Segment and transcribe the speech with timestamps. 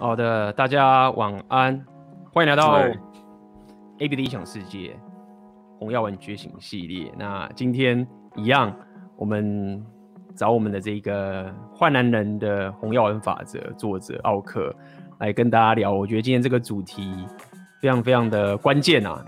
[0.00, 1.84] 好的，大家晚安，
[2.32, 2.80] 欢迎来到
[3.98, 4.98] AB 的异想世界
[5.78, 7.12] 红药丸觉醒系列。
[7.18, 8.74] 那今天一样，
[9.14, 9.84] 我们
[10.34, 14.74] 找我们的这个坏男人的红药丸法则作者奥克
[15.18, 15.92] 来跟大家聊。
[15.92, 17.14] 我觉得今天这个主题
[17.82, 19.22] 非常非常的关键啊，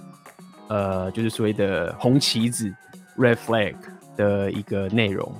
[0.68, 2.74] 呃，就是所谓的红旗子
[3.18, 3.74] （red flag）
[4.16, 5.30] 的一个内容。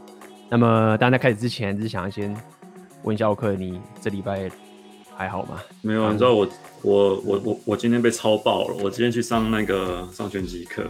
[0.51, 2.37] 那么，当然在开始之前，只是想要先
[3.03, 4.51] 问一下奥克，你这礼拜。
[5.17, 5.61] 还好吗？
[5.81, 6.49] 没有，你知道我
[6.83, 8.75] 我我我我今天被超爆了。
[8.83, 10.84] 我今天去上那个上拳击课，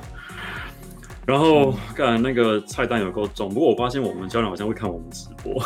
[1.27, 3.49] 然后干那个菜单有够重。
[3.53, 5.63] 不过我发现我们教练好像会看我们直播，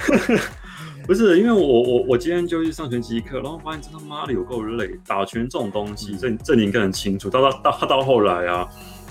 [1.06, 4.98] 不是因为我我我今天就去上拳击课，然后发现真他妈的有够累。
[5.06, 7.30] 打拳这种东西，这这你应该很清楚。
[7.30, 8.68] 到到到到后来啊，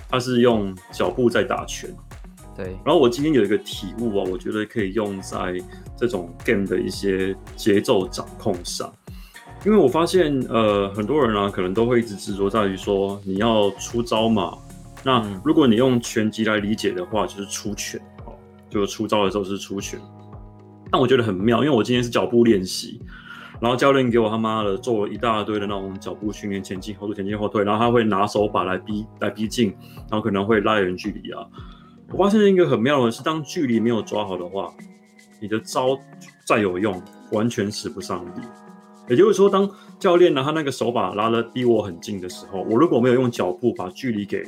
[0.10, 1.90] 他是用脚步在打拳。
[2.60, 5.56] 对，然后我今天有一个体悟啊，我觉得可以用在
[5.96, 8.94] 这种 game 的一些节奏掌控上，
[9.66, 14.58] 因为我发现呃很多人啊可能都会一直执着在于说你要出招嘛，
[15.06, 18.36] 那如果你用拳击来理解的话，就是出拳哦，
[18.70, 19.98] 就出招的时候是出拳。
[20.92, 23.02] 但我觉得很妙，因为我今天是脚步练习，
[23.62, 29.74] 然后教练给我他妈的做了一大堆的那种脚步训练，前进后退，前进后退，然后他会拿手把来逼来逼近，
[30.12, 31.48] 然后可能会拉远距离啊。
[32.12, 34.74] 我发现一个很妙的是，当距离没有抓好的话，
[35.40, 35.98] 你的招
[36.46, 38.42] 再有用，完全使不上力。
[39.08, 44.44] 也就是说，当教练拿他那个手把拉的离我很近的时候，我如果没有用脚步把距离给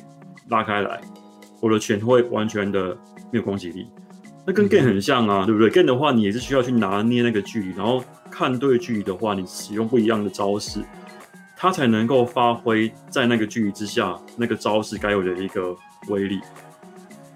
[0.49, 0.99] 拉开来，
[1.61, 2.97] 我的拳会完全的
[3.31, 3.87] 没有攻击力。
[4.45, 10.79] 那跟 game 很像啊，嗯、对不对？game 的话，你也是需要去拿捏那个距离，然后看对距离的话，你使用不一样的招式，
[11.55, 15.75] 它才能够发挥在那个距离之下那个招式该有的一个
[16.07, 16.39] 威力。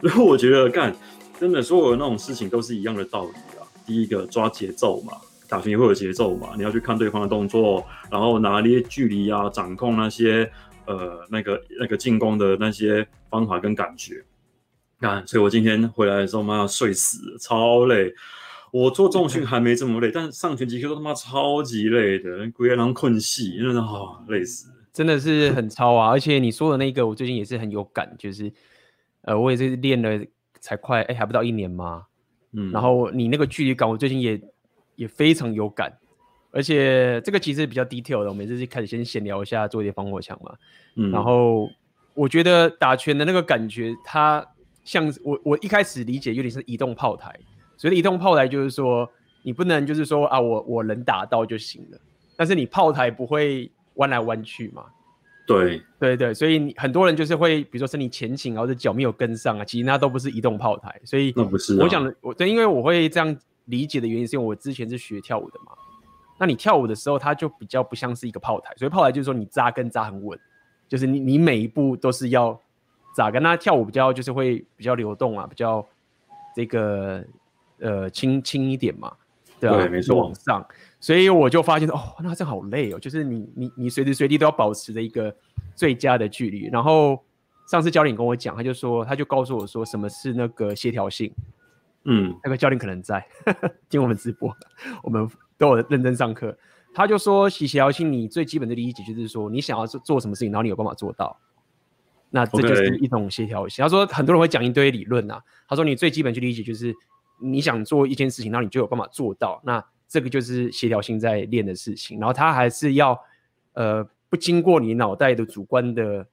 [0.08, 0.96] 然后我觉得干，
[1.40, 3.66] 真的所有的那种事情都是一样的道理啊。
[3.88, 5.14] 第一个抓节奏嘛，
[5.50, 10.48] 打拳也会有节奏嘛，你要去看对方的动作，然后拿捏距离啊，掌控那些
[10.86, 14.24] 呃那个那个进攻的那些方法跟感觉。
[15.00, 18.14] 干，所以我今天回来的时候，妈要睡死，超累。
[18.72, 26.10] 我做重训还没这么累，但是上拳击课都他妈超级累的，鬼让人困死，真的好累死，真的是很超啊。
[26.12, 28.52] 而且你说的那个，我最近也是很有感，就是。
[29.26, 30.24] 呃，我也是练了
[30.60, 32.06] 才快，哎，还不到一年嘛，
[32.54, 34.40] 嗯，然后你那个距离感，我最近也
[34.96, 35.92] 也非常有感，
[36.52, 40.56] 而且这个其实比较 detail 的，我们就是开始先闲聊一下，做一些防火墙嘛，
[40.96, 41.68] 嗯，然后
[42.14, 44.46] 我觉得打拳的那个感觉，它
[44.84, 47.34] 像我我一开始理解有点是移动炮台，
[47.78, 49.10] 所以移动炮台就是说
[49.44, 51.98] 你不能就是说啊，我我能打到就行了，
[52.38, 54.86] 但是你炮台不会弯来弯去嘛。
[55.46, 61.00] 对对对，所以你很多人就是会，比如说身体前倾，然后这脚没有跟上啊，其实那都不是移动炮台。
[61.04, 65.72] 所以那不是我讲的，我对，因为我会这样理解的原因，是因为我之前是学跳舞的嘛。
[66.40, 70.38] 那你跳舞的时候，它就比较不像是一个炮台，所以炮台就是说你扎根扎很稳，
[70.88, 72.60] 就是你你每一步都是要
[73.16, 73.42] 扎根。
[73.42, 75.86] 那跳舞比较就是会比较流动啊，比较
[76.56, 77.24] 这个
[77.80, 79.14] 呃轻轻一点嘛，
[79.60, 80.66] 对啊，对，没错，往上。
[81.00, 85.36] 所以我就发现哦，那这样好累哦，就是你你你随时随地都要保持着一个
[85.76, 86.68] 最佳的距离。
[86.72, 87.24] 然后
[87.68, 91.32] 上次教练跟我讲，他就说，他就告诉我说，什么是那个协调性？
[92.06, 93.26] 嗯，那个教练可能在
[93.90, 94.56] 听我们直播，
[95.04, 96.56] 我们都有认真上课。
[96.94, 101.38] 他就说，协调性你最基本的理解就是说，你想要做做什么事情，然后你有办法做到，
[102.30, 103.84] 那这就是一种协调性。
[103.84, 106.96] 他说很多人会讲一堆理论啊，他说你最基本去理解就是
[107.42, 109.62] 你想做一件事情，然后你就有办法做到。
[109.66, 113.20] 那这个就是协调性在练的事情，然后他还是要，
[113.74, 116.26] 呃，不经过你脑袋的主观的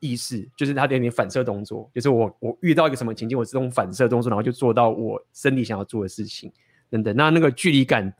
[0.00, 6.52] 意识，就是他有点反射动作，就是我我遇到一个什么情境，我自动反射动作，然后就做到我身体想要做的事情，
[6.88, 7.14] 等等。
[7.16, 8.12] 那那个距离感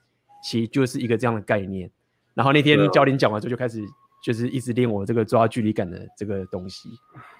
[0.42, 1.90] 其实就是一个这样的概念。
[2.34, 3.84] 然后那天教练讲完之后，就开始。
[4.22, 6.90] 就是一直练我这个抓距离感的这个东西，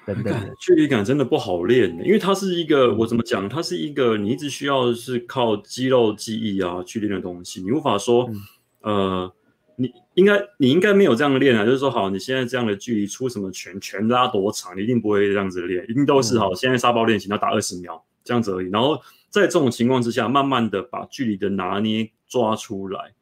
[0.05, 0.35] 等等。
[0.59, 3.49] 距离感真的不好练，因为它是一个我怎么讲？
[3.49, 7.63] 它是一个你一直需要是靠肌肉记忆啊去练的东西。
[7.63, 8.29] 你无法说，
[8.81, 9.33] 嗯、呃，
[9.77, 11.65] 你应该你应该没有这样练啊。
[11.65, 16.53] 就是说，好，你现在这样的距离出什么拳，拳拉多长，你一定不会这样子练，一定都是好。
[16.53, 18.69] 现在沙包练习要打二十秒这样子而已。
[18.71, 19.01] 然后
[19.31, 23.13] 在这种情况之下，慢慢的把距离的拿捏抓出来，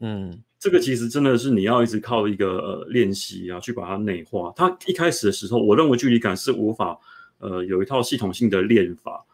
[0.00, 0.42] 嗯。
[0.60, 4.52] 这个其实真的是你要一直靠一个呃练习啊，去把它内化。
[4.54, 6.98] 它一开始的时候，我认为距离感是无法
[7.38, 9.24] 呃有一套系统性的练法，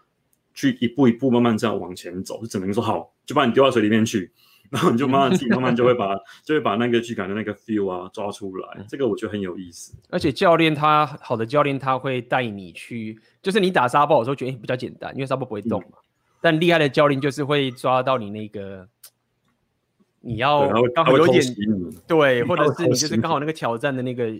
[0.55, 4.31] 去一步一步慢慢这样往前走，就只能说好，就把你丢到水里面去，
[4.71, 6.15] 然后你就慢慢自己慢慢就会把
[6.45, 8.87] 就会把那个距离感的那个 feel 啊抓出来。
[8.89, 9.95] 这个我觉得很有意思。
[10.11, 15.99] 而且教练他好的教练他会带你去，就是你打沙包的时候觉得比较简单，因为沙包不会动嘛。
[15.99, 16.07] 嗯、
[16.41, 18.89] 但厉害的教练就是会抓到你那个。
[20.27, 21.41] 你要刚好有点
[22.05, 24.35] 对， 或者是你就是刚好那个挑战的那个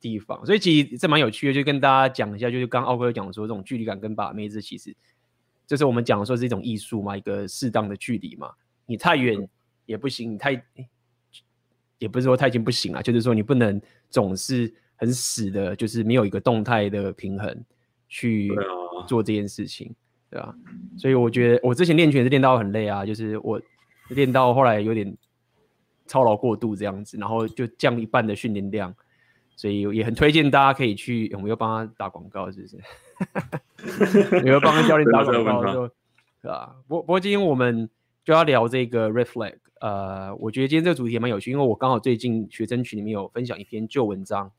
[0.00, 4.94] 地方，所以其实这蛮有趣的，就跟大家讲一下，就是刚奥哥讲说这种距离感跟把妹子，其实
[5.66, 8.52] 就是我们讲说是一种艺术嘛，一个适当的距离嘛，
[8.86, 9.36] 你太远
[9.86, 10.52] 也不行，你太
[11.98, 13.80] 也不是说太近不行啊，就是说你不能
[14.10, 17.64] 总是很死的，就是没有一个动态的平衡
[18.08, 18.52] 去
[19.08, 19.92] 做这件事情，
[20.30, 20.54] 对吧？
[20.96, 23.60] 所以我觉得我之前练拳是练到很累啊，就是我。
[24.10, 25.16] 练到后来有点
[26.06, 28.94] 操劳过度这样子，然后就降一半的训练量，
[29.56, 32.50] 所以也很推荐大家可以去，我们要帮他打广告？
[32.50, 32.78] 是不是？
[34.38, 35.72] 有没有帮教练打广告？
[35.72, 35.82] 就
[36.42, 36.76] 是吧？
[36.86, 37.88] 不不过今天我们
[38.24, 44.50] 就要聊这个 Red Flag，呃，我觉得今天这个主题也蛮有趣，因为我刚好最近学生群里面有分享一篇旧文章，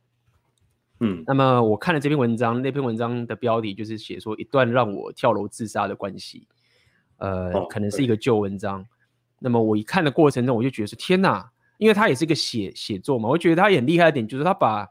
[1.00, 6.48] 嗯，那么我看了这篇文章，那篇文章的标题就是写说一段让我跳楼自杀的关系，
[7.18, 8.86] 呃，哦、可能是一个旧文章。
[9.40, 14.88] 那么我一看的过程中，我就觉得是天哪，因为他也是一个写写作嘛，我觉得他也很厉害的点就是他把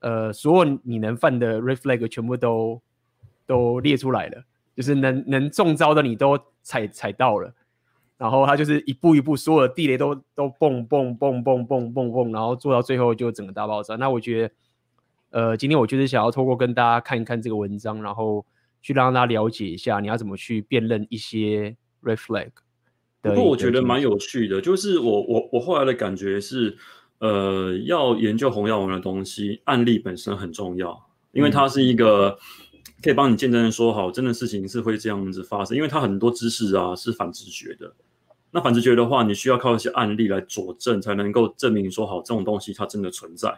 [0.00, 2.82] 呃所有你能犯的 red flag 全部都
[3.46, 4.42] 都列出来了，
[4.74, 7.54] 就是能能中招的你都踩踩到了，
[8.18, 13.96] 然后他就是一步一步所有的地雷都都蹦蹦蹦蹦蹦蹦蹦，然后做到最后就整个大爆炸。
[13.96, 14.54] 那我觉得
[15.30, 18.44] 呃今天我就是想要透过跟大家看一看这个文章，然后
[18.82, 22.50] 去让大家了解一下你要怎么去辨认一些 red flag。
[23.28, 26.76] 不过我觉得蛮有趣的，就是我我我后来的感觉是，
[27.18, 32.38] 呃，要研究红药丸的东西，案例本身很重要，因为它是一个
[33.02, 37.92] 可以帮你见证说好，真的事情是会这样子发生，因为它很多知识啊是反直觉的，
[38.50, 43.54] 那反直觉的话，你需要靠一些案例来佐证，才能够证明说好这种东西它真的存在，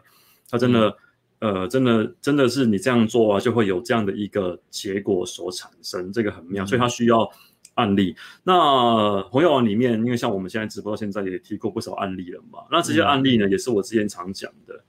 [0.48, 0.96] 它真的、
[1.40, 7.28] 嗯、呃真的真的是你这样做啊，就会有这样的一个结果所产生，这个很妙，所以它需要。
[7.78, 12.58] 案例，那红药丸里面，因为像我们现在直播到现在也提过不少案例了嘛。
[12.72, 14.82] 那这些案例呢，也是我之前常讲的，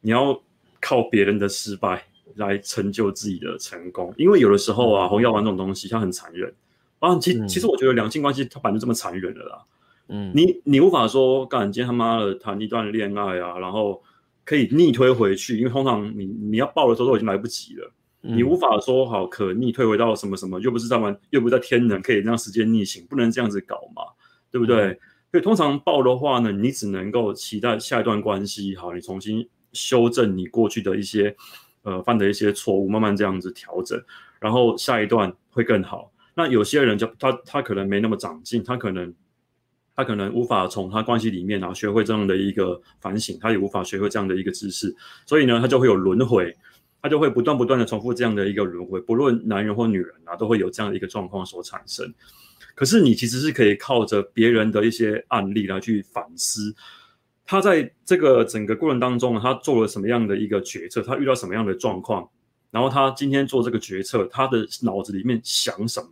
[0.00, 0.42] 你要
[0.80, 4.12] 靠别人的失败来成就自己的成功。
[4.18, 6.52] 因为有的时候啊，红药丸这种东西它很残忍
[6.98, 7.16] 啊。
[7.20, 9.62] 其其实我觉得两性关系它本来就这么残忍的啦。
[10.08, 14.02] 嗯，你你无法说，干，今天他妈的谈一段恋爱啊，然后
[14.44, 17.92] 可以逆推回去，因为通常你你要报的时候都已经来不及了。
[18.34, 24.02] 你无法说好可逆退回到什么什么，又不是在玩，又不是在天能，可以让时间逆行，不能这样子搞嘛，
[24.50, 24.98] 对不对？
[25.32, 31.34] 所以通常爆的话呢，你只能够期待下一段关系，好，你重新修正你过去的一些
[31.82, 34.00] 呃犯的一些错误，慢慢这样子调整，
[34.40, 36.10] 然后下一段会更好。
[36.34, 39.12] 那有些人就他他可能没那么长进，他可能
[39.94, 44.94] 他可能无法从他关系里面然后学会这样的一个反省，他也无法学会这样的一个知识，
[45.26, 46.56] 所以呢，他就会有轮回。
[47.06, 52.12] 他就会不断不断的重复这样的一个轮回，不论男人或女人啊，都会有这样的一个状况所产生。
[52.74, 56.74] 可是你其实是可以靠着别人的一些案例来去反思，
[57.44, 62.28] 他在这个整个过程当中，他做了什么样的一个决策，他遇到什么样的状况，
[62.72, 66.02] 然后他今天做这个决策，他的脑子里面想什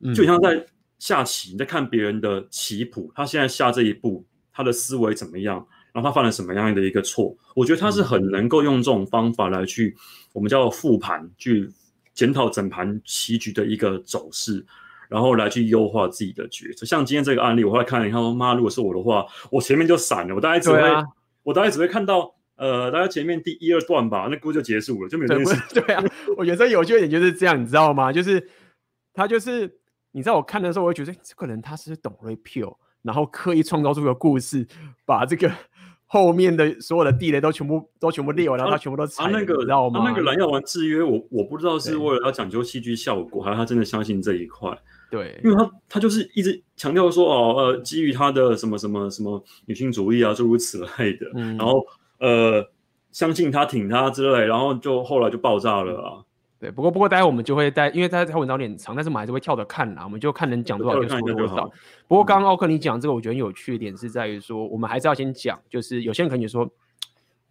[0.00, 0.14] 么？
[0.14, 0.64] 就像在
[1.00, 5.66] 下棋，你在看别人的棋谱，他现在下这一步，他的思维怎么样？
[5.94, 7.32] 然后他犯了什么样的一个错？
[7.54, 9.96] 我觉得他是很能够用这种方法来去，
[10.32, 11.70] 我们叫复盘，去
[12.12, 14.66] 检讨整盘棋局的一个走势，
[15.08, 16.84] 然后来去优化自己的决策。
[16.84, 21.04] 像今天这个案例，我后来看了以后说，妈，如果是我的话，我前面就闪了，我大概只会，啊、
[21.44, 25.62] 我大概只会看到，呃，大概前面第一二段吧，那估就结束了，就没有这件事。
[25.80, 26.02] 对啊，
[26.36, 28.12] 我觉得最有趣的点就是这样，你知道吗？
[28.12, 28.44] 就是
[29.12, 29.78] 他就是，
[30.10, 34.66] 你知道我看的时候，我会觉得这个人他是懂 repeal，然后刻意创造出个故事，
[35.06, 35.48] 把这个。
[36.14, 39.98] 后面的所有的地雷都全部都全部裂完，然后他全部都踩，那个，知道吗？
[39.98, 44.70] 他那个蓝药丸制约，我我不知道是为了要讲究戏剧效果，还是他真的相信这一块。
[45.10, 51.84] 对，因为他他就是一直强调说哦，呃，基于他的什么什么什么女性主义啊，诸如此类的，嗯、然后
[52.20, 52.64] 呃，
[53.10, 56.22] 相信他挺他之类，然后就后来就爆炸了啊。
[56.58, 60.04] 对，不过不过，待会我们就会带，因为他他文章有点长，但是我们还是会跳着看啦。
[60.04, 61.70] 我们就看能讲多少就说多少。
[62.08, 66.66] 不过刚刚奥克你讲这个，我觉得很有趣的点是在于说，我们还是要先讲，就是有些人可能就说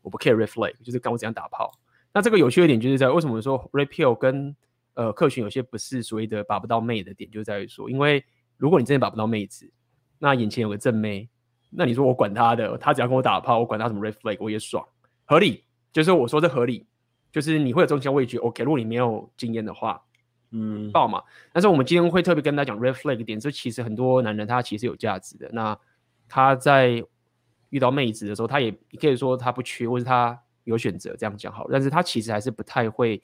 [0.02, 1.72] 我不 care red flag，就是看我怎样打炮。
[2.12, 4.56] 那这个有趣的点就是在为什么说 red pill 跟
[4.96, 8.24] 呃客群有些不是所谓的把不到妹的点，就在于说，因为
[8.58, 9.72] 如果你真的把不到妹子，
[10.18, 11.30] 那眼前有个正妹，
[11.70, 14.84] 那你说我管他的，他只要跟我打炮，我管他什么 red flag，我也爽，
[15.26, 16.88] 合理，就是我说这合理。
[17.34, 18.64] 就是你会有中间味觉，OK。
[18.64, 20.00] 如果你没有经验的话，
[20.52, 21.22] 嗯，爆嘛。
[21.52, 25.50] 但是我们今天会特别跟大家讲 red flag 点，就其实很多男人他其实有价值的。
[25.52, 25.76] 那
[26.30, 27.04] 他在
[27.72, 28.72] 遇到妹子的时候，他也
[29.02, 31.68] 可以说他不缺，或是他有选择这样讲好。
[31.72, 33.20] 但是他其实还是不太会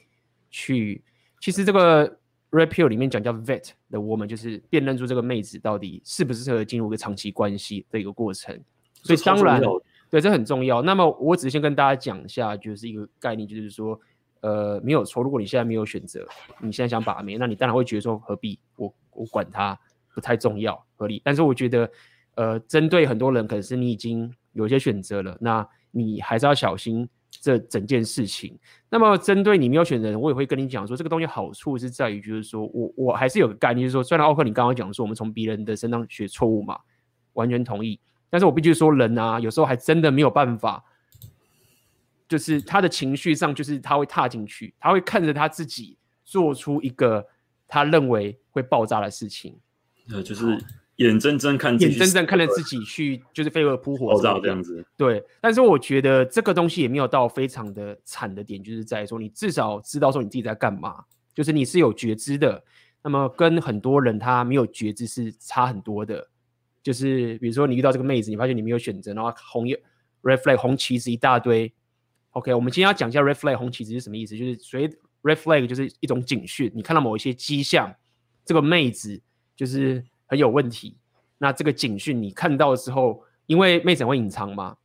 [0.49, 1.03] 去。
[1.39, 2.09] 其实这个
[2.49, 8.59] Red Pill 里面讲叫 vet 的，我们就是辨认出这个妹子到底适不适合进入一个长期关系的一个过程。
[9.03, 9.61] 所以当然，
[10.09, 10.81] 对，这很重要。
[10.81, 13.99] 那么我只是先跟大家讲一下，就是一个概念，就是说，
[14.41, 15.21] 呃，没有错。
[15.21, 16.27] 如果你现在没有选择，
[16.59, 18.59] 你现在想把妹，那你当然会觉得说何必？
[18.75, 19.79] 我我管他，
[20.13, 21.21] 不太重要，合理。
[21.23, 21.91] 但是我觉得，
[22.35, 27.07] 呃，针对很多人，可能是你已经有一些选择了，那你还是要小心。
[27.41, 28.57] 这整件事情，
[28.89, 36.77] 那么针对你没有选择，我也会跟你讲说，这个东西好处是在于，就是说我我还是有个概念，就是说，虽然奥克你刚刚讲说我们从别人的身上学错误嘛，
[37.33, 37.99] 完全同意，
[38.29, 40.83] 但是我必须说，人啊，有时候还真的没有办法，
[42.27, 47.25] 就是他的情绪上，就是他会踏进去，他会看着他自己做出一个
[47.67, 49.57] 他认为会爆炸的事情，
[50.11, 50.57] 呃，就是。
[50.99, 54.85] 眼睁睁看，眼睁睁看着自己去，就是飞蛾扑火，爆炸这样子。
[54.97, 61.01] 对，但是我觉得这个东西也没有到非常的惨的点，就是在说你至少知道说你自己在干嘛，
[61.33, 62.61] 就是你是有觉知的。
[63.01, 66.27] 那么跟很多人他没有觉知是差很多的。
[66.89, 69.79] 就是比如说你遇到这个妹子，你发现你没有选择，然后红叶
[70.23, 71.71] red flag 红旗子一大堆。
[72.31, 74.35] OK，我们今天要讲一下 red flag 红旗子是什么意思？
[74.35, 74.89] 就是所谓
[75.21, 77.93] red flag 就是一种警讯，你看到某一些迹象，
[78.43, 79.21] 这个妹子
[79.55, 80.03] 就是。
[80.31, 80.95] 很有问题，
[81.39, 84.77] 那这个警讯你看到的时候，因为妹子会隐藏嘛，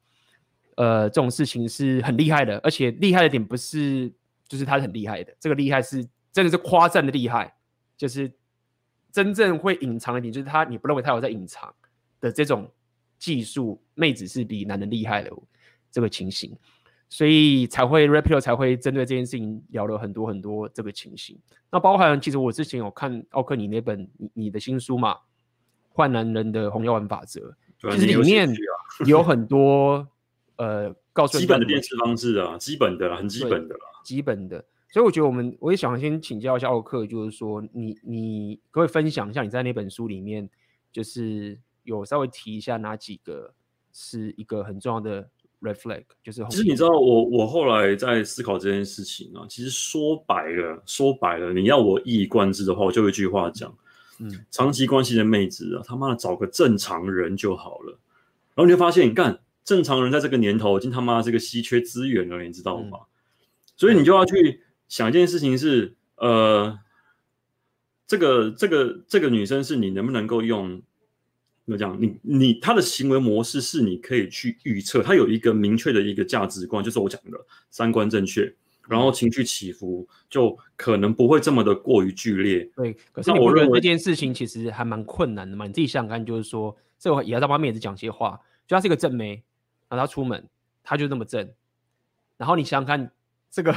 [0.79, 4.11] 呃，这种事情是很厉害的，而且厉害的点不是
[4.49, 7.55] 就是他是很厉害的，这个厉害是真的是夸赞的厉害，
[7.95, 8.33] 就是
[9.13, 11.71] 真正会隐藏的点，就是他你不认为他有在隐藏
[12.25, 12.71] 的这种
[13.19, 15.31] 技术，妹子是比男人厉害的
[15.91, 16.57] 这个情形，
[17.09, 21.39] 所以才会 Red Pill 才会针对这件事情聊了很多很多这个情形。
[21.71, 25.19] 那包含其实我之前有看奥克你那本你你的新书嘛。
[25.97, 28.53] 换男人的红药丸法则，其实里面
[29.07, 30.05] 有很多
[30.57, 34.65] 呃，告诉基本的辨识方式啊，基本的啦，很基本的啦，基本的。
[34.91, 40.51] 所以我觉得我们我也想先请教一下奥克，就是说你你可不可以分享一下你在那本书里面，
[40.91, 43.55] 就是有稍微提一下哪几个
[43.93, 45.23] 是一个很重要的
[45.63, 53.73] red flag，就是其实你知道我我后来在思考这件事情啊，其实说白了说白了，你要我一以贯之的话，我就一句话讲。
[54.21, 57.99] 嗯，长期关系的妹子啊，他妈的找个正常人就好了。
[58.55, 62.99] 然后你就发现，你看正常人在这个年头已经他妈这个稀缺资源了，你知道吗？
[63.01, 63.07] 嗯、
[63.77, 66.79] 所以你就要去想一件事情是，呃，
[68.07, 70.81] 这个这个这个女生是你能不能够用
[71.65, 72.01] 怎么讲？
[72.01, 77.39] 你你他的行为模式是你可以去预测，他有一个明确的一个价值观，就是我讲的
[77.71, 78.55] 三观正确。
[78.87, 82.71] 然后情绪起伏就可能不会这么的过于剧烈。
[82.77, 85.67] 对，可是我认为这件事情其实还蛮困难的嘛。
[85.67, 88.39] 你自己想想看，就是说，这个也要在外面也是讲些话。
[88.67, 89.43] 就他是一个正妹，
[89.89, 90.47] 然后他出门，
[90.83, 91.51] 他就那么正。
[92.37, 93.11] 然后你想想看，
[93.51, 93.75] 这个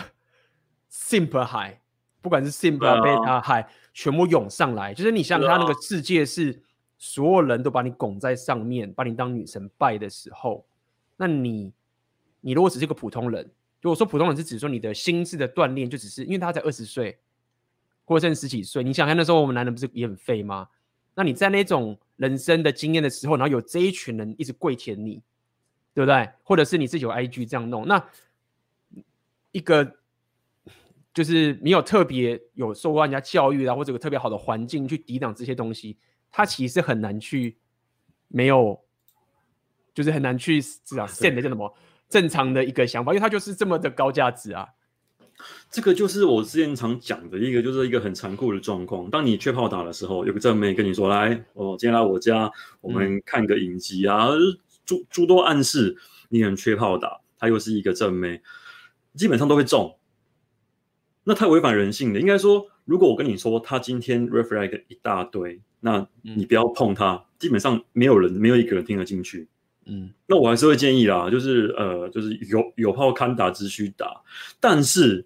[0.92, 1.78] simp high，
[2.22, 6.62] 不管是 simp 啊、beta high，全部涌上来，就是你想想看，那个世界是
[6.98, 10.66] 所有人都把你拱在上面，把你当女神拜的时候，
[11.16, 11.72] 那你，
[12.42, 13.50] 你如果只是个普通人。
[13.80, 17.20] 如果说普通人是指说你的心智的锻炼，就只是因为他才二十岁，
[18.06, 18.84] 或者甚至十几岁。
[18.84, 20.68] 你想看那时候我们男人不是也很废吗？
[21.14, 25.22] 那你在那种人生的经验的时候，然后有这一群人一直跪舔你，
[25.94, 26.28] 对不对？
[26.44, 28.04] 或者是你自己有 IG 这样弄，那
[29.52, 29.98] 一个
[31.14, 35.98] 就是没有特别有受过人家教育啊，或者有特别好的环境去抵挡这些东西，
[36.38, 37.58] 他其实很难去
[38.28, 38.80] 没有，
[39.92, 41.74] 就是很难去至少现的这种。
[42.08, 44.68] 正常的一个想法，因为他就是这么的高价值啊。
[45.72, 49.10] 这个就是我之前常讲的一个，就是一个很残酷的状况。
[49.10, 52.52] 当你缺炮打的时候，有个正妹跟你说：“来，我今天来我家，
[52.82, 54.28] 我们看个影集啊。
[54.28, 54.40] 嗯”
[54.86, 55.98] 诸诸多暗示
[56.30, 58.42] 你很缺炮打，他又是一个正妹，
[59.16, 59.98] 基本上都会中。
[61.24, 62.20] 那太违反人性了。
[62.20, 69.50] 应该说，如果我跟你说他今天 red flag 一大堆，那你不要碰他，基本上没有人，没有一个人听得进去。
[69.86, 74.22] 嗯，那我还是会建议啦，就是呃，就是有有炮堪打之需打，
[74.62, 75.26] 但是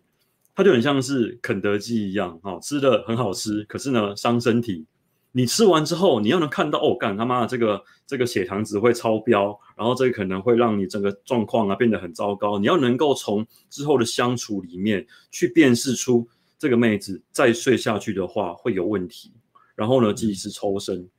[0.56, 4.86] 它就很像是肯德基一样，哦，吃的很好吃，可是呢伤身体。
[5.34, 12.60] 你吃完之后，你要能看到哦，干他妈的这个这个血糖值会超标，然后这个可能会让你整个状况啊变得很糟糕。
[12.60, 16.28] 你要能够从之后的相处里面去辨识出
[16.62, 19.34] 这个妹子再睡下去的话会有问题，
[19.74, 21.10] 然后呢及时抽身。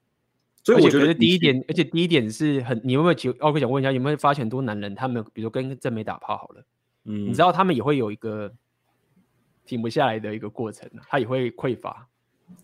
[0.63, 3.33] 所以我觉得第一点，而且第一点是很，你有没有？
[3.41, 6.65] 奥克想问一下，有没有发现很多男人，他们比如说跟正美打炮好了，
[7.07, 8.53] 嗯，你知道他们也会有一个
[9.67, 12.07] 停不下来的一个过程，他也会匮乏。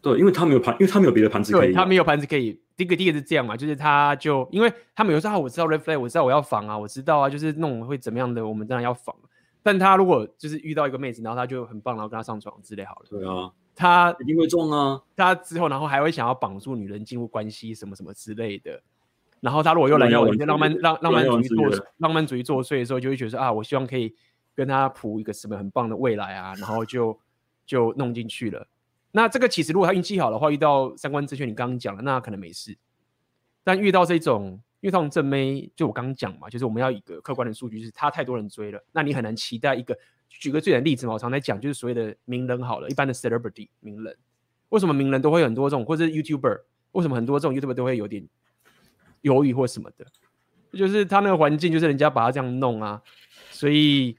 [0.01, 2.61] 对，因为他没有盘，因为他没有别的盘子可以，他没有盘子可以。
[2.77, 9.13] 第一个第一个是这样嘛，就是他就因为他们有时候啊，我知道 red flag，我知道我要防啊，我知道啊，就是那种会怎么样的，我们当然要防。
[9.69, 13.53] 但他如果就是遇到一个妹子，然后他就很棒，然后跟他上床之类好了，对啊。
[13.77, 14.99] 他一定会中啊。
[15.15, 18.81] 他之后，然后还会想要绑住女人进入关系，什么什么之类的。
[19.41, 24.15] 然后他如果又来要我一些浪漫浪浪漫主义作浪漫主义作祟的时候，就会觉得啊，我希望可以
[24.55, 27.21] 跟他谱一个什么很棒的未来啊，然后就
[27.67, 28.67] 就弄进去了。
[29.13, 32.79] 那这个其实如果他运气好的话，遇到三观正确，你刚刚讲了，那可能没事。
[33.63, 39.97] 但遇到这种遇到正妹，就我刚刚讲嘛，就是我们要一个客观的数据，就是他太多人追了，那你很难期待一个。
[40.31, 44.15] 举个最简单的例子嘛，我常在讲，就是所谓的名人好了，一般的 celebrity 名人，
[44.69, 46.61] 为什么名人都会有很多这种，或者是 YouTuber，
[46.93, 48.29] 为什么很多这种 YouTuber 都会有点
[49.23, 50.07] 犹豫或什么的？
[50.75, 53.03] 就是他那个环境，就是人家把他这样弄啊，
[53.51, 54.17] 所以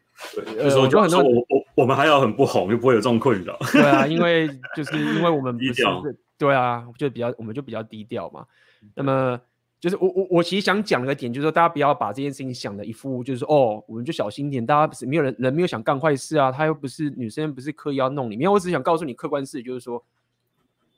[0.58, 3.56] 呃，我觉得很多我我我们还要很不红，就不会有这种困扰。
[3.72, 6.04] 对啊，因 为就是因为我们不是低调，
[6.40, 8.48] 对啊，就比较我们就比较低调嘛。
[8.96, 9.40] 那么。
[9.80, 18.36] 就是我我我其实想讲的点，就是说大家不要把这件事情想的一副就是说哦，我们就小心一点，大家不是没有人人没有想干坏事啊，他又不是女生，不是刻意要弄你。
[18.36, 20.04] 没有，我只想告诉你客观事实，就是说，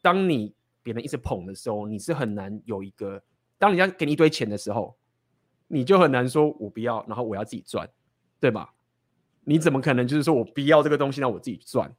[0.01, 3.21] 当你别人一直捧的时候，你是很难有一个，
[3.59, 4.95] 当人家给你一堆钱的时候，
[5.67, 7.87] 你就很难说我不要，然后我要自己赚，
[8.39, 8.73] 对吧？
[9.43, 11.93] 你怎么可能就是说我不要这个东西，让我自己赚？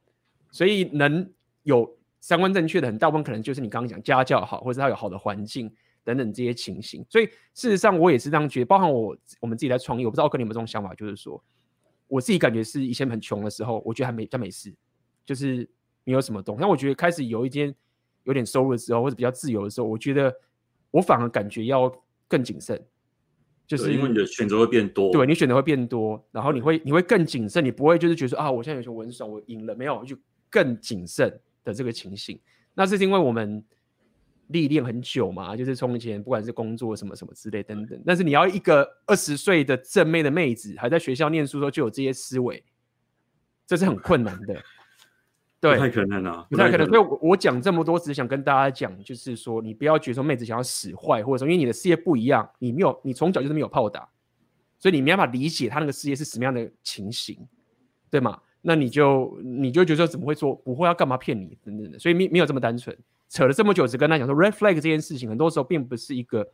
[0.50, 1.30] 所以能
[1.62, 5.72] 有三观正确的很大部分可能就是你刚刚讲家教好，或者他有好的环境。
[6.04, 11.42] 等等这些情形，所以事实上我也是这样觉得，包含我我们自己在创业，我不知道跟你们有没有这种想法，就是说
[12.08, 14.74] 我自己感觉是以前很穷的时候，我觉得还没还没事，
[15.24, 15.68] 就是
[16.02, 16.60] 没有什么东西。
[16.60, 17.72] 但我觉得开始有一间
[18.24, 20.34] 有点收入的时候，或者比较自由的时候，我觉得
[20.90, 21.88] 我反而感觉要
[22.26, 22.84] 更谨慎，
[23.66, 30.16] 就是因为你的选择会变多，对，你选择会变多，然后你会你会更谨慎，你不会就是觉得说啊，我现在有钱我很爽，我赢了没有，就
[30.50, 32.40] 更谨慎的这个情形。
[32.74, 33.64] 那是因为我们。
[34.52, 42.62] 历练很久嘛，就是从前不管是工作什么什么之类等等，但是你要一个二十岁的正妹的妹子还在学校念书的时候就有这些思维，
[43.66, 44.56] 这是很困难的。
[45.60, 46.88] 对，不太可能啊，不太可能。
[46.88, 54.08] 所以我我讲这么多，只是想跟大家讲，就是说你不要觉得说妹子想要使坏，或者说因为你的事业不一样，你没有你从小就是没有炮打，
[54.80, 57.38] 所以你没办法理解他那个事业是什么样的情形，
[58.10, 58.40] 对吗？
[58.60, 62.96] 那你就你就觉得说怎么会说不会要干嘛骗你等等的，所以没没有这么单纯。
[63.32, 66.46] 扯了这么久，只跟他讲说 red flag 这件事情，很多时候并不是一个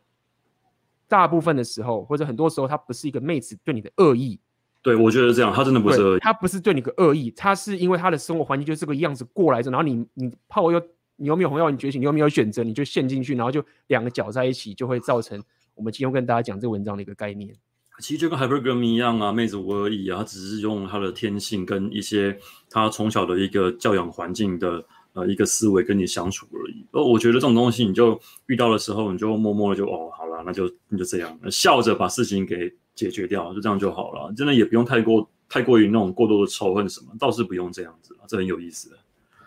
[1.09, 4.39] 大部分的时候，或者很多时候，他不是一个妹子对你的恶意。
[4.81, 10.81] 对，我觉得这样，他真的不是恶意，他不是对你个恶意，他是因为他的生活环境就是这个样子过来着，然后你你泡又
[11.17, 15.43] 你又没有红药，你觉醒，你又没有选择，你就陷进去，然后就两个搅在一起，就会造成
[15.75, 17.53] 我们今天跟大家讲这个文章的一个概念。
[17.99, 22.39] 其实就跟 hypergamy 一样啊，妹子无恶意啊，他只是用他的天性跟一些
[22.69, 24.85] 他从小的一个教养环境的。
[25.13, 26.85] 呃，一个思维跟你相处而已。
[26.91, 34.31] 而我觉得这种东西，你就遇到的时候，你就默默的就哦，好了，那就那就这样，笑着把事情给解决掉，就这样就好了。
[34.33, 38.91] 真的也不用太过太过于那种过多的仇恨什么，倒是不用这样子，这很有意思。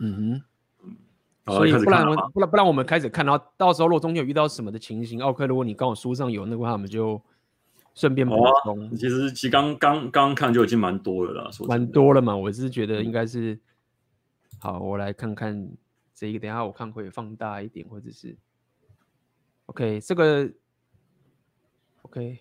[0.01, 0.43] 嗯哼，
[0.85, 7.23] 嗯，所以不然不然不然我们开始看然后，到时候如果中间有遇到什么的情形，OK，如果你刚好书上有那个话，我们就
[7.95, 8.85] 顺便补充。
[8.85, 12.35] 啊、其实其实刚刚刚看就已经蛮多了啦，蛮多了嘛。
[12.35, 13.57] 我是觉得应该是。
[14.63, 15.69] 好，我来看看
[16.15, 18.37] 这一个，等下我看会放大一点，或者是
[19.67, 20.49] ，OK，这个
[22.03, 22.39] ，OK，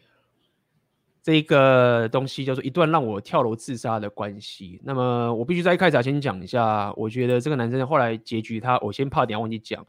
[1.23, 4.79] 这一个东西叫做一段让我跳楼自杀的关系。
[4.84, 9.84] 那么我必须在一开始先讲一下，我觉得这个男生后来结局他，我先怕等下忘记讲，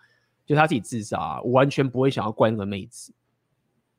[0.47, 3.13] 就他自己自杀，我完全不会想要怪那个妹子。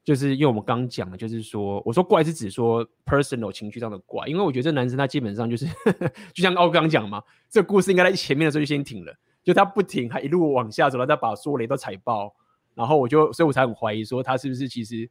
[0.03, 5.65] 就是因为我们刚讲的，就是说，我说怪是指说 personal 情绪上的怪，因为我觉得这男生他基本上就是，
[6.33, 9.13] 就像奥刚讲嘛，这个故事应该在前面的时候就先停了，
[9.43, 12.35] 就他不停，他一路往下走，他把所有雷都踩爆，
[12.75, 15.09] 然后我就，所以我才很怀疑说他是不是其实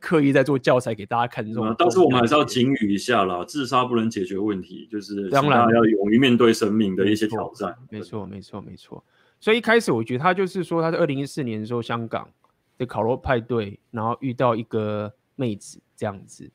[0.00, 1.72] 刻意在做教材给大家看这种。
[1.78, 7.72] 但是我们还是要警语一下啦，自杀不能解决问题，就是当然要勇于面对生命的一些挑战。
[7.88, 9.04] 没错，没错，没错。
[9.38, 12.28] 所以一开始我觉得他就是说他在二零一四年的时候香港。
[12.76, 16.50] 的烤肉派对，然后遇到一个妹子这样子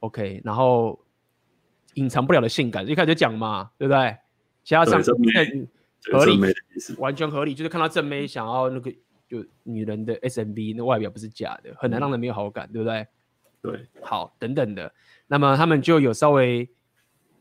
[0.00, 0.98] ，OK，然后
[1.94, 4.16] 隐藏不了的性感，一开始就讲嘛，对不对？
[4.64, 5.02] 加上
[6.10, 6.40] 合理，
[6.98, 8.92] 完全合理，就是看到正妹想要那个
[9.28, 13.06] 就女人的 SMB，那外表不是假的，很难让人没有好感，对不对？
[13.62, 14.92] 对，好，等等的，
[15.26, 16.68] 那么他们就有稍微，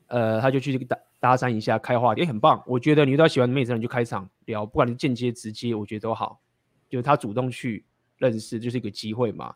[0.08, 2.63] 呃，他就去搭搭讪一下，开话题，也很棒。
[2.67, 6.39] 我觉得你遇到喜欢的妹子，你就开场聊，不管你间接直接，我觉得都好，
[6.89, 7.86] 就是他主动去。
[8.21, 9.53] 认识就是一个机会嘛，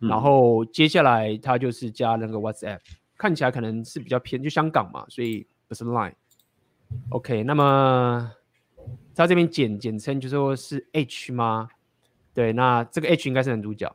[0.00, 2.80] 嗯、然后接下来他就是加那个 WhatsApp，
[3.16, 6.14] 看起来可能是比较偏就香港嘛，所以不是 Line。
[7.10, 8.32] OK，那么
[9.14, 11.70] 他这边简简称就说是 H 吗？
[12.34, 13.94] 对，那这个 H 应该是男主角。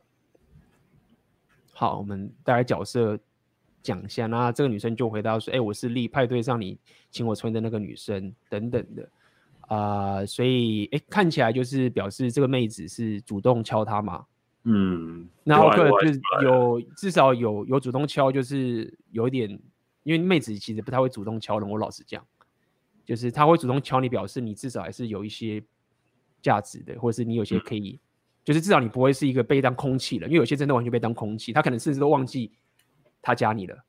[1.74, 3.20] 好，我们大概角色
[3.84, 6.80] 讲一下，那这个女生就回答说：“哎，我是丽派对上你
[7.12, 9.06] 请我抽烟的那个女生等等的。”
[9.68, 14.26] 啊、呃，所以哎，看起来就是表示这个妹子是主动敲他嘛。
[14.64, 19.50] 嗯，然后可就是有至少有有主动敲，就是有一点，
[20.02, 22.26] 因为妹子其实不太会主动敲人，我老实讲，
[23.06, 25.64] 就是他会主动敲你，表示你至少还是有一些
[26.42, 28.00] 价值的，或者是你有些可以，嗯、
[28.44, 32.52] 就是至少你不会是一个被当空气了，因为有些真的完全被当空气，他可能甚至都忘记
[33.22, 33.86] 他加你了。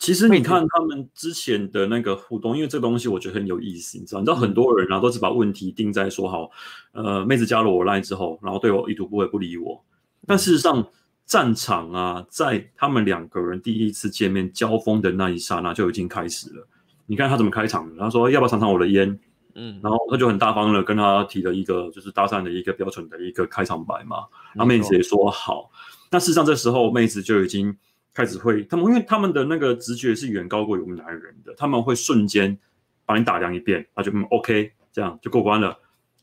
[0.00, 4.20] 其实你看他们之前的那个互动，因为这个东西我觉得很有意思，你知道？
[4.20, 6.50] 你知道很多人啊都是把问题定在说好，
[6.92, 9.84] 呃，妹子加了我 line 之后，然后对我已读不回不理我。
[10.26, 10.88] 但事实上，
[11.26, 16.66] 战场啊，在他们两个人第一次见面交锋的那一刹那就已经开始了。
[17.04, 18.00] 你看他怎么开场的？
[18.00, 19.20] 他说要不要尝尝我的烟？
[19.54, 24.24] 嗯，然后他就很大方的跟他提了一个就是搭讪的一个标准的一个开场白嘛。
[24.54, 25.70] 然后妹子也说好。
[26.10, 27.76] 那事实上这时候妹子就已经。
[28.12, 32.58] 开始会，他们因为他们的那个直觉是远高过于我们男人的，他们会瞬间
[33.06, 35.78] 把你打量一遍，他就嗯 OK，这样就过关了。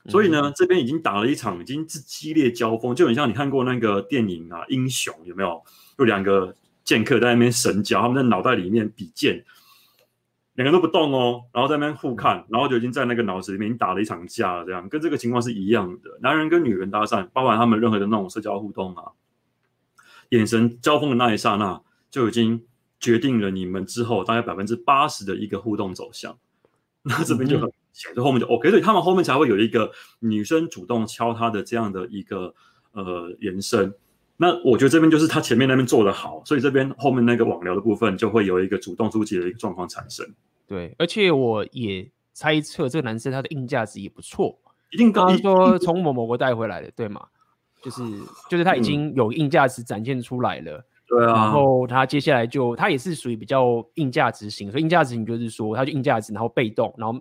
[0.09, 5.61] 所以呢，嗯、这边已经打了一场，已经是激烈交锋，就很像你看过那个电影啊，英雄有没有？
[5.97, 9.43] 有两个剑客在那边神交，他们在脑袋里面比剑，
[10.53, 16.19] 两个都不动哦，然后在那边互看，然后就已经在那个脑子里面已经打了一场架了，这样跟这个情况是一样的。
[16.21, 19.11] 男人跟女人搭讪，包含他们任何的那种社交互动啊。
[20.29, 22.63] 眼神交锋的那一刹那，就已经
[22.99, 26.37] 决定了你们之后大概百分之八十的一个互动走向。
[27.03, 27.59] 那这边就
[27.93, 32.53] 显，就后面就 OK，所以他们后面才会有一个女生主动敲他的这样的一个
[32.91, 33.93] 呃延伸。
[34.35, 40.27] 那我觉得这边就是他前面那边做的好，所以这边后面那个网聊的部分就会有一个主动出击的一个状况产生。
[40.67, 44.59] 对，而且我也猜测这个男生他的硬价值也不错，
[44.91, 45.27] 一定高。
[45.27, 47.25] 他说从某某国带回来的，对吗？
[47.83, 48.03] 就是
[48.49, 57.17] 就是他已经有硬价值展现出来了，嗯、对啊，然后他接下来就他也是属于比较硬价值型，所以硬价值型就是说他就硬价值，然后被动，然后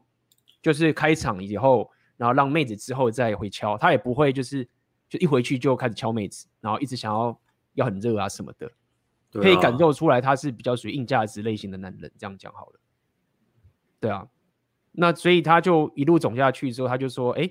[0.63, 4.67] 就是开场以后，然后让妹子之后再回敲，他也不会就是
[5.09, 7.39] 就一回去就开始敲妹子，然后一直想要
[7.75, 12.81] 要很热啊什么的，啊、可以感受出来他是比较属于硬价值类型的男人，这样讲好了，
[14.01, 14.27] 对啊，
[14.93, 17.49] 那所以他就一路走下去之后，他就说，哎。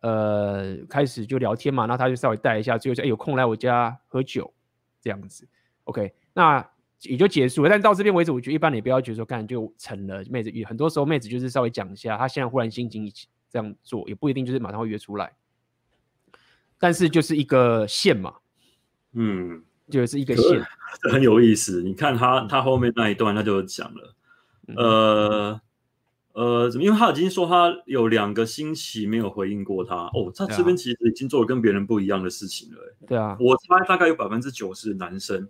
[0.00, 4.52] 呃，开始就聊天嘛，那他就稍微带一下，最后说，哎，有空来我家喝酒，
[5.00, 5.46] 这样子
[5.84, 6.64] ，OK，那
[7.02, 7.68] 也就结束了。
[7.68, 10.50] 但到这边为止，我觉得一般你不要觉得说，干就成了妹子。
[10.66, 15.32] 很多时候妹子就是稍微讲一下，她现在忽然心情一起这样做，也不一定就是马上会约出来。
[16.78, 18.34] 但是就是一个线嘛，
[19.14, 20.62] 嗯，就是一个线，
[21.10, 21.82] 很有意思。
[21.82, 24.14] 你看他他后面那一段，他就讲了，
[24.68, 25.60] 嗯、呃。
[26.38, 26.84] 呃，怎么？
[26.84, 32.78] 因为他已经说他有两个星期没有回应过他哦，他这边其实已经做了跟别人不一样的事情了。
[33.08, 35.48] 对啊，我猜大概有百分之九十男生，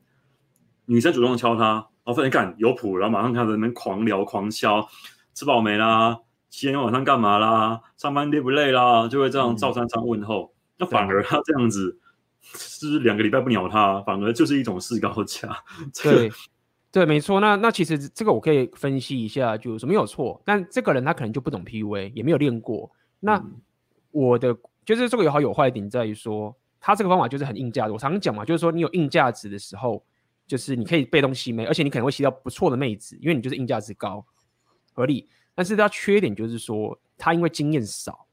[0.86, 4.88] 女生主动敲他，然后发现干有谱，然后马上开始在那边狂聊狂敲，
[5.34, 6.20] 吃饱没啦？
[6.48, 7.82] 今天晚上干嘛啦？
[7.98, 9.06] 上班累不累啦？
[9.08, 10.54] 就会这样照三餐问候。
[10.78, 11.98] 那、嗯、反而他这样子，
[12.40, 15.54] 是两个礼拜不鸟他，反而就是一种示高价。
[16.02, 16.32] 对。
[16.90, 17.38] 对，没错。
[17.38, 20.40] 那那其实这个我可以分析一下，就是说没有错。
[20.44, 22.90] 但这个人他可能就不懂 PUA，也没有练过。
[23.20, 23.42] 那
[24.10, 27.92] 我的就是这个有好有坏点在于说，他这个方法就是很硬价值。
[27.92, 30.02] 我常常讲嘛，就是说你有硬价值的时候，
[30.46, 34.24] 就是你可以被动吸妹，而且你可能会吸到不错的妹子，因为你就是硬价值高，
[34.94, 35.28] 合理。
[35.54, 38.26] 但是他缺点就是说，他因为经验少，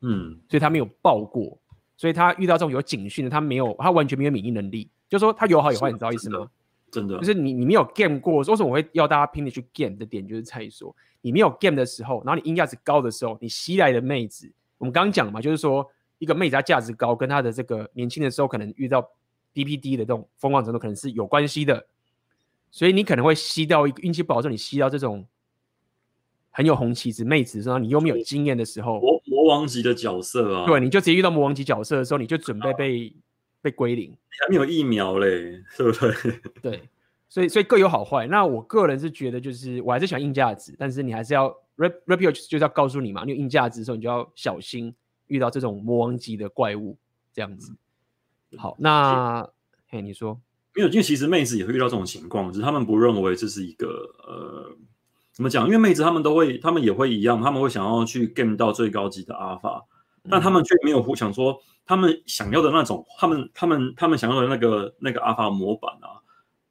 [0.00, 1.56] 嗯，所以他没有爆过，
[1.96, 4.90] 所以他遇到这种有警讯的，他没有，他完全没有免疫能力。
[5.08, 6.48] 就是说他有好有坏，你知道意思吗？
[6.92, 19.00] 真的，就是你，你没有 game 过，为什么我会要大家拼命去 game 的点，就是在于说，你没有 game 的时候，然后你硬价值高的时候，你吸来的妹子，我们刚刚讲嘛，就是说，一个妹子她价值高，跟她的这个年轻的时候可能遇到
[19.54, 21.86] DPD 的这种疯狂程度，可能是有关系的，
[22.70, 25.26] 所以你可能会吸到一个运气不好的时候，你吸到这种
[26.50, 33.14] 很有红旗子妹子，然后你又没有经验的时候，魔魔王级的角色啊，对，你就直接遇到魔王级角色的时候，你就准备被。
[33.16, 33.22] 啊
[33.62, 36.42] 被归零，还没有疫苗嘞，是不是？
[36.60, 36.82] 对，
[37.28, 38.26] 所以所以各有好坏。
[38.26, 44.94] 那我个人是觉得，就是我还是喜欢硬价值，但是你还是要 rep repio 就是要告诉你嘛，你有硬价值的时候，你就要小心
[45.28, 46.98] 遇到这种魔王级的怪物
[47.32, 47.74] 这样子。
[48.58, 49.48] 好，那
[49.86, 50.38] 嘿，你说，
[50.76, 53.86] 因为因为其实妹子也会遇到这种情况，只是他们不认为这是一个
[54.26, 54.76] 呃，
[55.32, 55.66] 怎么讲？
[55.66, 59.86] 因为妹子他们都会，他们也会一样，他们会想要去 game 到最高级的阿法，
[60.30, 61.60] 但他们却没有想说。
[61.84, 66.22] 他们想要的那种，他们他们他们想要的那个那个阿法模板啊，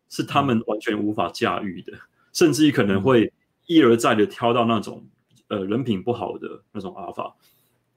[0.09, 1.99] 是他们完全无法驾驭的，嗯、
[2.31, 3.31] 甚至于可能会
[3.65, 5.05] 一而再的挑到那种
[5.49, 7.35] 呃人品不好的那种阿法，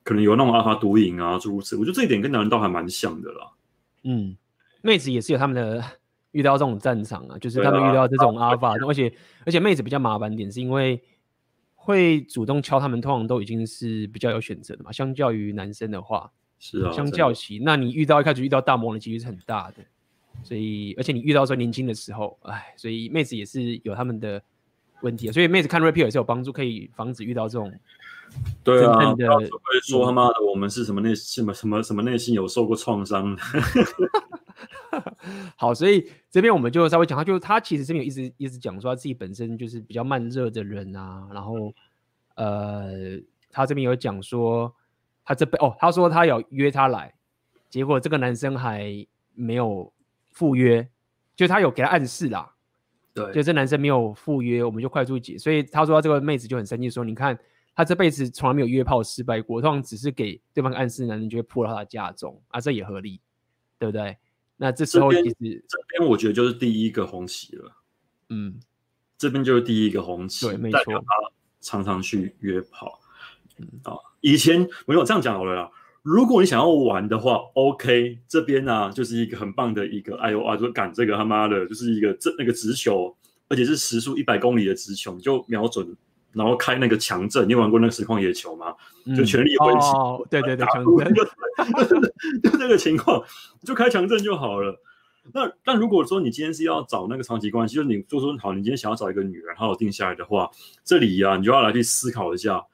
[0.03, 1.77] 可能有那种阿法毒瘾啊诸如此。
[1.77, 3.53] 我觉得这一点跟男人倒还蛮像的啦。
[4.03, 4.37] 嗯，
[4.83, 5.83] 妹子也是有他们的
[6.33, 9.11] 遇到这种战场啊，就是他们遇到这种阿法，啊、而且
[9.47, 11.01] 而且妹子比较麻烦点，是因为
[11.85, 14.91] 会主动敲他们，通常都已经是比较有选择的嘛。
[14.91, 19.85] 相较于男生的话，是啊，相较起，那你遇到一开始遇到大魔王的几率是很大的。
[20.43, 24.43] 所以，而且你遇到说年轻的时候，哎，所以妹子也是有他们的
[25.03, 27.71] 问题，所以妹子看 repeat 也是有帮助，可以防止遇到这种
[28.63, 29.39] 对啊，不要
[29.83, 33.37] 说他妈的我们是什么内什么什么什么内心有受过创伤。
[35.57, 41.73] 好，所以这边我们就稍微讲，他就他其实这边有一直一直讲说他自己本身就是比较慢热的人啊，然后
[42.37, 43.19] 呃，
[43.51, 44.75] 他这边有讲说
[45.25, 47.15] 他这边哦，他说他有约他来，
[47.69, 49.93] 结果这个男生还没有。
[50.35, 50.89] 赴约，
[51.37, 52.53] 就他有给他暗示啦，
[53.15, 55.39] 对，就这男生没有赴约，我们就快速解。
[55.39, 57.39] 所以他说他这个妹子就很生气，说你看
[57.75, 63.21] 他这辈子从来没有约炮失败过，通常只是给对方暗示，男人就会扑到他的家中啊，这也合理，
[63.79, 64.17] 对不对？
[64.57, 67.73] 那这时候其实这边我觉得就是第一个红旗了，
[68.29, 68.61] 嗯，
[69.19, 71.05] 这边就是第一个红旗，对，没错，他
[71.61, 73.01] 常常去约炮，
[73.59, 75.71] 嗯啊，以前我有这样讲好了啦。
[76.03, 83.17] 如果你想要玩的话，OK，这边呢、啊、就是一个很棒的一个，哎呦啊，就赶这个他妈的，就是一个这那个直球，
[83.49, 85.97] 而且是时速一百公里的直球，你就瞄准，
[86.35, 87.49] 然后开那个强震。
[87.49, 88.75] 你有玩过那个实况野球吗？
[89.07, 92.03] 嗯、就全力挥击、哦，对对对，强震，
[92.43, 93.23] 就这个情况，
[93.63, 94.81] 就开强震就好了。
[95.33, 100.51] 那但如果说你今天是要找那个长期关系，就是你就说好，你今天想要找一个女人好好定下来的话，
[100.85, 102.65] 这里呀、啊，你就要来去思考一下。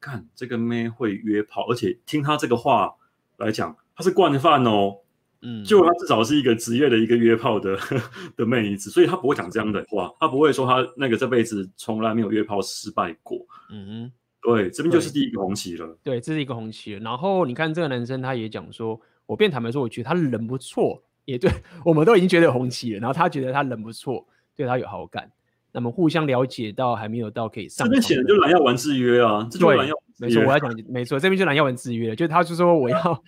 [0.00, 2.94] 看这个妹会约炮，而且听她这个话
[3.36, 4.96] 来讲，她是惯犯哦。
[5.42, 7.78] 嗯，就他至少是一个职业的一个约炮的
[8.36, 13.38] 的妹子，所以他不会讲这样的话，他不会说他那个这辈子从来没有约炮失败过。
[13.70, 15.98] 嗯哼，对，这边就是第一个红旗了。
[16.02, 16.92] 对，这是一个红旗。
[16.92, 21.50] 然后你看这个男生，他也讲说，我变坦白说，我觉得他人不错，也对，
[21.84, 23.00] 我们都已经觉得有红旗了。
[23.00, 25.30] 然后他觉得他人不错，对他有好感。
[25.72, 33.22] 那么互相了解到还没有到可以上，这边显然就蓝药丸制约啊，这就蓝药没错，我要讲没错，这边就蓝药丸制约了，就是他就说我要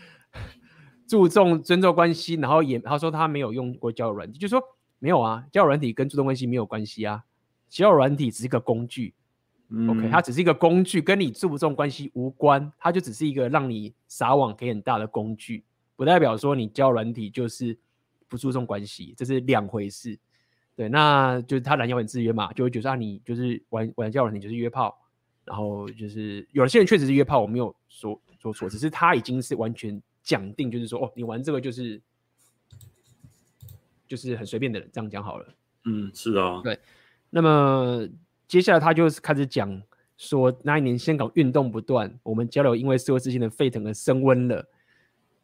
[1.12, 4.58] 注重尊重关系，然后也他说他没有用过交友软体，就说
[4.98, 7.22] 没有啊，交友软体跟注重关系没有关系啊，
[7.68, 9.12] 交友软体只是一个工具，
[9.68, 15.62] 嗯，OK，它只是一个工具，跟你注不注重关系无关，它就只是一个让你撒网可以很大的工具，
[15.96, 17.78] 不代表说你交友软体就是
[18.26, 20.18] 不注重关系，这是两回事。
[20.74, 24.98] 对，那就是他蓝药丸制约嘛，就会觉得啊，你就是玩玩交友软体就是约炮，
[25.44, 32.00] 然后就是有些人确实是约炮，我没有说说错，只是他已经是完全讲定，就是说哦，你玩这个就是
[34.06, 35.54] 就是很随便的人，这样讲好了。
[35.84, 36.78] 嗯，是啊，对。
[37.30, 38.08] 那么
[38.46, 39.82] 接下来他就是开始讲
[40.16, 44.68] 说，那一年香港运动不断，我们交流因为社会事件的沸腾而升温了，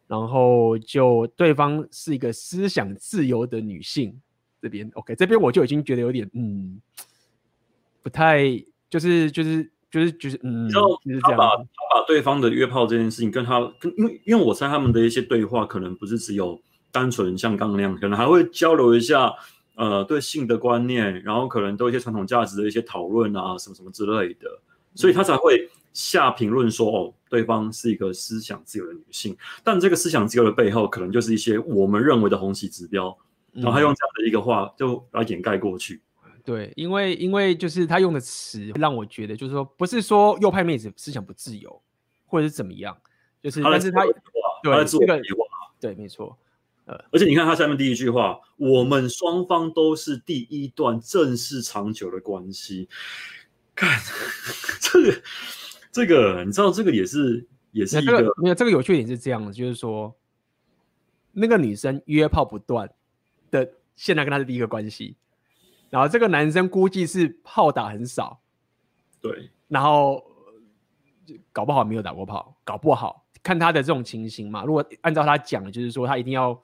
[0.07, 4.21] 然后就对方是一个思想自由的女性。
[4.61, 6.81] 这边 OK，这边我就已经觉得有点嗯，
[8.01, 8.43] 不太
[8.89, 10.81] 就是就是就是就是嗯，你知道
[11.21, 16.59] 他把他把对方的约炮这件事情跟他跟因为因为我猜他们的一些对话可能不是只有
[16.91, 19.33] 单纯像刚刚那样，可能还会交流一下
[19.75, 24.47] 呃对性的观念，然后可能都一些传统价值的一些讨论啊什么什么之类的，
[24.95, 33.17] 所以他才会下评论说哦，对方是一个思想自由的女性，但这个思想自由的背后可能就是一些我们认为的红旗指标。
[33.51, 35.99] 然后他用这样的一个话就来掩盖过去。
[36.49, 41.81] 嗯，对，因为因为就是他用的词让我觉得就是说不是说右派妹子思想不自由，
[42.25, 42.97] 或者是怎么样，
[43.43, 44.03] 就是但是他
[44.63, 45.21] 对这个
[45.79, 46.37] 对没错，
[46.85, 52.89] 呃，而且你看他下面第一句话，我们双方都是第一段正式长久的关系。
[53.75, 53.99] 看
[54.81, 55.21] 这个
[55.91, 60.15] 这个，你知道这个也是也是一个没有这个有趣点是这样的，就是说
[61.31, 62.89] 那个女生约炮不断。
[63.51, 65.15] 的现在跟他是第一个关系，
[65.89, 68.41] 然后这个男生估计是炮打很少，
[69.21, 70.23] 对，然后
[71.51, 74.63] 搞不好没有打过炮，搞不好看他的这种情形嘛。
[74.63, 76.61] 如果按照他讲的，就是说他一定要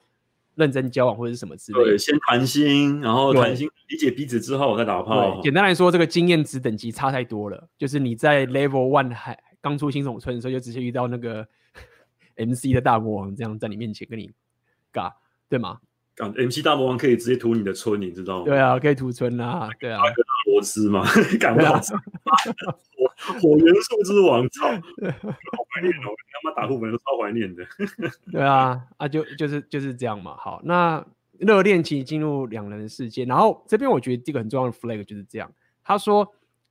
[0.54, 5.40] 认真交往或者是什么之类的，对，先谈心，然后谈心理解彼此之后再打炮。
[5.42, 11.46] 简单来说，这个经验值等级差太多了，就是你在 Level One 还刚出新手村的时候，就直接遇到那个
[12.36, 14.30] MC 的大魔王这样在你面前跟你
[14.92, 15.12] 尬，
[15.48, 15.80] 对吗
[16.18, 18.44] ？MC 大魔王可以直接屠你的村，你知道吗？
[18.44, 20.00] 对啊，可以屠村啊，对啊。
[20.46, 21.04] 螺丝嘛，
[21.40, 21.72] 敢不敢？
[21.74, 24.68] 火火元素之王，操！
[24.70, 27.64] 好怀念哦，他妈打副本都超怀念的。
[28.30, 30.36] 对啊，啊就就是就是这样嘛。
[30.38, 31.04] 好，那
[31.38, 35.52] 热恋期进入两人的世界，然后这边我觉得这个很重要的 flag 就是这样。
[35.82, 36.26] 他说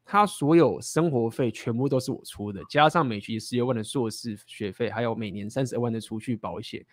[0.05, 6.83] 他所有生活费全部都是我出的，加上每学期十六万的硕士学费，还有每年三十二万的储蓄保险。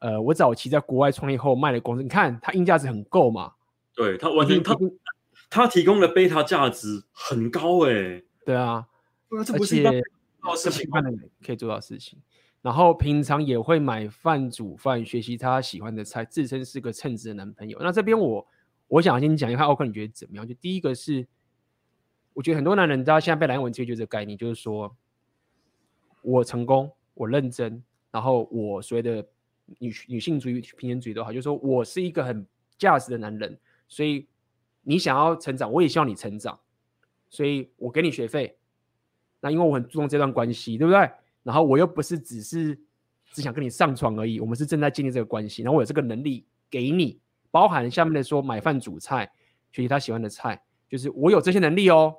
[0.00, 3.52] 呃，我早期在国外创业后卖的公司，你看它硬价值很够嘛？
[3.94, 4.76] 对，它完全它
[5.48, 8.24] 它提供的贝塔价值很高哎、欸。
[8.44, 8.86] 对啊，
[9.30, 10.02] 而且
[10.56, 12.18] 是平凡的人可以做到事情。
[12.62, 17.78] 然后平常也会买饭煮饭，学习他喜欢的菜，自称是个称职的男朋友。
[17.80, 18.46] 那这边我
[18.88, 20.46] 我想先讲一下奥克，你觉得怎么样？
[20.46, 21.26] 就第一个是，
[22.34, 24.94] 我觉得很多男人大家现在被蓝文接就这个概念，就是说
[26.22, 29.24] 我成功，我认真，然后我所谓的
[29.78, 32.46] 女女性主义、平权主义都好，就是说我是一个很
[32.78, 34.26] 价值的男人，所以
[34.82, 36.58] 你想要成长，我也希望你成长，
[37.28, 38.56] 所以我给你学费。
[39.40, 41.10] 那因为我很注重这段关系，对不对？
[41.42, 42.76] 然后我又不是只是
[43.32, 45.62] 只想跟你上床而已，我们是正在建立这个关系。
[45.62, 49.30] 然后我有这个能力给你，包含下面的说买饭煮菜，
[49.70, 52.16] 学习他喜欢的菜，就是我有这些能力哦。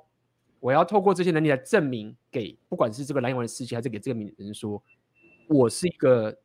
[0.60, 4.82] 我要透过这些能力来证明给不管是这个蓝眼的世界，还是给这个人说，
[5.48, 6.36] 我是一个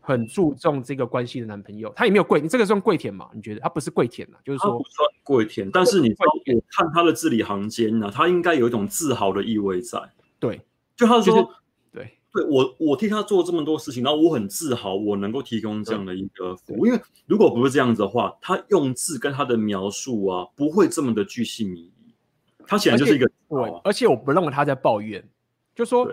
[0.00, 1.92] 很注重这个关系的男朋友。
[1.94, 3.28] 他也没有跪，你这个算跪舔吗？
[3.32, 4.38] 你觉得他不是跪舔啊？
[4.44, 10.00] 就是说不算跪舔，但是你我看他的字里行间呢，他应该有一种自豪的意味在。
[10.38, 10.60] 对，
[10.96, 11.34] 就他说。
[11.34, 11.46] 就是
[12.32, 16.86] 对我，我替他做这么多事情，然后我很自豪，我能够提供这样的一个服务。
[16.86, 21.92] 因为如果不是这样子的话，他用字跟他的描述啊，不会这么的巨细靡遗。
[22.68, 25.28] 他显然就是一个对，而且我不认为他在抱怨，
[25.74, 26.08] 就说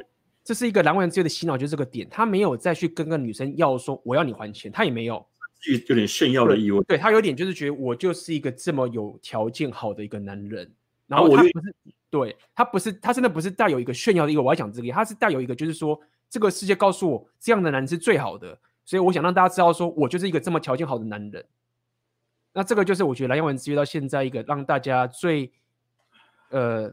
[0.48, 6.82] 这是一个蓝文之类的洗脑，就是这个点，他没有再去跟个女生要说我要你还钱，他也没有，有有点炫耀的意味。
[6.88, 10.72] 对，他有点就是觉得我就是一个这么有条件好的一个男人，
[11.06, 11.76] 然后他不是。
[12.10, 21.46] 对，他不是，他真的不是带有一个炫耀的一个，我要讲这个，他是带有一个，就是说这个世界告诉我这样的男人是最好的，所以我想让大家知道，说我就是一个这么条件好的男人。
[22.54, 25.52] 那这个就是我觉得蓝耀文制约到现在一个让大家最
[26.50, 26.90] 呃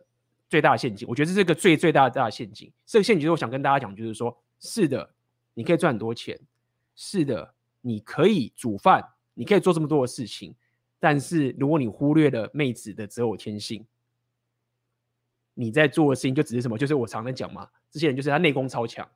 [0.54, 2.72] 最大的陷阱，我觉得这是一个最最大的大的陷阱。
[2.86, 5.12] 这个陷阱就是我想跟大家讲，就是说是的，
[5.52, 6.38] 你可以赚很多钱，
[6.94, 10.54] 是的，你可以煮饭，你可以做这么多的事情，
[11.00, 13.84] 但是如果你忽略了妹子的择偶天性。
[15.56, 16.76] 你在做的事情就只是什么？
[16.78, 19.08] 就是我常常讲嘛，这些人就是他内功超强，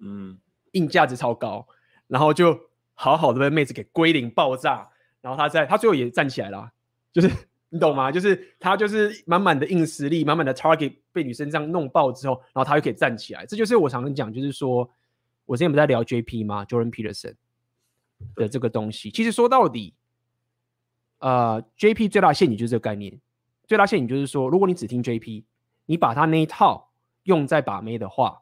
[0.00, 0.38] 嗯，
[0.72, 1.66] 硬价值超高，
[2.06, 2.58] 然后就
[2.94, 6.72] 好好的被妹子给归零爆炸，然后他在他最后也站起来了，
[7.10, 7.30] 就是
[7.72, 8.12] 你懂吗？
[8.12, 14.88] 就是他就是满满的硬实力，满满的 target 被女生这样弄爆之后，然后他又可以站起来，这就是我常常讲，就是说
[15.46, 17.34] 我之前不是在聊 JP 吗？Jordan Peterson
[18.34, 19.94] 的这个东西，其实说到底，
[21.20, 23.18] 呃，JP 最大的陷阱就是这个概念，
[23.66, 25.44] 最大陷阱就是说，如果你只听 JP。
[25.84, 26.92] 你把他那一套
[27.24, 28.40] 用在把妹的话，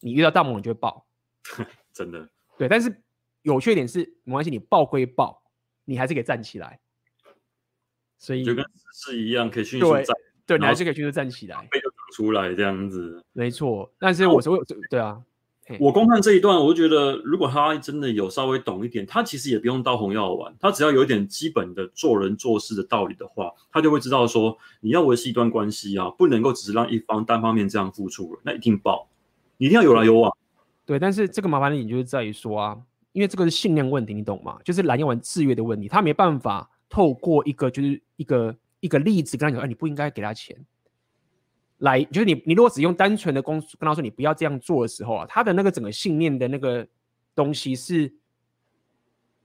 [0.00, 1.06] 你遇到大魔你就会爆，
[1.94, 2.28] 真的。
[2.58, 3.02] 对，但是
[3.42, 5.40] 有缺点是没关系，你爆归爆，
[5.84, 6.80] 你还是可以站起来。
[8.18, 10.16] 所以就跟是一样，可以迅速站。
[10.46, 13.22] 对，你还是可以迅速站起来，背就长出来这样子。
[13.32, 14.58] 没错，但是我说
[14.90, 15.22] 对啊。
[15.80, 29.08] 我光看这一段，我就觉得，如果他真的有稍微懂一点，他其实也不用到红药丸，他只要有一点基本的做人做事的道理的话，他就会知道说，你要维系一段关系啊，不能够只是让一方单方面这样付出了，那一定爆，
[29.56, 30.32] 你一定要有来有往。
[30.84, 32.78] 对，但是这个麻烦的点就是在于说啊，
[33.10, 34.60] 因为这个是信念问题，你懂吗？
[34.64, 40.56] 就是蓝药丸制约的问题，他没办法透过一个就是一个一个例子跟他讲，哎，你不应该给他钱。
[41.78, 46.86] 来，就是你，你如果只用单纯的公跟他说你不要这样做的时候啊，他的那个整个信念的那个
[47.34, 48.10] 东西是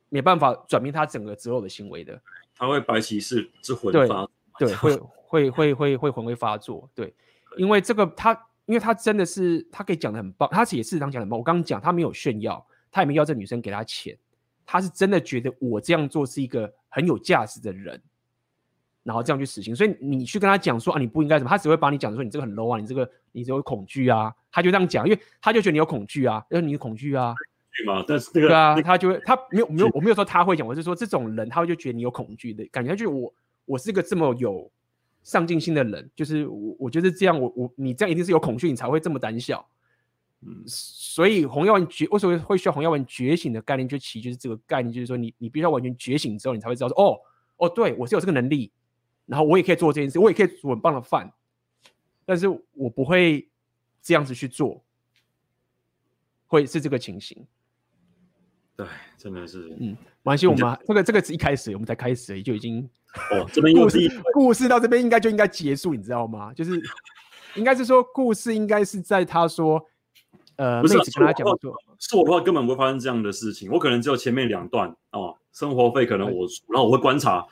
[0.07, 2.21] 没办法转变他整个之后的行为的。
[2.55, 4.25] 他会白骑士之魂发，
[4.57, 7.13] 对， 会会会会会魂会发作，对，
[7.57, 8.31] 因为这个他，
[8.65, 11.37] 因为他真的是他可以讲的很棒，他也是当讲的很棒。
[11.37, 14.17] 我刚刚讲他没有炫耀，他也没要这女生给他钱，
[14.65, 18.01] 他是真的觉得我这样做是一个很有价值的人。
[19.03, 27.33] 然后这样去死刑，所以你去跟他讲说啊，你不应该什么，他只会把你讲说你这个很 low 啊，你这个你只有恐惧啊，他就这样讲，因为他就觉得你有恐惧啊，因为你有恐惧啊？
[28.07, 33.33] 但是这个对啊，他就会他没有没有我没有说他会讲，我是说这种人他会就觉得你有恐惧的感觉，他觉得我
[33.65, 34.69] 我是个这么有
[35.23, 39.65] 上进心的人，就是我我觉得这样我我你这样一定是有恐惧，你才会这么胆小，
[40.41, 47.17] 嗯，所以红药丸觉为什么会需要红药丸觉醒的概念，就其实就是这个概念，就是说你你必须要完全觉醒之后，你才会知道说哦
[47.57, 48.69] 哦，对我是有这个能力。
[49.31, 51.31] 然后我也可以做这件事，我也可以煮很棒的饭，
[52.25, 53.49] 但是我不会
[54.01, 54.83] 这样子去做，
[56.47, 57.47] 会是这个情形。
[58.75, 58.85] 对，
[59.17, 62.83] 真的是，嗯，没关系，我们这个这个是一开始，我们才开始而已，就已经
[63.31, 66.53] 哦，这边 故事故事到这边应该就应该结束，你知道吗？
[66.53, 66.77] 就是
[67.55, 69.81] 应该是说故事应该是在他说，
[70.57, 77.47] 呃，不是、啊、跟他讲说，是我的话根本不会发生这样的事情，我可能只有前面两段哦，生活费可能我出，然后我会观察。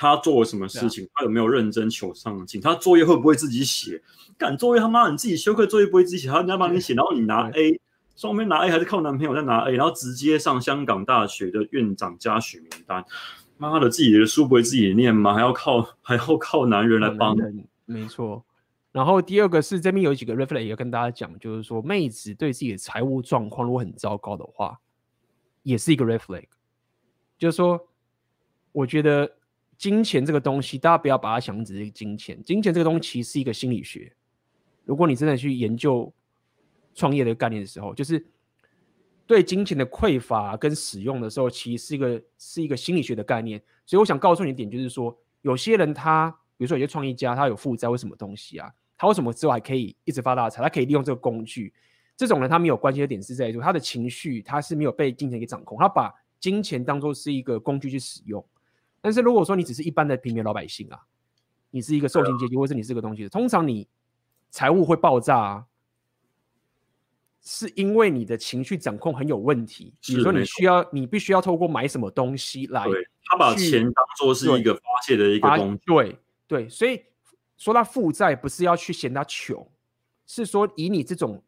[0.00, 1.06] 他做了什么事情？
[1.12, 2.58] 他有没有认真求上进？
[2.58, 4.02] 他作业会不会自己写？
[4.38, 7.78] 敢作业他妈你自己修课作业不会自己写，他人家帮你写，然后你拿 A，
[8.16, 13.04] 双边拿 A 还是靠男朋友在拿 A，然后直接上香港大学的院长加许名单。
[13.58, 15.34] 妈的，自己的书不会自己念吗？
[15.34, 17.36] 还要靠 还要靠男人来帮？
[17.84, 18.42] 没错，
[18.92, 24.80] 然后第二个是这边有几个也要跟大家讲，就是说妹子对自己的财务状况如果很糟糕的话，
[25.62, 26.46] 也是一个 flag。
[27.36, 27.86] 就是说，
[28.72, 29.30] 我觉得
[29.80, 32.38] 金钱这个东西，大家不要把它想成只是金钱。
[32.42, 34.12] 金钱这个东西其实是一个心理学。
[34.84, 36.12] 如果你真的去研究
[36.94, 38.22] 创业的概念的时候，就是
[39.26, 43.58] 对金钱的匮乏跟使用的时候，其实是一个是一个心理学的概念。
[43.86, 50.62] 所以我想告诉你一点，就是说，有些人他，比如说有些创业家，他有负债或什么东西啊，他为什么之后还可以一直发大财？
[50.62, 51.72] 他可以利用这个工具。
[52.18, 58.44] 这种人他没有关系的点是在于说，他的情绪他是没有被金钱给掌控，他把金钱当做是一个工具去使用，
[59.00, 61.00] 但是如果说你只是一般的平民老百姓啊，
[61.70, 63.88] 你是一个受薪阶级，或是你是个东西，通常你
[64.50, 65.66] 财务会爆炸啊，
[67.42, 69.94] 是因为你的情绪掌控很有问题。
[70.02, 72.84] 比如说你需要，你必须要透过买什么东西来，
[73.24, 75.84] 他把钱当做是一个发泄的一个工具。
[75.86, 77.02] 对对，所以
[77.56, 79.66] 说他负债不是要去嫌他穷，
[80.26, 81.42] 是说以你这种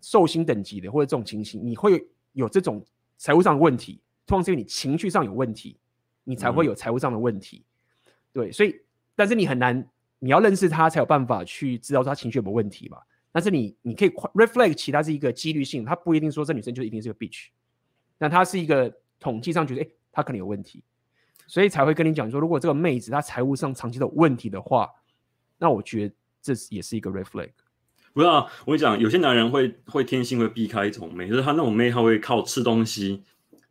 [0.00, 2.84] 受薪等级的或者这种情形，你会有这种
[3.16, 4.02] 财务上的问题。
[4.26, 5.78] 通常是因为你情绪上有问题，
[6.24, 7.64] 你才会有财务上的问题。
[8.06, 8.74] 嗯、对，所以
[9.16, 12.98] 但是你很难，你要认识他才有办法去知道他情绪有没有问题嘛。
[13.32, 17.48] 但是你你可以 reflect 其他是一个几率性，他不一定说这女生就一定是个 bitch，
[18.18, 20.84] 但他是一个统计上觉得，哎，她可能有问题，
[21.46, 24.88] 所以才会跟你讲说，如果这个妹子她财务上长期的问题的话，
[25.58, 27.52] 那我觉得这也是一个 reflect。
[28.12, 33.22] 不是啊，我跟你讲，有些男人会会天性会避开一种妹，就是他那种妹，他会靠吃东西。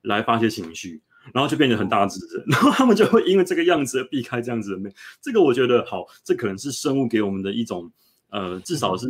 [0.06, 1.00] 来发泄情绪，
[1.34, 4.94] 然后就变得很大只， 然后他们就会因为这个样子而避开这样子的面。
[5.22, 7.92] 这个我觉得好，这可能是生物给我们的一种，
[8.32, 9.08] 呃，至少是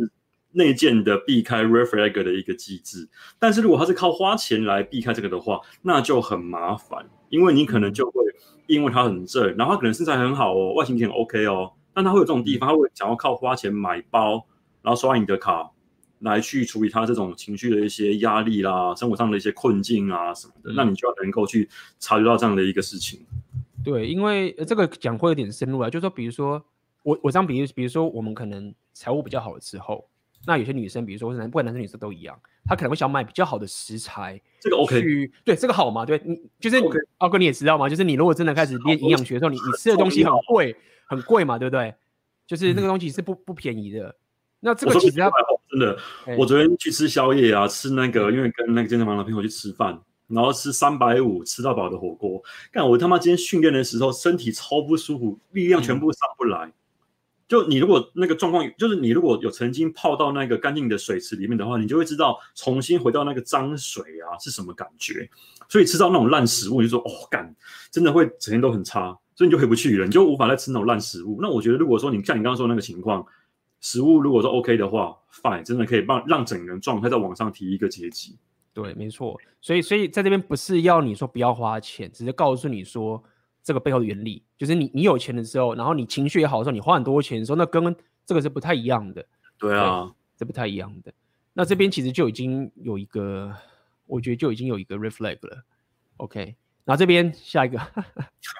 [0.52, 3.08] 内建的避开 red flag 的一个机制。
[3.38, 8.22] 但是如果他是靠花钱来避开这个的话，那就很麻烦，因为你可能就会
[8.66, 14.46] 因为他很正，然后他可能身材很好哦，外形也很 OK 哦，但他会有这种地方，他会想要靠花钱买包，
[14.82, 15.71] 然后刷你的卡。
[16.22, 21.68] 来去处理他这种情绪的一些压力啦，生活上的一些困境啊什么的，嗯、那你就要能够去
[21.98, 23.20] 察觉到这样的一个事情。
[23.84, 26.64] 对，因为这个讲会有点深入啊，就是说，比如说
[27.02, 30.08] 我我这样比喻，比如说我们可能财务比较好的时候，
[30.46, 35.02] 那有些女生，比如说男不管男生女生都一样，她可能会想买比较好的食材，这个 OK，
[35.44, 36.06] 对，这个好嘛？
[36.06, 36.76] 对，你就是
[37.18, 37.38] 奥哥 Okay.
[37.38, 37.88] 你也知道吗？
[37.88, 41.92] 就是你如果真的开始练营养学的时候，你你吃的东西很贵，很贵嘛，对不对？
[42.46, 44.14] 就是那个东西是不、嗯、不便宜的。
[44.60, 45.28] 那这个其实要
[45.72, 45.96] 真的，
[46.26, 49.98] 欸、我昨天去吃宵夜啊，吃那个，因为跟那个健身房的朋友去吃饭，
[50.28, 52.42] 然后吃三百五吃到饱的火锅。
[52.70, 56.66] 干，我他妈今天训练的时候身体超不舒服，力量全部上不来。
[56.66, 56.72] 嗯、
[57.48, 65.26] 就你如果那个状况，就是你如果有曾经泡到那个干净的水池里面的话，你就会知道重新回到那个脏水啊是什么感觉。
[65.70, 67.56] 所以吃到那种烂食物，你就说哦干，
[67.90, 71.38] 真的会整天都很差，所以你就回不去了，你就无法再吃那种烂食物。
[71.40, 73.24] 那我觉得，如果说你像你刚刚说的那个情况。
[73.82, 78.38] 食物如果说 OK 的话，fine，真的可以帮让整个人状态再往上提一个阶级。
[78.72, 79.38] 对，没错。
[79.60, 83.22] 所以，所以在这边不是要你说不要花钱，只是告诉你说
[83.62, 89.26] 这个背后的原理，就是你你有钱的时候，然后你情绪也好的时候，你花很多钱的时候，那跟这个是不太一样的。
[89.58, 91.12] 对啊，这不太一样的。
[91.52, 93.52] 那这边其实就已经有一个，
[94.06, 95.64] 我觉得就已经有一个 reflect 了。
[96.18, 96.54] OK。
[96.84, 97.78] 然后这边下一个，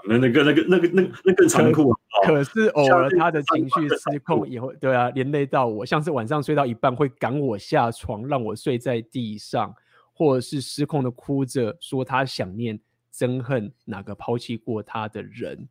[0.06, 1.92] 那 那个那个那个那那更残酷。
[2.24, 9.74] 可是偶尔他的情绪失控也会，对啊，连累到我，像是晚上睡到一半会赶我下床，让我睡在地上，
[10.12, 12.78] 或者是失控的哭着说他想念、
[13.12, 15.68] 憎恨哪个抛弃过他的人，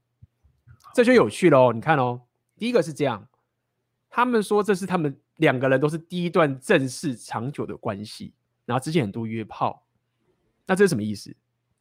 [0.94, 1.72] 这就有趣了哦。
[1.74, 2.22] 你看哦，
[2.58, 3.28] 第一个是这样，
[4.10, 8.34] 他们说这是他们两个人都是第一段正式长久的关系，
[8.66, 9.86] 然后之前很多约炮，
[10.68, 11.36] 那这是什么意思？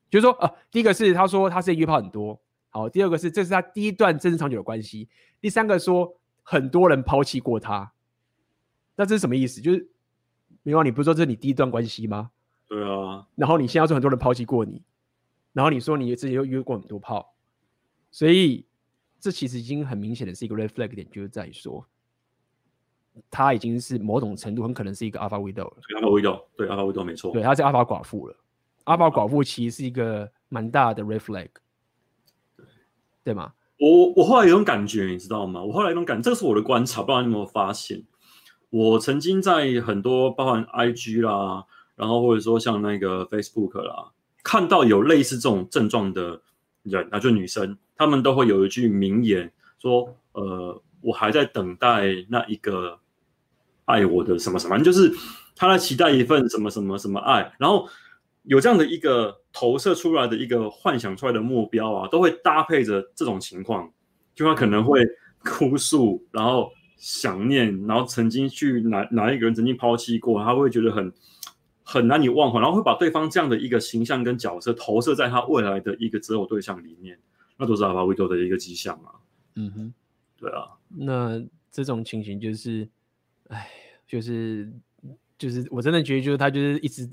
[0.08, 2.40] 就是说，呃，第一个是他说他是约炮很多，
[2.70, 5.08] 好，第二个是这是他第一段真正长久的关系，
[5.40, 7.92] 第三个说很多人抛弃过他，
[8.96, 9.60] 那这是什么意思？
[9.60, 9.90] 就是，
[10.62, 12.30] 明王，你不是说这是你第一段关系吗？
[12.68, 13.26] 对啊。
[13.34, 14.82] 然后你现在说很多人抛弃过你，
[15.52, 17.34] 然后你说你之前又约过很多炮，
[18.10, 18.64] 所以
[19.18, 21.84] 这其实已经很明显的是一个 red flag 点，就是在于说
[23.28, 25.76] 他已经是某种程度很可能是一个 alpha widow 了。
[26.00, 28.36] alpha widow，对 alpha widow 没错，对，他是 alpha 寡妇了。
[28.84, 31.52] 阿法寡妇其实是一个蛮大的 red flag，对，
[33.24, 33.52] 对吗？
[33.78, 35.62] 我我后来有种感觉，你知道吗？
[35.62, 38.02] 我后来有种感觉，这是我的观察，不知道你有没有发现？
[38.68, 41.64] 我曾经在很多包含 IG 啦，
[41.96, 44.10] 然后或者说像那个 Facebook 啦，
[44.42, 46.42] 看到有类似这种症状的
[46.82, 52.98] 人啊，就女生，她们都会有一句名言，说：“呃，我还在等待那一个
[53.86, 55.10] 爱我的什么什么，就是
[55.56, 57.88] 她在期待一份什么什么什么爱，然后。”
[58.45, 63.93] 有这样的一个投射出来的一个幻想出来的目标啊，都会搭配着这种情况，
[64.34, 65.07] 就他可能会
[65.45, 71.12] 哭诉，然后想念，然后曾经去哪哪一个人曾经抛弃过，他会觉得很
[71.82, 77.18] 很难以忘怀，然后会把对方这样的一个形象跟角色投射在他未来的一个择偶对象里面，
[77.59, 79.20] 那都是 Alpha Widow 的一个迹象啊。
[79.57, 79.95] 嗯哼，
[80.38, 82.88] 对啊，那这种情形就是，
[83.49, 83.68] 哎，
[84.07, 84.72] 就是
[85.36, 87.07] 就是我真的觉得就是他就是一直。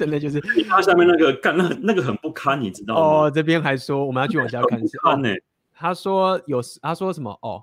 [0.00, 3.00] 真的就是他下面那个干，那那个很不堪，你知道吗？
[3.00, 5.28] 哦，这边还说我们要去往下看，是看呢。
[5.74, 7.30] 他说有时他说什么？
[7.42, 7.62] 哦，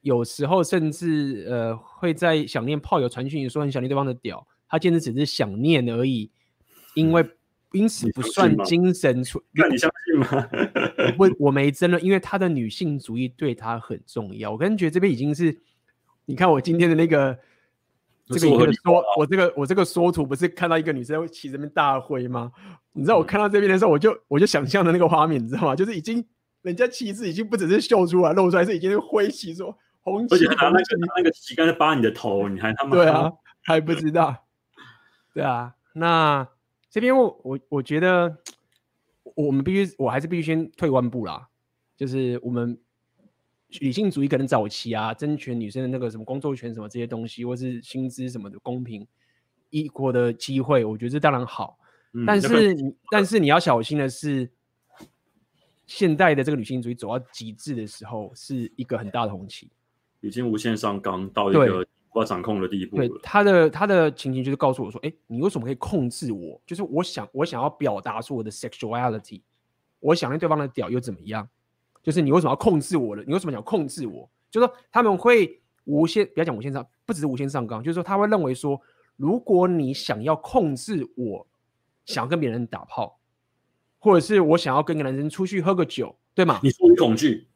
[0.00, 6.28] 有时候甚至呃会在想念炮友传讯，说很想念对方的屌，他坚持只是想念而已，
[6.94, 7.24] 因为
[7.70, 9.40] 因此不算精神出。
[9.54, 10.48] 那你相信吗？
[11.16, 14.50] 我我没真的，因为他的女性主义对他很重要。
[14.50, 15.56] 我感觉得这边已经是，
[16.24, 17.38] 你看我今天的那个。
[18.28, 22.52] 这个说，我这个我这个缩图不是看到一个女生会骑这边大灰吗？
[22.92, 25.74] 你知道我看到这边的时候，我就我就想象的那个画面，你知道吗？
[25.74, 26.24] 就是已经
[26.62, 34.44] 人家旗子已经不只是秀出来露出来，是已经挥旗说红旗，而且拿那个拿那个旗杆在扒你的头，你还他妈对啊，还不知道，
[35.32, 35.74] 对啊。
[35.94, 36.46] 那
[36.90, 38.36] 这边我我我觉得
[39.34, 41.48] 我们必须，我还是必须先退万步啦，
[41.96, 42.78] 就是我们。
[43.80, 49.06] 女性主义可能早期啊，争取女生的那个什么工作权什么这些东西，或是薪资什么的公平、
[49.68, 51.78] 一国的机会，我觉得这当然好。
[52.14, 52.74] 嗯、但是，
[53.10, 54.50] 但是你要小心的是，
[55.86, 59.70] 现代的这个女性主义走到极致的时候，是一个很大的红旗，
[60.22, 63.06] 已经无限上纲到一个无法掌控的地步了。
[63.06, 66.58] 对，他的他的情形就是告诉我说：“哎，你为什么可以控制我？
[66.66, 69.42] 就是我想我想要表达出我的 sexuality，
[70.00, 71.46] 我想念对方的屌又怎么样？”
[72.02, 73.22] 就是你为什么要控制我的？
[73.24, 74.28] 你为什么想控制我？
[74.50, 78.80] 就是说他们会无限，不要讲无限上，不只是无限上纲，就是说他会认为说，
[79.16, 81.46] 如果你想要控制我，
[82.06, 83.18] 想要跟别人打炮，
[83.98, 86.60] 或者是我想要跟一个男生出去喝个酒，对吗？
[86.62, 87.46] 你出于恐惧，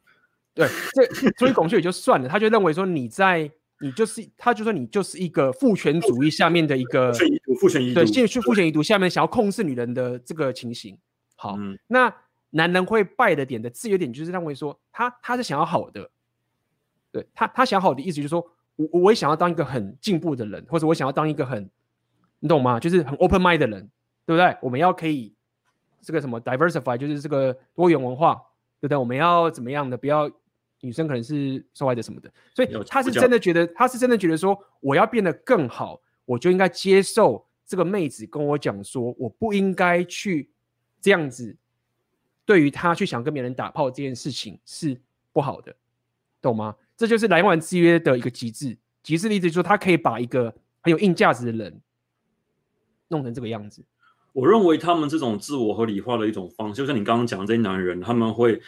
[0.53, 7.11] 对，这出于恐惧也就算了，他就认为说你在，你就是，他就说你就是一个父权主义下面的一个
[7.59, 10.95] 父权遗毒，对，现去父权遗毒下面想要控制女人的这个情形。
[11.35, 12.13] 好，嗯、那。
[12.55, 16.07] 男人会败的点的自由点，就是认为说他他是想要好的，
[17.11, 21.67] 对他他想好的意思就是说，我我也想要当一个很进步的人，或者我想要当一个很，
[22.37, 22.79] 你懂吗？
[22.79, 23.89] 就是很 open mind 的人，
[24.23, 24.55] 对不对？
[24.61, 25.33] 我们要可以
[25.99, 28.35] 这个什么 diversify，就是这个多元文化，
[28.79, 28.97] 对不对？
[28.97, 29.97] 我们要怎么样的？
[29.97, 30.29] 不要
[30.81, 40.51] 女生可能是受害者什么的，所以他是真的觉得，他是真的觉得说，我要变得更好，我就应该接受这个妹子跟我讲说，我不应该去
[41.01, 41.57] 这样子。
[42.45, 44.99] 对于他去想跟别人打炮这件事情是
[45.31, 45.75] 不好的，
[46.41, 46.75] 懂吗？
[46.95, 48.77] 这就是莱茵瓦恩之约的一个极致。
[49.01, 51.81] 极致的意思就是说，他可以把一个很有硬价值的人
[53.07, 53.83] 弄成这个样子。
[54.31, 58.61] 我认为他们这种自我合理化的一种方式，就像你刚刚讲的这些男人，他们会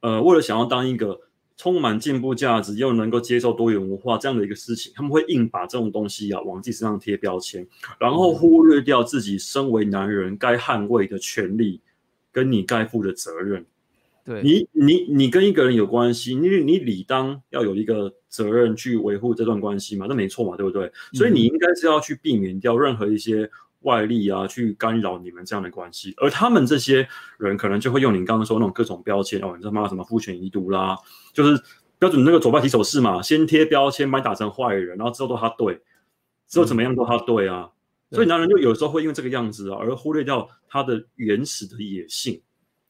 [0.00, 1.20] 呃，为了想要当一个
[1.56, 7.66] 充满进步价值又能够接受多元文化这样的一个事情，他们会硬把这种东西啊往自己身上贴标签，
[7.98, 11.80] 然后忽略掉自己身为男人该捍卫的权利。
[12.32, 13.66] 跟你该负的责任，
[14.24, 20.86] 对你，你你跟一个人有关系，你你理当要有一个责任去维护这段关系嘛，那没错嘛，对不对？
[20.86, 26.14] 嗯、所以你应该是要去避免掉任何一些外力啊，去干扰你们这样的关系。
[26.16, 27.06] 而他们这些
[27.36, 29.86] 人可能就会用你刚刚说那种各种标签哦，你知道吗？
[29.86, 30.96] 什么父权遗毒啦，
[31.34, 31.62] 就是
[31.98, 35.80] 标准那个左派提手式嘛，先贴标签把你打成坏人，然后之后都他对，
[36.48, 37.68] 之后怎么样都他对啊。
[37.68, 37.70] 嗯
[38.12, 42.40] 所以男人就有时候会因为这个样子啊，而忽略掉他的原始的野性。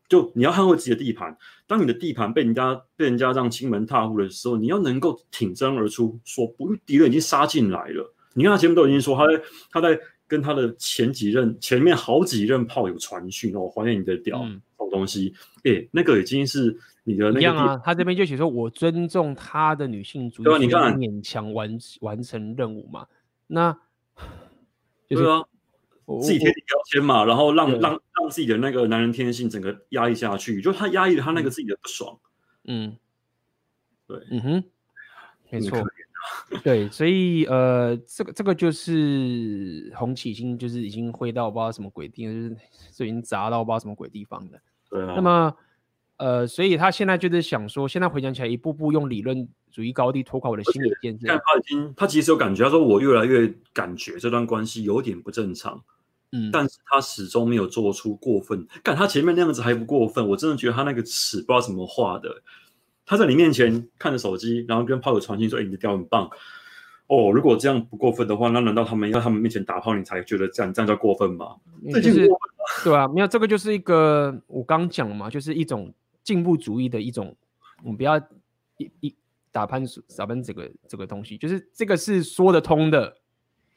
[0.09, 1.35] 就你要捍卫自己的地盘，
[1.66, 8.14] 当你的地盘被人家被人家这样侵门踏户的时候，你要能够挺身而出，说不，敌人已经杀进来了。
[8.35, 17.81] 你看他前面都已经说他在他在跟他的前几任前面好几任炮友传讯哦，怀念你的屌，这种东西，哎、嗯欸，那个已经是你的那个一样啊。
[17.83, 23.07] 他这边就写说，我尊重他的女性主义，你看勉强完完成任务嘛，
[23.47, 23.75] 那。
[25.15, 25.45] 对啊，
[26.21, 32.19] 自己贴标签嘛，然后让让让自己的那个男人天性整个压抑下去，就他压抑了他那个自己的不爽。
[32.65, 32.97] 嗯，
[34.07, 34.65] 对，嗯哼，
[35.51, 35.79] 没错，
[36.63, 42.57] 对，所以呃，这个这个就是红旗已经，就是已经挥到不知道什么鬼地方，就是
[42.93, 44.59] 就已经砸到不知道什么鬼地方了。
[44.91, 45.57] 对啊，那么
[46.19, 49.49] 呃，所以他现在就是想说，现在回想起来，一步步用理论。
[49.73, 51.27] 主义高地拖垮我的心理建设。
[51.27, 55.83] 但他已经，他其实有感觉，他说我越来越感觉这段关系有点不正常。
[56.31, 58.66] 嗯，但是他始终没有做出过分。
[58.83, 62.43] 干他前面那样子还不过分，我真的觉得他那个尺不知道怎么画的。
[63.05, 66.31] 他在你面前看着手机，然后跟炮友传信说：“哎、欸，你的屌很棒。”
[67.09, 71.57] 哦，如果这样不过分的话，那难道他们要在他们面前打炮，你才觉得这样这样叫过分吗？
[71.93, 72.27] 这就是
[72.83, 75.93] 对啊，没有这个就是一个我刚讲嘛，就是一种
[76.23, 77.37] 进步主义的一种，
[77.83, 78.16] 我们不要
[78.79, 79.14] 一一。
[79.53, 79.84] 打攀
[80.16, 83.18] 打攀这个这个东西，就是这个是说得通的，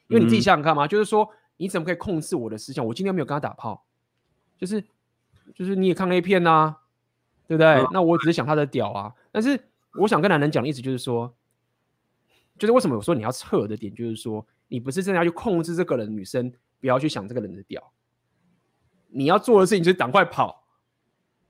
[0.08, 2.84] 因为你自己想想看嘛，嗯、就是说你怎么可以控制我的思想？
[2.84, 3.84] 我今天没有跟他打炮，
[4.58, 4.82] 就是
[5.54, 6.80] 就是你也看 A 片呐、啊，
[7.46, 7.66] 对不对？
[7.74, 9.12] 嗯、那我只是想他的屌啊。
[9.30, 9.68] 但是
[10.00, 11.32] 我想跟男人讲的意思就是说，
[12.58, 16.50] 就是为什么我说你要撤的点，就是说你不是真的要去控制这个人，女生
[16.80, 17.92] 不要去想这个人的屌，
[19.08, 20.64] 你要做的事情就是赶快跑。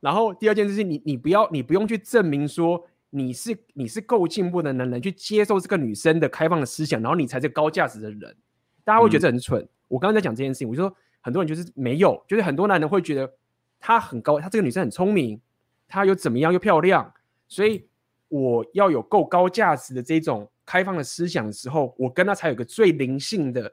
[0.00, 2.88] 然后第二件事情，你你不要你不用去证明说。
[3.16, 8.36] 你是你是够进步的男人，去接受这个女生的开放的思想，然后你才是高价值的人。
[8.84, 9.62] 大家会觉得这很蠢。
[9.62, 13.32] 嗯、我刚刚在讲这件事情，我就说很多人就是没有，就是很多男人会觉得
[13.80, 15.40] 她很高，她这个女生很聪明，
[15.88, 17.10] 她又怎么样又漂亮，
[17.48, 17.88] 所以
[18.28, 23.72] 我要有够高价值的这种开放的思想的时候，我跟她才有个最灵性的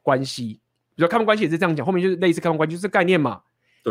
[0.00, 0.60] 关系。
[0.94, 3.42] 比如说开放关系也是这样讲，后面就是类似开放关系，就是概念嘛。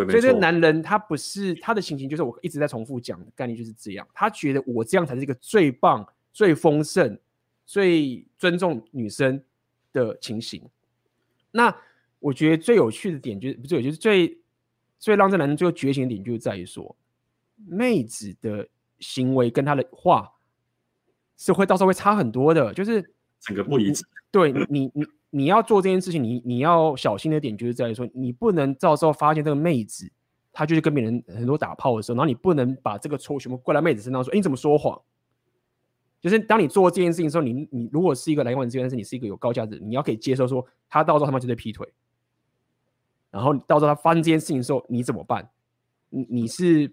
[0.05, 4.07] 对，所以这个男人他不是他的情形，就是我一直在重复讲的概念就是这样。
[4.13, 7.19] 他觉得我这样才是一个最棒、最丰盛、
[7.65, 9.43] 最尊重女生
[9.93, 10.61] 的情形。
[11.51, 11.75] 那
[12.19, 14.37] 我觉得最有趣的点就是，不是，就是最
[14.97, 16.95] 最让这男人最后觉醒的点，就是在于说，
[17.65, 18.67] 妹子的
[18.99, 20.33] 行为跟他的话
[21.37, 24.05] 是会到时候会差很多的，就是整个不一致。
[24.31, 25.05] 对你，你。
[25.29, 30.09] 你要做这件事情，你你要小心的点就是在于说，你不能到时候发现这个妹子，
[30.53, 34.99] 她就是跟别人很多打炮的时候，然后你不能把这个错全部怪在妹子身上，说，哎，你怎么说谎？
[36.19, 41.87] 就是当你做这件事情的时候，你你如果是一个来往之但是你是一个有高价值，你要可以接受说，他到时候他妈就在劈腿，
[43.29, 45.47] 然后到时候他发生这件事情的时候，你怎么办？
[46.09, 46.91] 你你是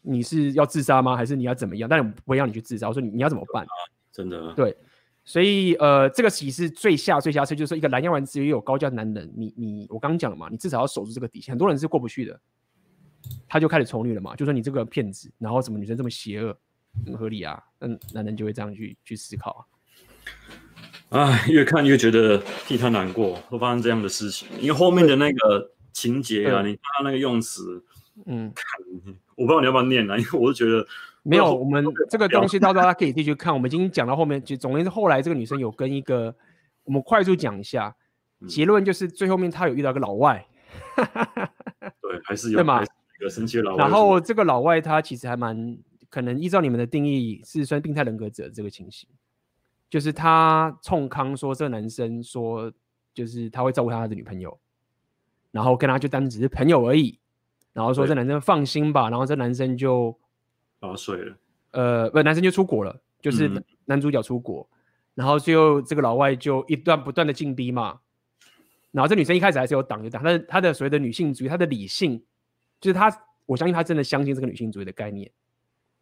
[0.00, 1.16] 你是要自杀吗？
[1.16, 1.88] 还是你要怎么样？
[1.88, 3.66] 但我不会让你去自杀，我说你你要怎么办？
[4.10, 4.74] 真的对。
[5.28, 11.52] 所以，呃，这个其实最下最下策，就是说一个蓝药丸子也有高价的男人，你你我刚刚讲了嘛，你至少要守住这个底线。
[11.52, 12.40] 很多人是过不去的，
[13.48, 16.56] 他就开始仇女了嘛，就说你这个骗子，然后怎么女生这么邪恶，
[17.04, 17.60] 很合理啊？
[17.80, 19.66] 嗯，男人就会这样去去思考
[21.10, 21.18] 啊。
[21.18, 27.82] 哎，越看越觉得替他难过，会发生这样的事情，因为后面的那个情节啊，你看他那个用词，
[28.26, 28.54] 嗯，
[29.34, 30.86] 我不知道你要不要念啊，因为我是觉得。
[31.28, 33.52] 没有，我们这个东西到时候大家可以继续看。
[33.52, 36.32] 我们已经讲到后面，就总之是后来这个女生有跟一个，
[36.84, 37.92] 我们快速讲一下
[38.46, 40.46] 结论，就是最后面她有遇到一个老外，
[42.00, 42.80] 对，还是 有对吗？
[42.84, 43.78] 一个神奇的老外。
[43.78, 45.76] 然后这个老外他其实还蛮
[46.08, 49.08] 可能依照你们的定义是算病态人格者这个情形，
[49.90, 52.72] 就是他冲康说这个男生说
[53.12, 54.56] 就是他会照顾他的女朋友，
[55.50, 57.18] 然后跟他就单只是朋友而已，
[57.72, 60.16] 然后说这男生放心吧，然后这男生就。
[60.78, 61.36] 把他睡了，
[61.70, 63.50] 呃，不，男生就出国了，就是
[63.86, 64.76] 男主角出国，嗯、
[65.14, 67.98] 然后最后这个老外就一段不断的进逼嘛，
[68.92, 72.22] 然后这女生一开始还是有挡就挡，但是她的所谓的女性主义，她的理性，
[72.80, 73.10] 就是她，
[73.46, 75.30] 我相信她真的相信这个女性主义的概念，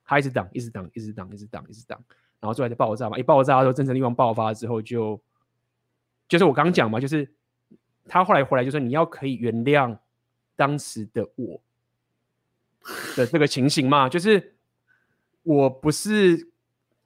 [0.05, 2.03] 她一直挡，一直挡，一直挡，一直挡，一直挡，
[2.41, 5.20] 然后最后就爆炸嘛，一爆炸的时候，真诚欲望爆发之后就，
[6.29, 7.33] 就是我刚刚讲嘛，就是
[8.09, 9.97] 她后来回来就说你要可以原谅
[10.57, 11.61] 当时的我
[13.16, 14.51] 的这个情形嘛，就是。
[15.45, 16.51] 我不是，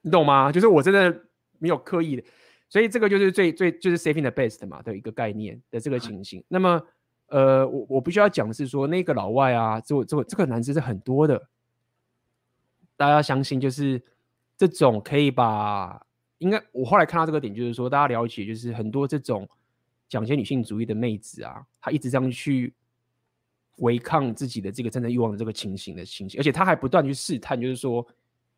[0.00, 0.50] 你懂吗？
[0.50, 1.24] 就是我真的
[1.58, 2.24] 没有刻意的，
[2.68, 6.42] 所以这个就是最最就是 saving the best 嘛的一个概念的这个情形。
[6.48, 6.80] 那么，
[7.26, 11.48] 呃，我我必须要讲的是说，那个老外啊，这这这个男生是很多的，
[12.96, 14.02] 大家相信，就是
[14.56, 16.00] 这种可以把，
[16.38, 19.48] 应该我后来看到这个点，就是说大家了解，就是很多这种
[20.08, 22.72] 讲些女性主义的妹子啊，她一直这样去。
[23.78, 28.04] 违抗自己的这个真正欲望的这个情形的情形，而且她还不断去试探，就是说。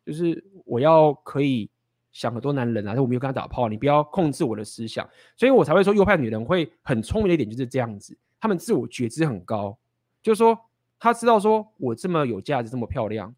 [0.05, 1.69] 就是我要可以
[2.11, 9.77] 想很多男人啊，但我没有跟他打炮，你不要控制我的思想，所以我才会说右派女人会很聪明的一点就是这样子，她们自我觉知很高，
[10.21, 10.59] 就是说
[10.99, 13.33] 她知道说我这么有价值，这么漂亮，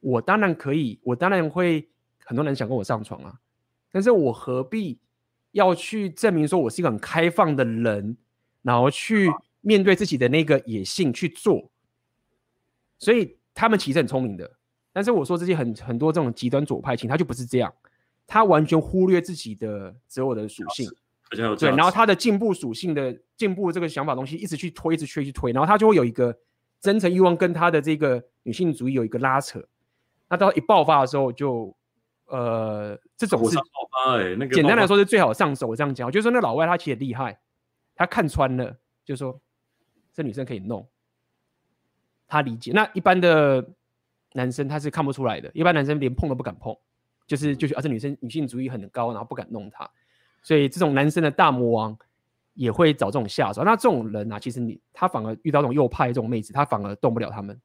[0.00, 1.88] 我当然可以，我当然会
[2.24, 3.40] 很多人想跟我上床啊，
[3.90, 4.98] 但是我何必
[5.52, 8.16] 要去证明说我是一个很开放的人，
[8.62, 9.30] 然后去
[9.60, 11.70] 面对自己的那个野性去做，
[12.98, 14.50] 所以他们其实很聪明的。
[14.94, 17.74] 但是我说这些很很多这种极端左派情，他就不是这样，
[18.28, 20.88] 他完全忽略自己的择偶的属性，
[21.58, 26.38] 对，然后他的进步属性的进步这个想法东西一直去推，一直去去推，然后他就会有一个
[26.80, 29.60] 真诚欲望跟他的这个女性主义有一个拉扯，
[30.28, 31.76] 那到一爆发的时候就，
[32.26, 37.36] 呃，这种是爆发哎，那个简单来说是最好上手，我这样讲，就是说那老外他其实厉害，
[37.96, 39.40] 他看穿了，就是说
[40.12, 40.88] 这女生可以弄，
[42.28, 43.68] 他理解，那一般的。
[44.36, 46.76] 男生他是看不出来的，一般男生连碰都不敢碰，
[47.24, 49.88] 就是就是，而且女生女性主义很高，然后不敢弄他，
[50.42, 51.96] 所以这种男生的大魔王
[52.54, 53.62] 也会找这种下手。
[53.62, 57.56] 那这种人啊，其实你他反而遇到这种右派这种妹子，他反而动不了他们，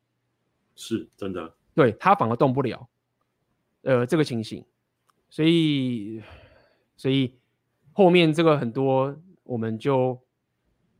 [0.75, 2.87] 是真的，对他反而动不了，
[3.81, 4.63] 呃，这个情形，
[5.27, 6.21] 所以
[6.95, 7.33] 所以
[7.93, 10.21] 后面这个很多我们就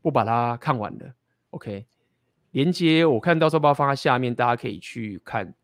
[0.02, 1.14] 不把它看完了。
[1.50, 1.86] OK，
[2.50, 5.54] 连接我看到时候把它放在下面，大家可以去看。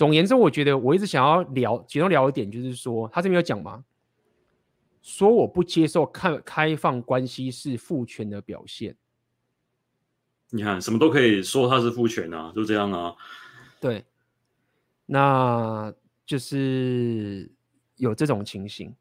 [0.00, 3.84] 总言之，我觉得我一直想要聊，其中聊一点就是说，他这边有讲吗？
[5.02, 8.96] 说我不接受看开放关系是父权的表现。
[10.48, 13.14] 你看，什么都可以说他是父权啊，就这样啊。
[13.78, 14.02] 对，
[15.04, 15.92] 那
[16.24, 17.52] 就是
[17.96, 18.94] 有这种情形。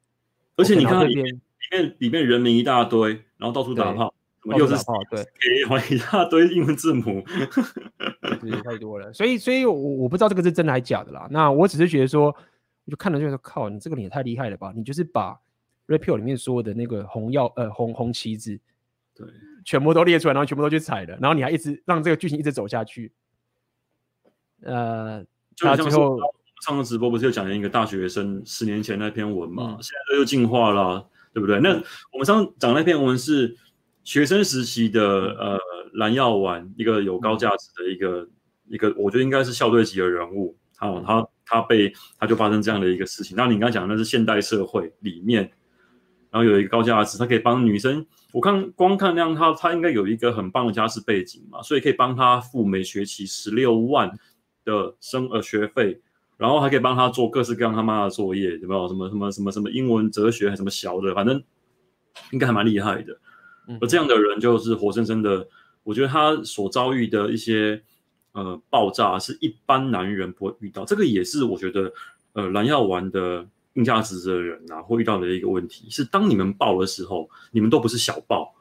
[0.57, 1.39] 而且你看里面里
[1.71, 5.25] 面里面人名一大堆，然后到处打炮，又是炮，对，
[5.95, 7.23] 一大堆英文字母，
[8.63, 9.11] 太多了。
[9.13, 11.27] 所以，所以我我不知道这个是真的还是假的啦。
[11.31, 12.27] 那我只是觉得说，
[12.85, 14.73] 我就看了就说，靠，你这个你也太厉害了吧？
[14.75, 15.39] 你就是把
[15.87, 18.59] Repeal 里面说的那个红药呃红红旗子，
[19.15, 19.27] 对。
[19.65, 23.11] 全部都列出来，然后全部都去踩了，然后你还一直让这个剧情一直走下去。
[24.63, 25.21] 呃，
[25.53, 26.17] 就最后
[26.65, 29.75] 上个直播不是又讲了一个大学生十年前那篇文嘛？
[29.77, 31.59] 嗯、现在又进化了、啊，对不对？
[31.59, 31.71] 那
[32.13, 33.55] 我们上讲那篇文是
[34.03, 35.59] 学生时期的呃
[35.93, 38.27] 蓝药丸，一个有高价值的一个
[38.67, 40.57] 一个，我觉得应该是校队级的人物。
[40.77, 43.35] 好，他他被他就发生这样的一个事情。
[43.35, 45.51] 那你刚才讲的那是现代社会里面。
[46.31, 48.05] 然后有一个高价值，他可以帮女生。
[48.31, 54.11] 我看光看那样，他他应该有一个很棒的家世背景嘛，所以可以帮他付每学期十六万
[54.63, 55.99] 的生呃学费，
[56.37, 58.87] 然后还可以帮他做各式各样他妈的作业，有没有？
[58.87, 61.43] 什么什么什么什么英文、哲学还什么小的，反正
[62.31, 63.19] 应该还蛮厉害的。
[63.81, 65.47] 而这样的人就是活生生的，
[65.83, 67.81] 我觉得他所遭遇的一些
[68.31, 70.85] 呃爆炸，是一般男人不会遇到。
[70.85, 71.91] 这个也是我觉得
[72.33, 73.47] 呃蓝药丸的。
[73.75, 78.53] 硬价值的人啊，会遇到的一个问题是，当你们爆的时候，你们都不是小爆，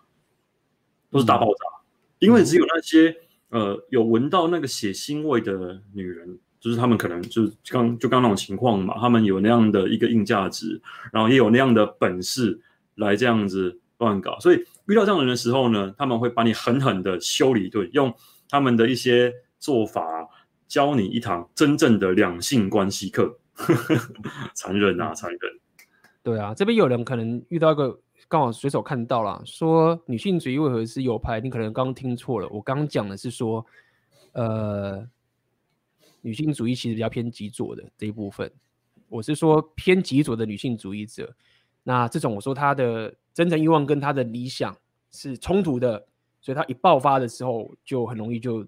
[1.10, 1.82] 都是大爆炸，嗯、
[2.20, 3.16] 因为只有那些
[3.48, 12.60] 呃有闻到那个血腥味的女人，就是他们可能就是刚就刚那种情况嘛，他们有那样的一个硬价值，然后也有那样的本事
[12.96, 18.12] 来这样子乱搞，所以遇到这样的人的时候呢，他们会把你狠狠的修理一顿，用
[18.48, 20.02] 他们的一些做法
[20.66, 23.38] 教你一堂真正的两性关系课。
[24.54, 25.40] 残忍啊，残忍！
[26.22, 31.40] 对啊，这边有人可能遇到一个刚好随手看到了，说女性主义为何是右派？
[31.40, 33.66] 你可能刚刚听错了，我刚刚讲的是说，
[34.32, 35.04] 呃，
[36.20, 38.50] 女性主义其实比较偏极左的这一部分，
[39.08, 41.34] 我是说偏极左的女性主义者。
[41.82, 44.76] 那这种我说他的真诚欲望跟他的理想
[45.12, 46.04] 是冲突的，
[46.40, 48.66] 所以他一爆发的时候就很容易就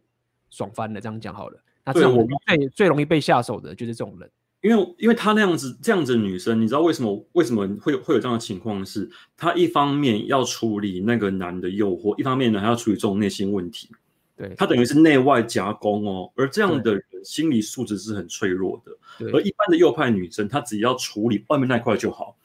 [0.48, 1.00] 爽翻了。
[1.00, 4.30] 这样讲好了，那这种我们最最容易被下手的就是这种人。
[4.60, 8.86] 因为，因为她那样子这样子的女生，你知道为什么为什么会有会有这样的情况？
[8.86, 13.90] 是她一方面要处理那个男的诱惑，一方面呢还要处理这种内心问题。
[14.36, 16.30] 对，她等于是内外夹攻哦。
[16.36, 18.92] 而这样的人心理素质是很脆弱的。
[19.32, 22.36] 而一般的右派女生，她只要处理外面那块就好。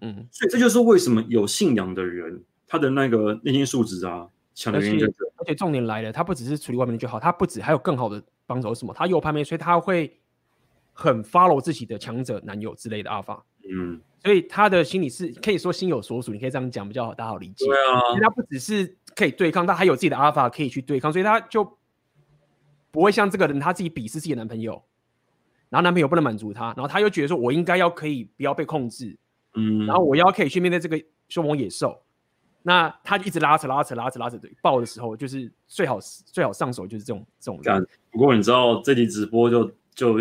[0.00, 5.04] 嗯，所以这就是为什么有信仰的人，他的那个内心素质啊强的原因。
[5.38, 8.74] 而且重点来了，他不只是处理外面就好，他不止还有更好的帮手。
[8.74, 8.94] 什么？
[8.94, 10.18] 他右派妹，所以他会。
[10.98, 17.66] 很 follow 自己的强者男友之类的阿法，嗯，所以他的心里是可以说心有所属，你可以这样讲比较好，大家好理解。
[17.66, 21.70] 对啊，因为他不只是可以对抗，他还有自己的阿法可以去对抗，所以他就
[22.90, 24.82] 不会像这个人他自己鄙视自己的男朋友，
[25.68, 29.18] 然后男朋友不能满足他，然后他又觉得说我应该要可以不要被控制，
[29.56, 32.02] 嗯，然后我要可以去面对这个凶猛野兽，
[32.62, 37.88] 那他就一直拉扯拉扯拉扯拉扯，对，爆的时候就是最好最好上手就是这种这种人。
[38.10, 40.18] 不过你知道这集直播就就。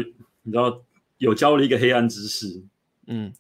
[0.48, 0.80] 你知道
[1.18, 2.64] 有教了一个黑暗知识，
[3.08, 3.34] 嗯，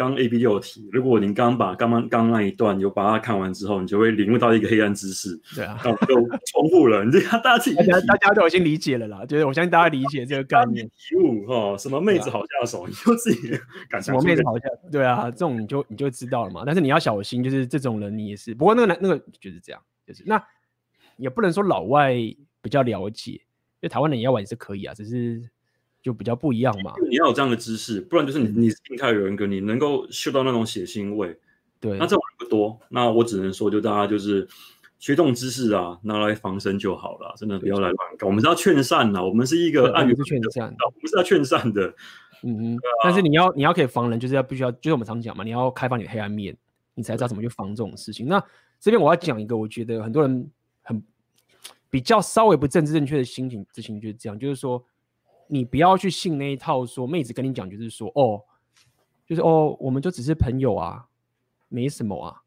[0.00, 6.14] 刚 A B 就有提，如果您刚把刚刚刚那一段有把它看完之后，你就会领悟到一个黑暗知识， 对啊，就
[6.46, 13.50] 重复了，你这样大家自己大家大家都已经理解了啦，就是我相信大家理解这个概念，体悟哈，什么妹子好下手，啊、你就自己
[13.90, 20.42] 感受什么妹子好下手，对啊，这种你就你就知道了嘛，但是你要小心，就是这种人你也是，不过那个男那个就是这样，就是那
[21.18, 22.14] 也不能说老外
[22.62, 23.40] 比较了解，因
[23.82, 25.50] 为台湾人也要玩也是可以啊，只是。
[26.02, 31.38] 就比较不一样嘛，你要有这样的知识，不然就是你你是病态人格，你能够嗅到那种血腥味，
[31.78, 34.48] 对，那这种人不多，那我只能说，就大家就是
[34.98, 38.26] 学这种知识啊，拿来防身就好了，真的不要来乱搞。
[38.26, 41.86] 我们是要劝善呐，我们是一个暗语是劝善，我们是要劝善的，
[42.42, 42.76] 嗯嗯。
[42.76, 46.56] 啊、但是你要你要可以防人，就是要必须要，就是我们常讲嘛，你要开放你的黑暗面，
[46.94, 48.26] 你才知道怎么去防这种事情。
[48.26, 48.42] 那
[48.78, 51.02] 这边我要讲一个，我觉得很多人很
[51.90, 54.82] 比较稍微不政治正确的心情，事情就是这样，就是说。
[55.50, 58.40] 你不要去信那一套，说妹子跟你讲就是说，哦，
[59.26, 61.08] 就是哦，我们就只是朋友啊，
[61.68, 62.42] 没什么啊，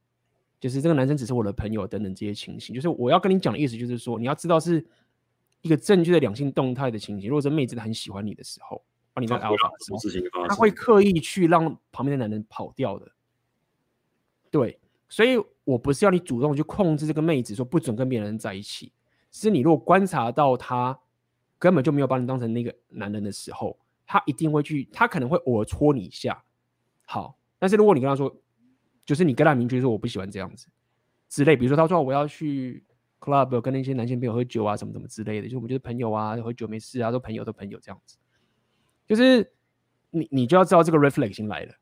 [0.59, 2.73] 就是这个男生只是我的朋友等等这些情形。
[2.73, 4.85] 就是我要跟你讲的意思，就是说你要知道是
[5.61, 7.29] 一个正确的两性动态的情形。
[7.29, 8.81] 如果这妹子很喜欢你的时候，
[9.13, 13.11] 把你当 alpha 什么事情发生，他会刻意去让旁边的男人跑掉的。
[14.49, 14.79] 对，
[15.09, 18.93] 所以我不是要你主动去控制这个妹子，说不准跟别人在一起。
[19.31, 20.99] 是你如果观察到他
[21.63, 26.43] 根本就没有把你当成那个男人的时候，他一定会去，他可能会偶尔戳你一下。
[27.05, 28.35] 好，但是如果你跟他说，
[29.05, 30.67] 就是你跟他明确说我不喜欢这样子
[31.29, 32.83] 之类，比如说他说我要去
[33.21, 38.17] club 跟那些男性朋友喝酒啊，什么什么之类的，就我们就是朋友啊，喝酒没事啊，都朋友都朋友这样子。
[39.07, 39.49] 就是
[40.09, 41.73] 你你就要知道这个 reflex 已经来了，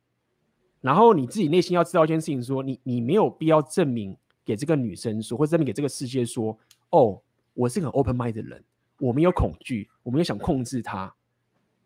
[0.80, 4.16] 然后你自己内心要知道一件事情说，你你没有必要证明
[4.46, 6.56] 给这个女生说，或证明给这个世界说，
[6.92, 7.20] 哦。
[7.54, 8.64] 我是个 open mind 的人，
[9.02, 11.12] 我们有恐惧，我们有想控制他，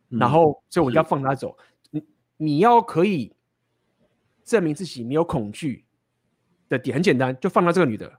[0.10, 1.58] 嗯、然后所以我就要放他走。
[1.92, 2.04] 你
[2.36, 3.34] 你要可以
[4.44, 5.86] 证明自己没有恐惧
[6.68, 8.12] 的点很简单，就放到这个女的，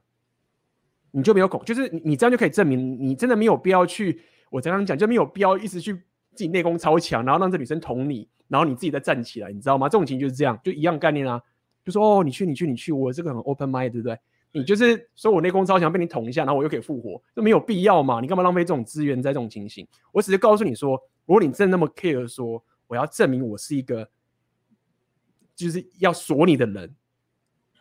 [1.11, 4.19] 你就没有恐，就是你这样就可以证明你真的没有必要去。
[4.49, 9.87] 我刚刚讲就没有必要一直去自己内功超强，然后让这女生捅你，然后你自己再站起来，你知道吗？
[9.87, 11.39] 这种情就是这样，就一样概念啊，
[11.85, 14.17] 就说哦，你去你去你去，我这个很 open mind，对不对？
[14.53, 18.19] 你就是说我内功超强，被你捅一下，然后我又可以复活，这没有必要嘛？
[18.21, 19.87] 你干嘛浪费这种资源在这种情形？
[20.11, 24.09] 我只是告诉你说，如果你真的那么 care，说我要证明我是一个
[25.55, 26.95] 就是要锁你的人，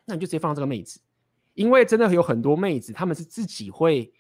[0.04, 1.00] 那你就直接放这个妹子，
[1.54, 4.12] 因为真的有很多妹子，她们是自己会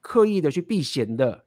[0.00, 1.44] 刻意的去避嫌的，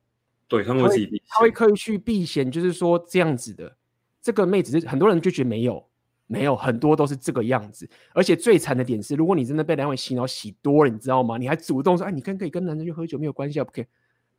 [0.48, 3.76] 对，他们会自己避，她会刻意去避嫌，就是说这样子的
[4.22, 5.89] 这个妹子，很多人就觉得没有。
[6.32, 11.40] 没有很多都是这个样子，而且最惨的点是，如果你真的被两位洗脑洗多了，你知道吗？
[11.40, 13.86] 你还主动说，哎，你跟可以跟男生去喝酒没有关系啊，不可以，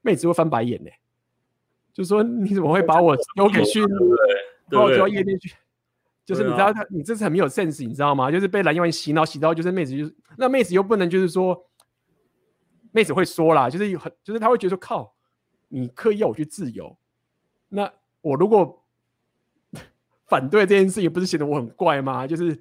[0.01, 0.91] 妹子会翻白眼呢，
[1.93, 3.85] 就说你怎么会把我丢给去，
[4.71, 5.53] 把我丢到夜店去？
[6.25, 8.31] 就是你知道他，你这是很没有 sense，你知道吗？
[8.31, 11.67] 就是被蓝妖洗脑洗到，就是妹子就是那妹子又不能就是说，
[12.93, 15.13] 妹子会说啦，就是很就是他会觉得说靠，
[15.67, 16.97] 你刻意要我去自由，
[17.69, 18.77] 那我如果。
[20.31, 22.27] 反对这件事情不是显得我很怪吗？
[22.27, 22.57] 就是，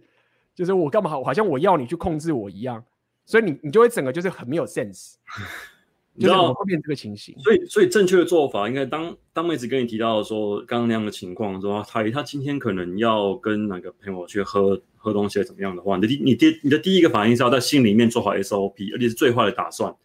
[0.56, 2.84] 就是我干嘛好，好像我要你去控制我一样，
[3.26, 5.14] 所以你你就会整个就是很没有 sense，
[6.20, 7.38] 就是会变这个情形。
[7.40, 19.96] 所以，所以正确的做法应该当当妹子跟你提到说刚刚那样的情况说他他今天可能要跟哪个朋友去喝喝东西怎么样的话，你的你第你的第一个反应是要在心里面做好 SOP，而且是最坏的打算。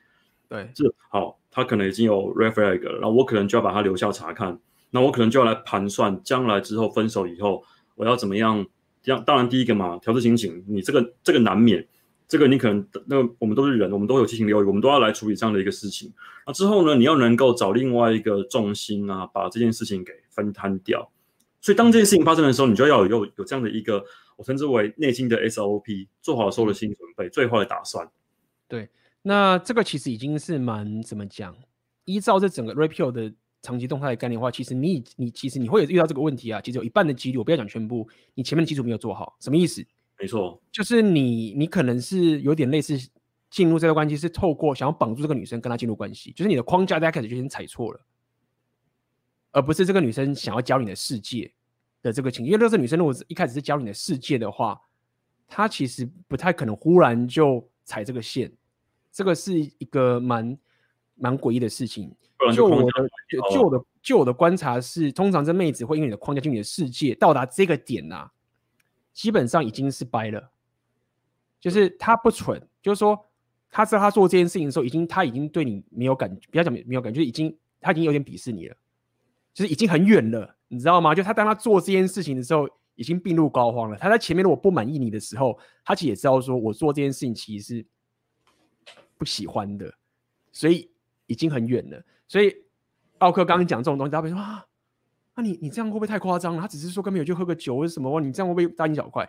[0.49, 4.61] 对，是好，他可能已经有 red flag 了，然后我可能就要把他留校查看。
[4.95, 7.64] 那我可能就要来盘算，将来之后分手以后，
[7.97, 8.64] 我要怎么样？
[9.03, 10.64] 这样当然第一个嘛，调适心情。
[10.68, 11.84] 你这个这个难免，
[12.28, 16.12] 这个你可能那我们都是人，我们都有七情六欲，我们都要来处理这样的一个事情。
[16.47, 21.11] 那之后呢，你要能够找另外一个重心啊，把这件事情给分摊掉。
[21.61, 24.05] 所以当这件事情发生的时候，你就要有有这样的一个
[24.36, 28.09] 我称之为内心的 SOP，做好所有的心理准备，最坏的打算。
[28.68, 28.88] 对，
[29.22, 31.53] 那这个其实已经是蛮怎么讲？
[32.05, 33.34] 依照这整个 Red 的。
[33.65, 36.61] 长期动态的概念的话，其实你你其实你会遇到这个问题啊。
[36.61, 39.83] 其实有一半的几率，我不要讲全部，你前面的基础没有做好，什么意思？
[40.21, 42.97] 没错，就是你你可能是有点类似
[43.51, 48.01] 进入这段关系，是透过想要绑住这个女生跟她进入关系，就是你的框架大家开始就先踩错了，
[49.51, 51.51] 而不是这个女生想要教你的世界
[52.03, 52.45] 的这个情。
[52.45, 54.81] 因为这个女生如果是一开始是教你的世界的话，
[55.49, 58.53] 她其实不太可能忽然就踩这个线，
[59.11, 60.57] 这个是一个蛮
[61.17, 62.15] 蛮诡异的事情。
[62.55, 62.89] 就我的
[63.51, 68.33] 就我的就我的观察是，通常这妹子会因为你的框架进你的世界，到达这个点呐、啊，
[69.12, 70.51] 基本上已经是掰了。
[71.59, 73.19] 就是他不蠢，就是说
[73.71, 78.77] 他知道他做这件事情的时候，已经他已经对你没有感觉，不要讲没有感觉，就是已经他已经有点鄙视你了，
[79.55, 81.15] 就是已经很远了，你知道吗？
[81.15, 83.97] 就他当他做这件事情的时候，已经病入膏肓了。
[83.97, 87.87] 他在前面如果不满意你的时候，他其实也知道说我做这件事情其实是
[89.17, 89.91] 不喜欢的，
[90.53, 90.91] 所以
[91.27, 92.03] 已经很远了。
[92.29, 92.55] 所以
[93.18, 94.64] 奥克刚刚讲这种东西，大家会说啊，
[95.37, 96.61] 那、啊、你你这样会不会太夸张了？
[96.61, 98.20] 他只是说跟朋友去喝个酒，或者什么？
[98.20, 99.27] 你这样会不会大惊小怪？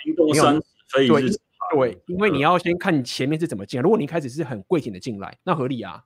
[0.94, 3.82] 对对，因为你要先看你前面是怎么进来。
[3.82, 6.04] 如果你一开始是很跪舔的进来，那合理啊，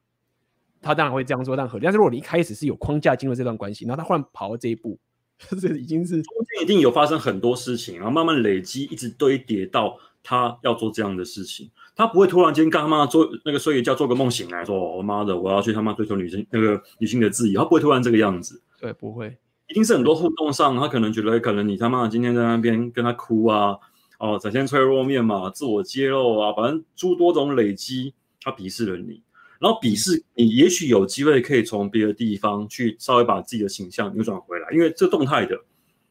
[0.81, 1.83] 他当然会这样做，但合理。
[1.83, 4.97] 但是如果你一开始是有框架进入这段关系，然后他忽然跑到这一步，
[5.61, 11.69] 这已经是中间一定有发生很多事情，然后慢慢累积，一直堆叠到他要做这样的事情。
[11.95, 18.61] 他不会突然间干他妈做那个睡一觉做个梦醒来说，我妈的我要去他妈追求女性那个女性的自由，他不会突然这个样子。
[18.79, 23.75] 对，不会，一定是很多互动上，他可能觉得可能你他妈今天在那边跟他哭啊，
[24.17, 29.21] 哦，展现脆弱面嘛，自我揭露啊，反正诸多种累积，他鄙视了你，
[29.59, 35.59] 然后鄙视你，也许有机会可以从别的地方去稍微把自己的形象扭转回来，因为这动态的，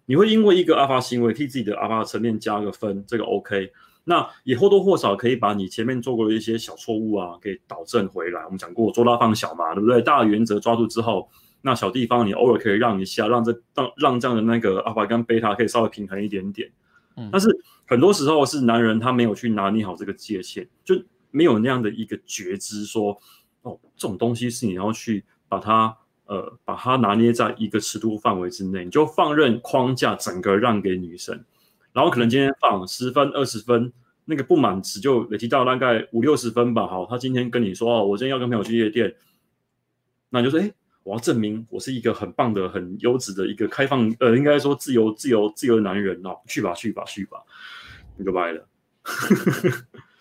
[0.05, 3.73] 你会因为一个阿发行为替自己的阿发层面加个分，这个 OK。
[4.09, 8.43] 那也或多或少可以把你前面做过的一些小错误啊，给导正回来。
[8.45, 10.01] 我们讲过，做大放小嘛，对不对？
[10.01, 11.29] 大原则抓住之后，
[11.61, 16.71] 那小地方你偶尔可以让一下，让这让让这样的那个阿法跟贝塔可以稍微平衡一点点。
[17.17, 17.55] 嗯，但是
[17.85, 20.95] 很多时候是男人他没有去拿捏好这个界限，就
[21.31, 23.13] 没有那样的一个觉知说，
[23.63, 25.95] 说哦，这种东西是你要去把它
[26.25, 31.45] 呃把它拿捏在一个尺度范围之内，你就放任框架整个让给女生，
[31.93, 33.93] 然后可能今天放十分二十分。
[34.31, 36.87] 那个不满值就累积到大概五六十分吧。
[36.87, 39.15] 好，他今天跟你说哦，我今天要跟朋友去夜店，
[40.29, 40.71] 那你就说，哎，
[41.03, 46.37] 我要证明我是一个很棒的、很优质的一个开放，呃，应该说自由、自由、自由的男人哦。
[46.47, 47.39] 去吧，去吧，去吧，
[48.19, 48.69] 你就掰了。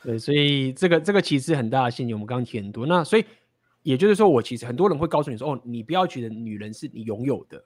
[0.01, 2.86] 对，所以这个这个其实很大的陷阱，我们刚刚提很多。
[2.86, 3.26] 那所以
[3.84, 7.61] 也就是说，我其实很多人会告诉你说，哦，你不要觉得女人是你拥有的。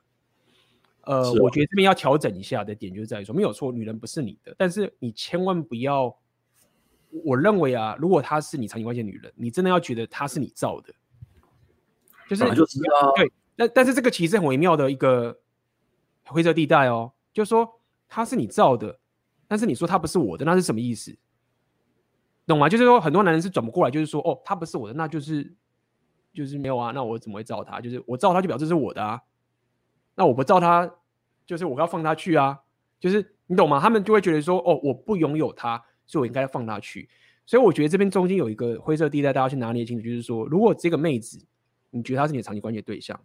[1.12, 6.18] 呃，啊、我觉得这边要调整一下的点就是在于说，没有错，女人不是你的，但是你千万不要。
[7.26, 10.93] 我认为啊，如果她是你长期关系的女人，你真的要觉得她是你造的，
[12.30, 13.30] 就是就知道对。
[13.57, 15.38] 但但是这个其实很微妙的一个
[16.24, 18.97] 灰色地带哦，就是说她是你造的，
[19.45, 21.14] 但是你说她不是我的，那是什么意思？
[22.47, 22.70] 懂吗？
[22.70, 25.53] 就是说很多男人是转不过来，就是说哦，她不是我的，那就是
[26.34, 27.82] 就是没有啊，那我怎么会造她？
[27.82, 29.22] 就是我造她就表示是我的啊，
[30.16, 30.89] 那我不造她，
[31.52, 32.58] 就是我要放他去啊，
[32.99, 33.80] 就是你懂吗？
[33.80, 35.84] 他们就会觉得说哦，我不拥有他。
[36.08, 37.08] 所以我应该放他去，
[37.45, 41.41] 所以我觉得这边中间有一个灰色地带，大家去拿捏清楚，就是说，如果这个妹子，
[41.89, 43.18] 你觉得她是你的长期关系对象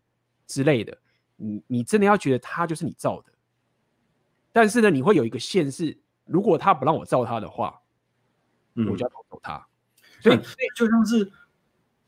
[0.46, 0.96] 之类的，
[1.34, 3.32] 你你真的要觉得她就是你造的，
[4.52, 7.80] 但是呢，你会有一个线是，如果她不让我造她的话，
[8.76, 9.66] 嗯，我就要偷走她。
[10.20, 10.38] 所以，
[10.76, 11.28] 就像是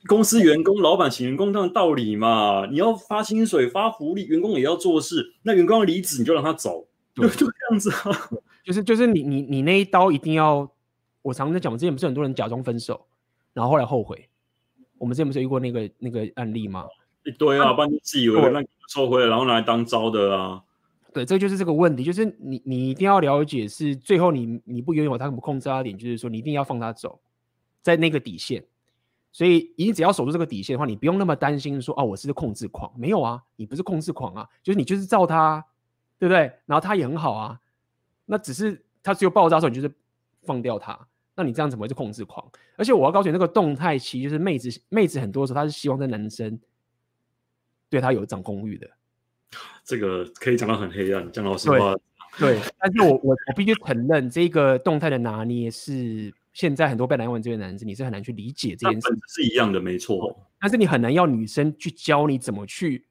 [0.08, 8.30] 公司员工、老板请员工这样的道理嘛，你要发薪水、发福利，员工也要做事，那员工要离职，你就让他走，就， 就这样子啊。
[8.64, 10.68] 就是就是你你你那一刀一定要，
[11.22, 13.06] 我常常讲，之前不是很多人假装分手，
[13.52, 14.28] 然后后来后悔。
[14.98, 16.84] 我们之前不是有遇过那个那个案例吗？
[17.24, 20.62] 一堆啊，不然你自以为那收回来，然后拿来当招的啊。
[21.12, 27.20] 对，这就是这个问题，就是你你一定要了解，是最后你你不拥有他，不控制他的点，就是说你一定要放他走，
[27.82, 28.64] 在那个底线。
[29.30, 35.64] 所以你只要守住这个底线的话，你不用那么担心说哦，我是个控制狂，没有啊，你不是控制狂啊，就是你就是照他，
[36.18, 36.52] 对不对？
[36.66, 37.60] 然后他也很好啊。
[38.26, 39.94] 那只是他只有爆炸的时候，你就是
[40.42, 40.98] 放掉他。
[41.34, 42.44] 那你这样怎么会是控制狂？
[42.76, 46.58] 而且我要告诉你，那个动态期就是妹子，妹子很多时候她是希望在男生
[47.88, 48.90] 对她有掌控欲的。
[49.84, 51.94] 这个可以讲到很黑暗，讲老实话。
[52.38, 59.08] 对，对但是我我我必须承认，这个动态的拿捏是现在很多被男玩这位男生，你是很难去理解这件事。
[59.28, 60.50] 是一样的，没错。
[60.58, 63.06] 但是你很难要女生去教你怎么去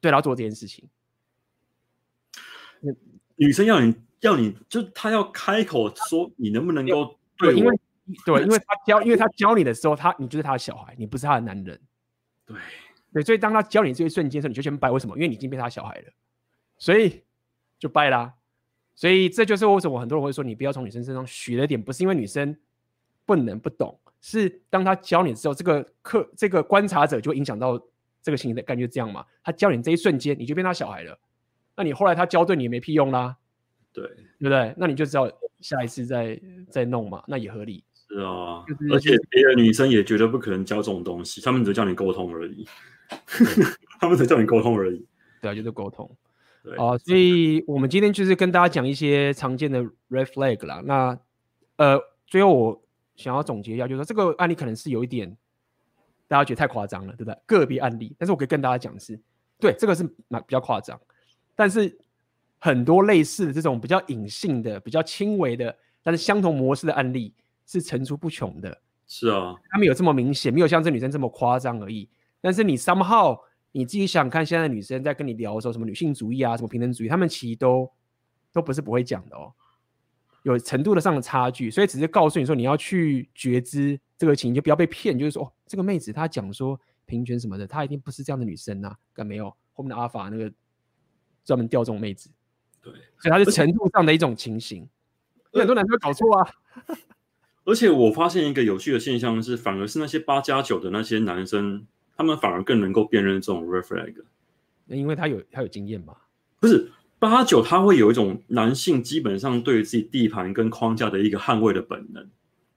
[0.00, 0.88] 对她做这件事情。
[3.36, 3.94] 女生要你。
[4.22, 7.54] 要你就他要开口说，你能不能够对？
[7.54, 7.78] 因为
[8.26, 11.80] 对，因为他教，因为他教你的时候，他你就是他的小孩，你不是他的男人。
[12.44, 12.56] 对
[13.12, 14.90] 对，所以当他教你这一瞬间的时候，你就先掰。
[14.90, 15.14] 为什么？
[15.14, 16.12] 因为你已经变他小孩了，
[16.78, 17.22] 所以
[17.78, 18.34] 就掰啦。
[18.98, 22.56] 所以这就是为什么很多人会说，你不要从女生身上学了点，不是因为女生
[23.24, 27.80] 不能不懂，是当她教你之后，这个课这个观察者就会影响到
[28.20, 29.24] 这个心理的感觉，这样嘛？
[29.44, 31.16] 她教你这一瞬间，你就变她小孩了，
[31.76, 33.36] 那你后来她教对你也没屁用啦。
[33.92, 34.74] 对，对不对？
[34.76, 35.30] 那你就知道
[35.60, 37.84] 下一次再再弄嘛，那也合理。
[37.94, 42.66] 是啊，就是、而且别的女生也绝对不可能教这种东西，他们只叫你沟通而已。
[44.00, 45.06] 他们只叫你沟通而已。
[45.40, 46.10] 对啊，就是沟通。
[46.62, 50.82] 对啊，所以我们今天就是跟大家讲一些常见的 red flag 啦。
[50.84, 51.18] 那
[51.76, 52.82] 呃，最后我
[53.16, 55.36] 想要总结一下，就是说这个案例可能是有一点
[56.26, 57.38] 大家觉得太夸张了，对不对？
[57.46, 59.18] 个别案例，但是我可以跟大家讲是，
[59.58, 61.00] 对，这个是蛮比较夸张，
[61.54, 61.98] 但是。
[62.60, 67.32] 很多类似的这种比较隐性的、比较轻微的，但是相同模式的案例
[67.64, 68.76] 是层出不穷的。
[69.06, 72.08] 是啊，他们有这么明显，没有像这女生这么夸张而已。
[72.40, 73.38] 但是你 somehow
[73.78, 77.88] 你自己想看，现在的女生在跟你聊的时候，什么女性主义啊，什么平等主义，他们其实都
[78.52, 79.52] 都不是不会讲的哦，
[80.42, 81.70] 有程度的上的差距。
[81.70, 85.16] 所以只是告诉你说，你要去觉知这个情，就不要被骗。
[85.16, 86.76] 就是说，哦，这个妹子她讲说
[87.06, 90.52] 平权什么的，她一定不是这样的女生呐、啊，干没有后面的阿法那个
[91.44, 92.28] 专门钓这种妹子。
[92.82, 94.88] 对，所以它是程度上的一种情形，
[95.52, 96.50] 很多男生会搞错啊。
[97.62, 101.86] 而且我发现一个有趣的现象是，反而是那些八加九的那些男生，
[102.18, 104.12] 他们反而更能够辨认这种 red flag。
[104.84, 106.14] 那因为他有他有经验嘛？
[106.60, 112.28] 不是八九，他会有一种男性基本上对于自己地盘跟框架的一个捍卫的本能，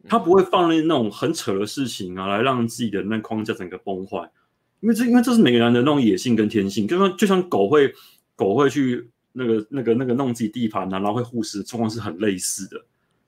[0.08, 4.32] 他不会放任那种很扯的事情啊，来让自己的那框架整个崩坏。
[4.80, 7.94] 因为这因为这是每个人的那种野性跟天性，就像就像狗会
[8.38, 9.10] 狗会去。
[9.34, 12.84] 那个、那个、那个弄自己地盘啊，然后会护食，状况是很类似的。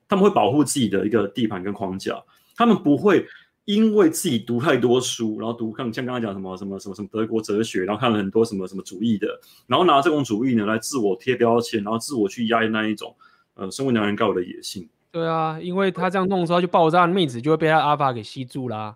[0.05, 2.21] 他们会保护自己的一个地盘跟框架，
[2.57, 3.25] 他们不会
[3.65, 9.27] 因为自己读太多书，然后读看像刚才讲什么什么什么什么德国哲学，然后看了很多什么什么主义的，
[9.67, 13.15] 然后拿这种主义呢来自我贴标签，然后自我去压抑那一种
[13.53, 14.87] 呃身为男人该有的野性。
[15.11, 18.95] 对啊，因为他这样弄的时候就爆炸，妹子就会被他阿法给吸住啦。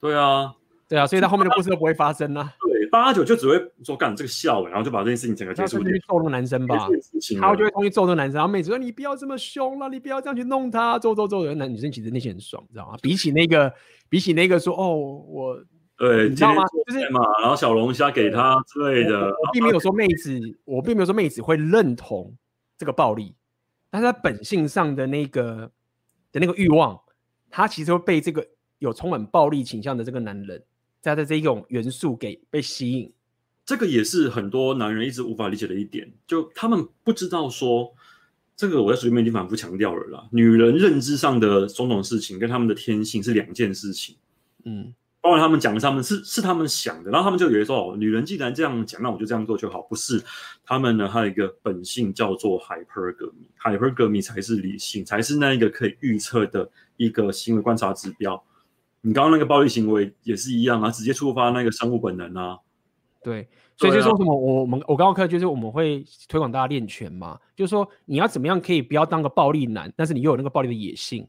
[0.00, 0.54] 对啊，
[0.88, 2.54] 对啊，所以他后面的故事都不会发生啦。
[2.66, 5.82] 对，八九就只会说干这个笑，然后就把这件事情整个结束。
[5.82, 6.88] 他去揍那个男生吧，
[7.40, 11.56] 他就会同意揍那个男生，然后妹子说你不要这么凶了，你不要这样去弄他，揍揍揍人。
[11.58, 12.96] 男女生其实内心很爽，你知道吗？
[13.02, 13.72] 比起那个，
[14.08, 15.64] 比起那个说哦我，
[15.96, 16.62] 对，你知道吗？
[16.86, 19.28] 就是嘛，然后小龙虾给他之类的。
[19.28, 22.34] 我并没有说妹子，我并没有说妹子会认同
[22.76, 23.34] 这个暴力。
[23.90, 25.70] 但是他本性上的那个
[26.30, 27.00] 的那个欲望，
[27.50, 28.46] 他其实会被这个
[28.78, 30.62] 有充满暴力倾向的这个男人，
[31.00, 33.12] 在的这一种元素给被吸引。
[33.64, 37.92] 这个也是很多男人一直无法理解的一点，就他们不知道说，
[38.56, 40.28] 这个我在书里面已经反复强调了啦。
[40.32, 44.16] 女人认知上的种种事情跟他们的天性是两件事情。
[44.64, 44.94] 嗯。
[45.20, 49.82] 包括他们讲的，他们是是他们想的，然后他们就以为说，哦，女人既然这样讲，那我就这样做就好。
[49.82, 50.22] 不是，
[50.64, 58.42] 他们呢，还有一个本性叫做 hypergamy，hypergamy 才是理性，才是那一个可以预测的一个行为观察指标。
[59.00, 62.58] 你刚刚那个暴力行为也是一样啊，直接触发那个生物本能啊。
[63.22, 71.26] 对，所以就说什么，我我们我刚刚看就是我们会推广大家练拳嘛，就是说你要怎么样可以不要当个暴力男，但是你又有那个暴力的野性，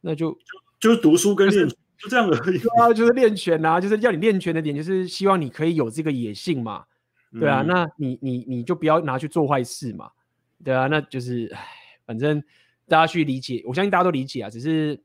[0.00, 0.38] 那就就
[0.80, 1.68] 就是读书跟练。
[2.00, 2.58] 就这样而已。
[2.58, 6.84] 对啊，就是练拳啊，就是要你练拳的点，就是希望你可以有这个野性嘛。
[7.40, 10.08] 对啊，嗯、那你你你就不要拿去做坏事嘛。
[10.64, 11.66] 对啊，那就是，唉，
[12.06, 12.40] 反正
[12.86, 14.48] 大家去理解，我相信大家都理解啊。
[14.48, 14.96] 只是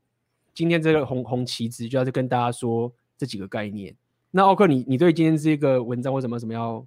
[0.54, 3.94] 今天这个红红旗子就要跟大家说这几个概念。
[4.30, 6.86] 那奥克，你你对今天这个文章为什么什么要，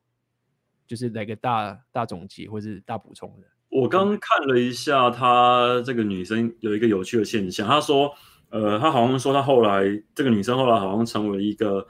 [0.88, 3.48] 就是来个大大总结或是大补充的？
[3.70, 8.14] 我刚看了一下，她这个女生有一个有趣的现象，她说。
[8.50, 9.84] 呃，她好像说，她后来
[10.16, 11.86] 这个女生后来好像成为一个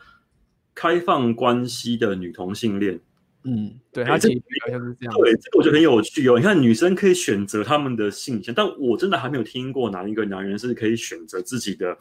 [0.73, 2.99] 开放关系的女同性恋。
[3.43, 5.13] 嗯，对，她其实好像是这样。
[5.15, 6.37] 对，这个我觉得很有趣哦。
[6.37, 11.97] 你看，女生可以选择他们的性向，但我真的还没有听过哪一个男人是可以选择自己的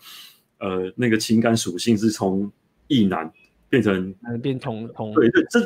[0.58, 2.50] 呃那个情感属性是从
[2.88, 3.32] 异男
[3.68, 5.14] 变成变同同。
[5.14, 5.60] 对对，这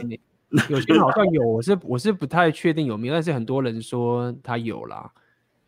[0.68, 5.10] 有些好像有，我是我是不太确定有没有，但是很多人说他有啦，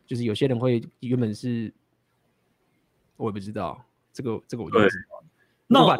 [0.05, 1.73] 就是有些人会原本是。
[3.15, 3.79] 我也不知道
[4.11, 5.23] 这个，这个我就不知道。
[5.67, 5.95] 那我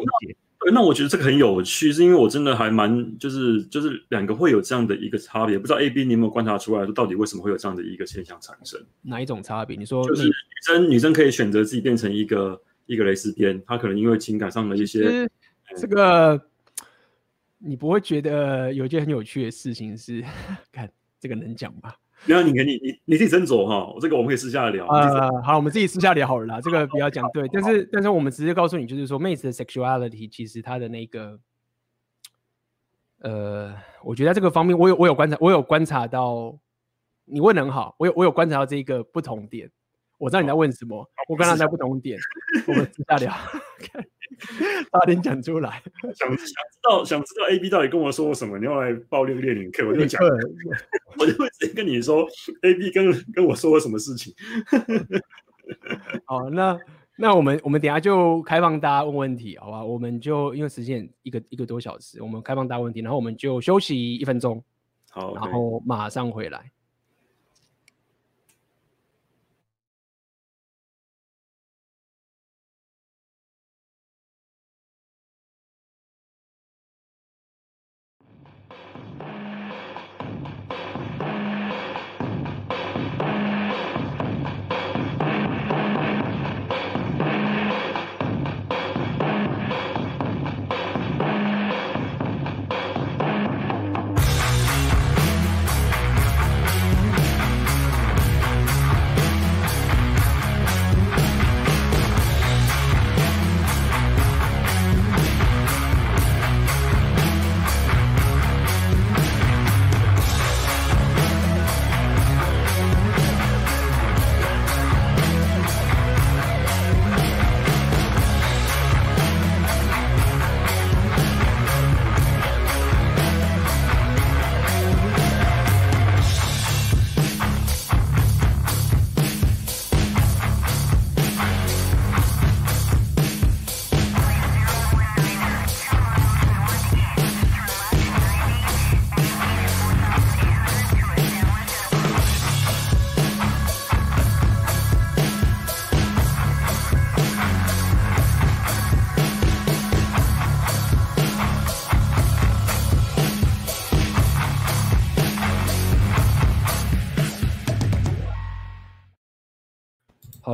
[0.72, 8.80] 那我觉得这个很有趣，是因为我真的还蛮就是就是两个会有这样的一个差别，不知道 AB 你有没有观察出来，说到底为什么会有这样的一个现象产生？
[9.02, 9.76] 哪一种差别？
[9.76, 15.28] 你说就是女生女生可以选择自己变成一个一个蕾丝边，她可能因为情感上的一些
[15.76, 16.40] 这个，
[17.58, 20.24] 你不会觉得有一件很有趣的事情是，
[20.72, 20.90] 看
[21.20, 21.92] 这个能讲吗？
[22.24, 24.86] 不要你你你你自己斟酌哈，这个我们可以私下聊。
[24.86, 27.28] 呃，好，我们自己私下聊好了啦，这个不要讲。
[27.32, 31.38] 对，但是但是我们直接告诉你，就是说，妹子的 sexuality 其实她的那个，
[33.20, 36.58] 呃，我觉得在这个方面，我有我有观察，我有观察到，
[37.26, 39.70] 你问得很好，我有我有观察到这一个不同点。
[40.16, 42.18] 我知道你在问什么，我跟他在不同点，
[42.66, 43.34] 我们私下聊。
[44.92, 45.82] 早点讲出来，
[46.14, 48.58] 想想知道想知道 A B 到底跟我说过什么？
[48.58, 50.20] 你要来报六个恋人课，我就讲，
[51.18, 52.26] 我就会直接跟你说
[52.62, 54.34] A B 跟跟我说了什么事情。
[56.26, 56.78] 好，那
[57.16, 59.82] 那我们我们等下就开放大家问问题，好吧？
[59.84, 64.62] 我们就因为时间一个一个多小时，我们开放大家问题，然后我们就休息一分钟，
[65.10, 66.70] 好，然后马上回来。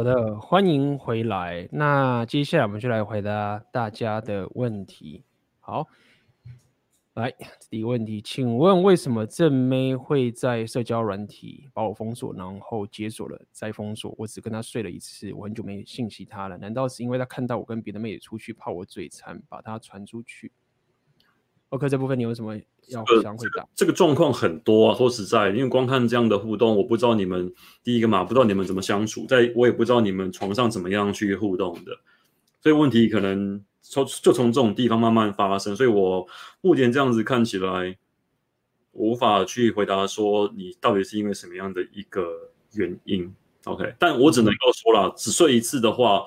[0.01, 1.69] 好的，欢迎回来。
[1.71, 5.25] 那接下来我们就来回答大家的问题。
[5.59, 5.87] 好，
[7.13, 7.31] 来
[7.69, 14.15] 第一个问题，请问为什么正妹会在社交软体把我封锁，然后解锁了再封锁？
[14.17, 16.57] 我只跟她睡了一次，我很久没信息她了。
[16.57, 20.51] 难道是因为她看到我跟别的妹子出去，怕我嘴馋，把她传出去
[21.71, 22.57] ？OK，这部分你有什么
[22.89, 23.67] 要想回答？
[23.77, 27.53] 这个状况、这个、很多啊，说实在，因为光看这样的互动，我不知道你们
[27.85, 31.93] 第一个嘛，不知道你们怎么相处，在我也不知道你们床上怎么样去互动的，
[32.61, 35.77] 所以问题可能从就从这种地方慢慢发生。
[35.77, 36.27] 所以我
[36.61, 37.97] 目前这样子看起来，
[38.91, 43.33] 我无法去回答说你到底是因为什么样的一个原因。
[43.67, 46.25] OK，但我只能够说了，只睡一次的话，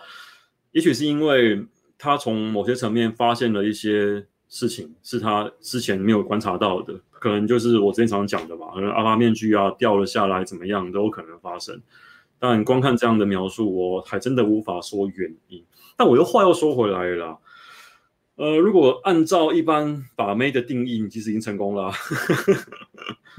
[0.71, 1.65] 也许是因为
[1.97, 4.25] 他从某些层面发现了一些。
[4.53, 11.81] 事情是他之前没有观察到的，可能就是我之前常常讲的吧，可能阿拉面具啊掉了下来，怎么样都有可能发生。
[12.37, 15.65] 但光看这样的描述，我还真的无法说原因。
[15.97, 17.37] 但我又话又说回来了啦，
[18.35, 21.91] 呃，如果按照一般把妹的定义，你其实已经成功了。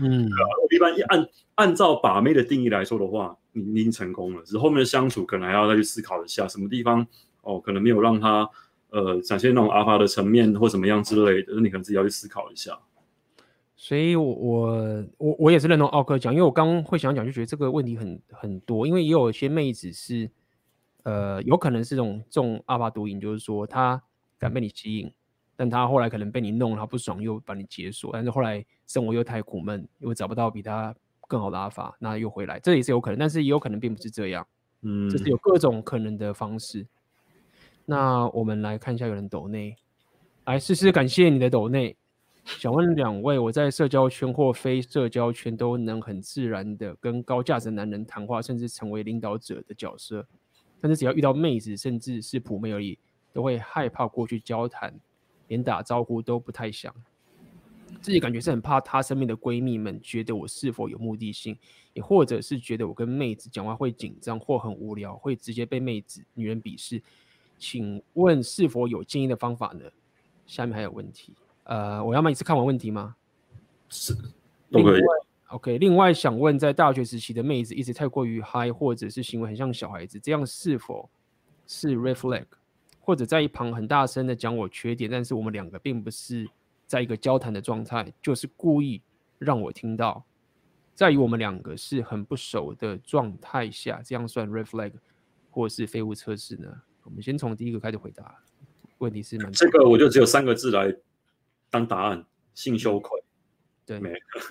[0.01, 0.29] 嗯，
[0.75, 7.07] 一般一按按照把妹的定义来说的话，你你已经成功了，只是后面的相处可能还要再去思考一下，什么地方
[7.43, 8.51] 哦，可能没有让他。
[8.95, 12.79] 呃，展现那种阿法的层面或怎么样之类的，那你可能自己要去思考一下。
[13.77, 20.31] 所以我，我我我也是认同奥克讲，因为我刚会想讲，就觉得这个问题很很多，因为也有一些妹子是，
[21.03, 24.01] 呃，有可能是这种这种阿法毒瘾，就是说她
[24.39, 25.13] 敢被你吸引，
[25.57, 30.95] 但她后来可能被你弄，她不爽又把你解锁，但是后来生活又太苦闷，又找不到比她
[31.27, 34.47] 更好的阿法，那又回来，这也是有可能，但是也有可能并不是这样，
[34.83, 36.87] 嗯，就是有各种可能的方式。
[37.87, 39.77] 那我们来看一下，有人抖内，
[40.47, 41.97] 来试试感谢你的抖内。
[42.45, 50.27] 想问两位，我在社交圈或非社交圈都能很自然的跟高价值男人谈话，甚至成为领导者的角色，
[50.81, 52.99] 但是只要遇到妹子，甚至是普妹而已，
[53.33, 54.95] 都会害怕过去交谈，
[55.49, 56.95] 连打招呼都不太想。
[58.03, 61.57] 自己感觉是很怕她身边的闺蜜们觉得我是否有目的性，
[61.95, 67.01] 也或者是觉得我跟妹子讲话会紧张或很无聊，会直接被妹子女人鄙视。
[67.65, 69.91] 请问是否有建议的方法呢？
[70.47, 71.33] 下面还有问题，
[71.63, 73.17] 呃，我要么一次看完问题吗？
[73.89, 74.15] 是，
[74.71, 75.03] 都可以
[75.49, 75.79] ，OK。
[75.79, 81.09] 另外想问，在大学时期的妹子一直太过于嗨，或者是行为很像小孩子，这样是否
[81.67, 82.45] 是 red flag？
[83.01, 86.47] 或者在一旁很大声的讲我缺点，但是我们两个并不是
[86.87, 89.01] 在一个交谈的状态，就是故意
[89.39, 90.23] 让我听到，
[90.95, 94.93] 在于我们两个是很不熟的状态下，这样算 red flag，
[95.51, 96.83] 或是废物测试呢？
[97.05, 98.35] 我们先从第一个开始回答，
[98.99, 100.95] 问题是蛮这个我就只有三个字来
[101.71, 102.25] 当答案：
[102.55, 103.23] 性羞愧。
[103.85, 104.11] 对，没，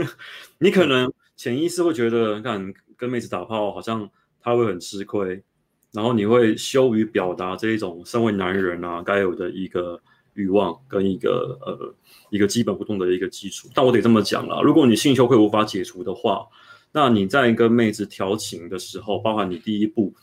[0.60, 4.08] 你可能潜意识会觉得，看跟妹子打炮好像
[4.40, 5.44] 他会很吃亏，
[5.92, 10.00] 然后你会羞于表达这一种身为男人啊该有的一个
[10.36, 11.96] 欲望跟一个呃
[12.30, 13.68] 一个基本互动的一个基础。
[13.74, 16.48] 但我得这么讲了，如果你性羞愧无法解除的话，
[16.92, 20.14] 那你在跟妹子调情的时候，包含你第一步。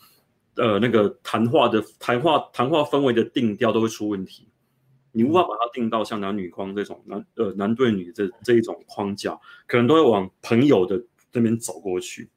[0.60, 4.46] 呃，那个谈话的谈话谈话氛围的定调都会出问题，
[5.12, 12.28] 你无法把它定到像男女框这种男呃男对女这这一种框架，可能都会往朋友的这边走过去，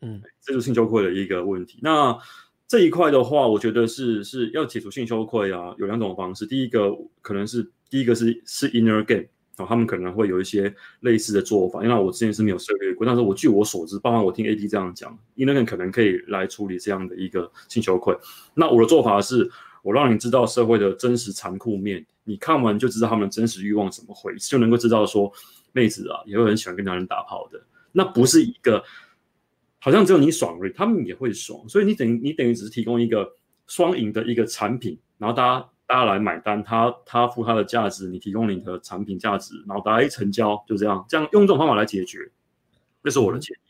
[0.00, 1.78] 嗯，这就是性羞愧的一个问题。
[1.82, 2.18] 那
[2.66, 6.90] 这一块的话，我觉得是是要解除性羞愧啊，有两种方式，第一个
[7.20, 9.26] 可能是第一个是是 inner game。
[9.58, 18.14] 哦，他们可能会有一些类似的做法，因为我之前是没有涉猎过，但是我据我所知，包括我听 AD 这样讲，因为可能可以来处理这样的一个性羞愧。
[18.54, 19.50] 那我的做法是，
[19.82, 25.32] 我让你知道社会的真实残酷面，你看完就知道他们真实欲望怎么回事，就能够知道说，
[25.72, 27.58] 妹子啊也会很喜欢跟男人打炮的，
[27.92, 28.84] 那不是一个
[29.78, 33.26] 好像只有你爽而已，他们也会爽，所以你等于你等于只是提供一个
[33.66, 35.66] 双赢的一个产品，然后大家。
[35.86, 42.28] 大家来买单，他他付他的价值，你提供你的产品价值，然后大家一成交，就这样，这样用这种方法来解决，
[43.04, 43.60] 这是我的建议。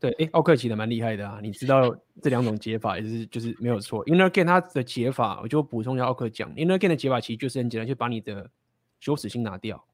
[0.00, 4.04] 对，哎，奥克奇的蛮厉害的啊，你知道这两种解法也是就是没有错。
[4.06, 8.50] Inner Gain 它的解法，我就补充一下奥克讲，Inner Gain 的解法其实就是很简单，就把你的
[8.98, 9.84] 羞耻心拿掉。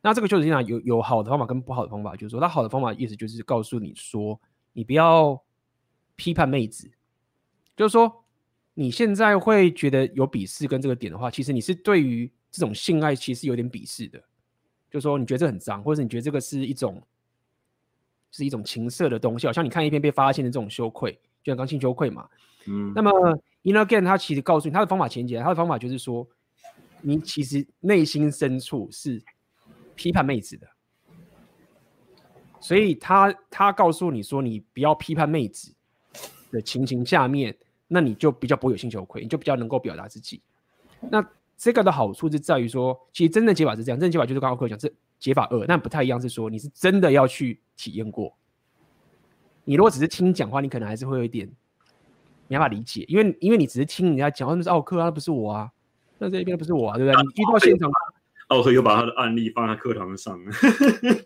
[0.00, 4.40] 那这个羞耻心啊，有有好的方法跟不好的方法，就是说，它好的方法意思就是告诉你说，
[4.74, 5.42] 你不要
[6.14, 6.88] 批判妹子，
[7.74, 8.21] 就是说。
[8.74, 14.18] 你现在会觉得有鄙视跟这个点的话，其实你是对于这种性爱其实有点鄙视的，
[14.90, 17.02] 就是说你觉得这很脏，或者你觉得这个是一种
[18.30, 21.12] 是一种情色的东西，好像你看一篇被发现的这种羞愧，
[21.42, 22.28] 就像刚性羞愧嘛。
[22.66, 22.92] 嗯。
[22.94, 23.10] 那么
[23.62, 26.26] Inner Game 他其实告诉你他的方法前节，他的方法就是说，
[27.00, 29.22] 你其实内心深处是
[29.94, 30.66] 批判妹子的，
[32.60, 35.74] 所以他他告诉你说，你不要批判妹子。
[36.50, 37.56] 的情形下面，
[37.92, 40.40] 那你就比较不会有心羞愧，你就比较能够表达自己。
[41.10, 41.22] 那
[41.58, 48.34] 这个的好处是在于说，其实真正解法是这样，真正解法就是刚刚我讲这解法二，但不太一样，是说你是真的要去体验过。
[49.64, 51.48] 你如果只是听讲话，你可能还是会有一点
[52.48, 55.70] 没办法理解，因为因为你只是听人家讲，那是奥克啊，那不是我啊，
[56.18, 57.22] 那这边不是我啊，对不对？
[57.22, 57.90] 你遇到现场，
[58.48, 60.38] 奥克又把他的案例放在课堂上。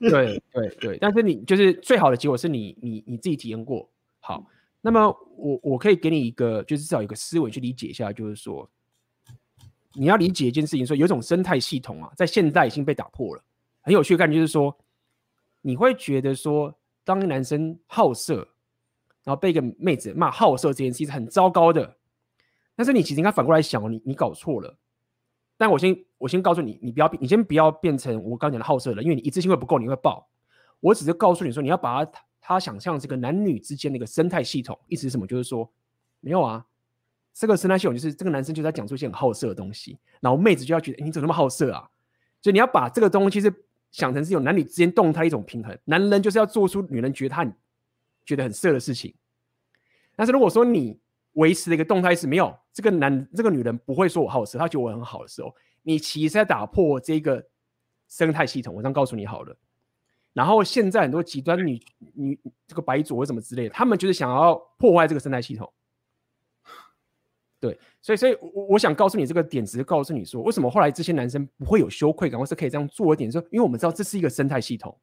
[0.01, 3.89] 对对对，但是你就是最好的结果是你你你自己体验过。
[4.21, 4.47] 好，
[4.87, 8.71] 那么我我可以给你一个，就是至少有一个思维去理解一下，就是说
[9.95, 13.43] 你要理解一件事情，说有一种生态系统啊，在现在已经被打破了。
[13.83, 14.79] 很有趣的感觉就是说，
[15.61, 16.73] 你会觉得说。
[17.07, 18.39] 当男生好色，
[19.23, 21.97] 然后被一个妹子骂好色这件事情是很糟糕的。
[22.75, 24.77] 但是你其实应该反过来想哦，你你搞错了。
[25.57, 30.29] 但我先我先告诉你，你不要你先不要变成我刚讲的好色了，因为你一次性会不够，你会爆。
[30.81, 32.11] 我只是告诉你说，你要把他
[32.47, 35.27] 他想象这个男女之间的一个生态系统，意思是什么？
[35.27, 35.69] 就是说
[36.21, 36.65] 没有啊，
[37.35, 41.91] 这个生态系统就是这个男生就在讲出一些很好色的东西，然后妹子就要觉得你怎么那么好色啊？
[42.41, 43.53] 所以你要把这个东西是。
[43.93, 47.51] 想成是有男女之间动态一种平衡，男人就是要做出女人觉得他
[48.27, 49.15] 觉得很色的事情。
[50.15, 51.01] 但是如果说你
[51.35, 57.43] 维持的一个动态是没有这个男这个女人不会说我好色，她觉得我很好的时候，你其实在打破这个
[58.07, 58.75] 生态系统。
[58.75, 59.57] 我这样告诉你好了。
[60.37, 61.81] 然后现在很多极端女
[62.13, 65.73] 女这个白左什么之类的，他们就是想要破坏这个生态系统。
[67.59, 74.95] 对，所以，所以，我我想告诉你这个点，只是告诉你说，为什么后来这些男生不会有羞愧感，或是可以这样做一点，说，因为我们知道这是一个生态系统，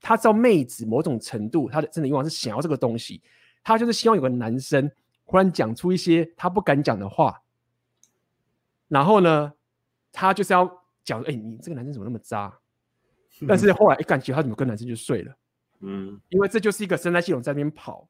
[0.00, 3.22] 他知道妹子某种程度，他的真的欲望是想要这个东西，
[3.62, 4.90] 他就是希望有个男生
[5.24, 7.40] 忽然讲出一些他不敢讲的话，
[8.88, 9.52] 然后呢，
[10.10, 10.68] 他就是要
[11.04, 12.52] 讲，哎，你这个男生怎么那么渣？
[13.48, 15.36] 但是后来一感觉他怎么跟男生就睡了？
[15.80, 18.08] 嗯，因为这就是一个生态系统在那边跑。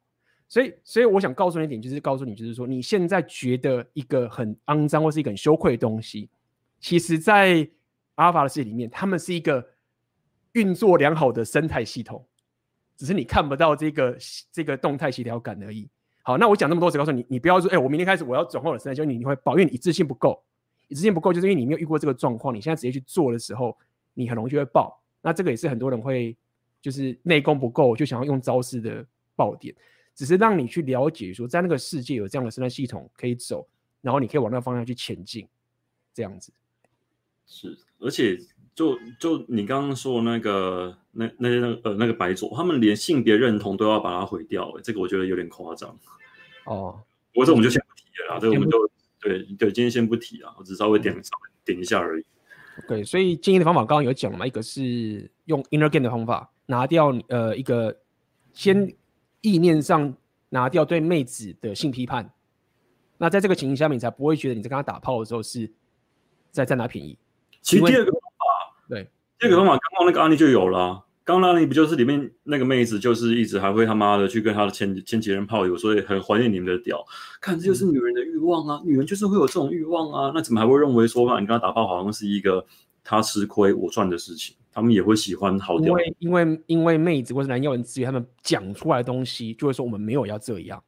[0.48, 6.28] 所以，所以我想告诉你一点，就是告诉你，就是说，你现在觉得一个很肮脏或是一个很羞愧的东西，
[6.80, 7.70] 其实，在
[8.16, 9.64] 阿尔法的世界里面，他们是一个
[10.54, 12.26] 运作良好的生态系统，
[12.96, 14.18] 只是你看不到这个
[14.50, 15.88] 这个动态协调感而已。
[16.22, 20.42] 好，那我讲那么多，只告诉你，你不要说，哎、欸，我明天开始我要转换我的生态，就你你会抱怨，你一致性不够，
[20.88, 23.78] 一致性不够，就是因为你没有遇过这个状况，你现在直接去做的时候，
[24.14, 24.99] 你很容易就会爆。
[25.22, 26.36] 那这个也是很多人会
[26.80, 29.04] 就是内功不够，就想要用招式的
[29.36, 29.74] 爆点。
[30.12, 33.66] 只是让你去了解，说在那个世界有这样的生态系统可以走，
[34.02, 35.48] 然后你可以往那个方向去前进，
[36.12, 36.52] 这样子。
[37.46, 38.38] 是，而且
[38.74, 45.88] 就就你刚刚说的那个那那些那个呃那个白左，他们连性别认同都要把它毁掉，这个我觉得有点夸张。
[46.66, 47.02] 哦，
[47.32, 48.90] 不过这我们就先不提了啦，这个我们就
[49.20, 52.24] 对对，今天先不提啊，我只稍微点稍微点一下而已。
[52.88, 57.96] 对，所以建议的方法刚刚有讲了嘛，一个是用 inner game 的方法，拿掉呃一个
[58.52, 58.92] 先。
[59.42, 60.14] 意念上
[60.50, 62.30] 拿掉对妹子的性批判，
[63.16, 65.72] 那在这个情形下面，你才不会觉得你在跟他打炮的时候是
[66.50, 67.16] 在占他便宜。
[67.62, 71.02] 其实第二个方法，对，第二个方法，刚刚那个案例就有了。
[71.24, 77.04] 刚刚那案例不就是里面那个妹子，就是一直还会他妈的去跟他的前前几任炮友，所以很怀念你们的屌。
[77.40, 80.32] 看，这就是女人的欲望啊，女人就是会有这种欲望啊。
[80.34, 82.64] 那怎么还会认为说，让你跟他打炮好像是一个
[83.04, 84.56] 他吃亏我赚的事情？
[84.72, 90.80] 他们也会喜欢好屌，因为因为因为妹子或是男要人资源，他们讲出来的东西就会说我们没有要这样，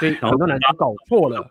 [0.00, 1.46] 所以很多男生搞错了，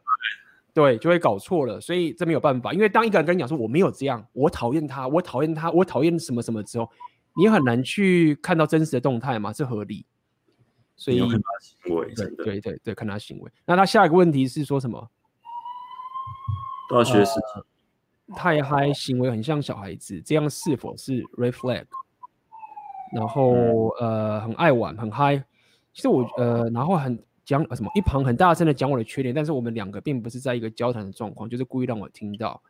[0.73, 2.73] 对，就会搞错了，所以这没有办法。
[2.73, 6.89] 因为当一个人跟你讲说我没有这样，我讨厌他，我讨厌他，我讨厌什么什么之后，
[7.35, 10.05] 你很难去看到真实的动态嘛，是合理。
[10.95, 13.51] 所以看他行为，对对对对，看他行为。
[13.65, 15.09] 那他下一个问题是说什么？
[16.89, 17.39] 都要学习。
[17.55, 17.65] 呃
[18.35, 21.85] 太嗨，行为很像小孩子，这样是否是 red flag？
[23.13, 25.35] 然后呃，很爱玩，很嗨。
[25.91, 32.63] 其实我呃，然后很讲、呃、什么，一旁很大声的讲我的缺点，但是我们两个并不是在一个交谈的状况，就是故意让我听到。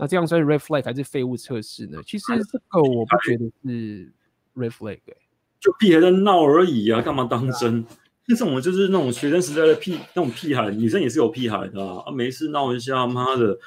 [0.00, 2.00] 那这样算是 red flag 还是废物测试呢？
[2.06, 4.10] 其实这个我不觉得是
[4.56, 5.16] red flag，、欸、
[5.60, 7.84] 就屁孩在闹而已啊，干嘛当真？
[8.26, 13.58] 这种就是那种学生时代的屁，那种屁孩，女生也是有屁孩的啊，啊没事闹一下，妈的，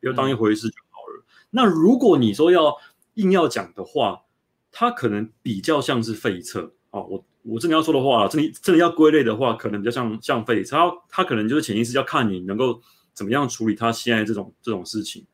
[0.00, 1.24] 不要当一回事就好了。
[1.50, 2.74] 那如果你说要
[3.14, 4.22] 硬要讲的话，
[4.70, 7.02] 他可能比较像是废测啊。
[7.02, 10.76] 我我真的要说的话，真的真的要归类的话，可能比较像像废车。
[10.76, 12.80] 它它可能就是潜意识要看你能够
[13.12, 15.26] 怎么样处理他现在这种这种事情。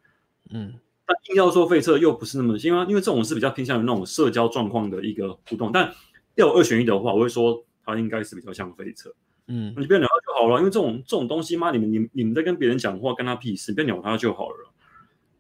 [0.51, 0.75] 嗯，
[1.07, 5.71] 但硬要说废车又不是那么，因为因为这种是比较偏向于那种社交状况的一个互动。
[5.73, 5.93] 但
[6.35, 9.13] 要有二选一的话，我会说他应该是比较像废车。
[9.47, 14.73] 嗯，你不要鸟他就好了，因为这种这种东西嘛，你们你你们在跟别人讲话，跟他屁事，别鸟他就好了。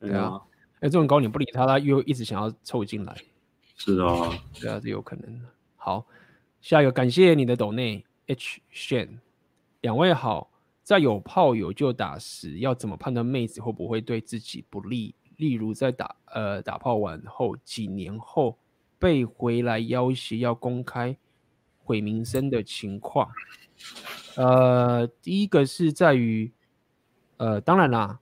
[0.00, 0.40] 对啊。
[0.80, 3.16] 哎，这种高你不理他，他又一直想要凑进来。
[3.76, 4.30] 是啊，
[4.60, 5.44] 对啊，这有可能的。
[5.76, 6.06] 好，
[6.60, 9.18] 下一个，感谢你的抖内 H Shan。
[9.80, 10.50] 两位好，
[10.88, 15.14] 在有炮友就打时，要怎么判断妹子会不会对自己不利？
[15.36, 18.56] 例如在打呃打炮完后几年后
[18.98, 21.14] 被回来要挟要公开
[21.84, 23.30] 毁名声的情况。
[24.36, 26.50] 呃，第一个是在于，
[27.36, 28.18] 呃，当然啦，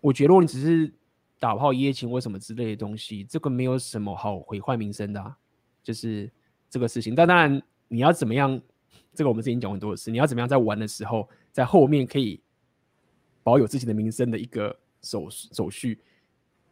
[0.00, 0.92] 我觉得如果你只是
[1.38, 5.36] 打炮一夜情或什么之类的东西，这个没有什么好毁坏名声的，
[5.80, 6.28] 就是
[6.68, 7.14] 这个事情。
[7.14, 8.60] 但当然你要怎么样，
[9.14, 12.40] 这个我们之前讲很多次，你要怎么样在玩的时候，在后面可以
[13.42, 16.00] 保有自己的名声的一个手手续，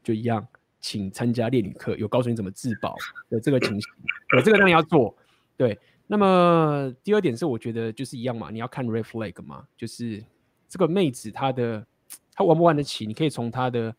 [0.02, 0.46] 就一样，
[0.80, 2.96] 请参加烈女课，有告诉你怎么自保
[3.30, 3.92] 的这个情形，
[4.36, 5.16] 有这个当然要做，
[5.56, 5.78] 对。
[6.08, 10.22] 那么第二点是，我觉得就是一样嘛，你要看 red flag 嘛，就是
[10.68, 11.86] 这个妹子她的
[12.34, 13.94] 她玩不玩得起，你可以从她的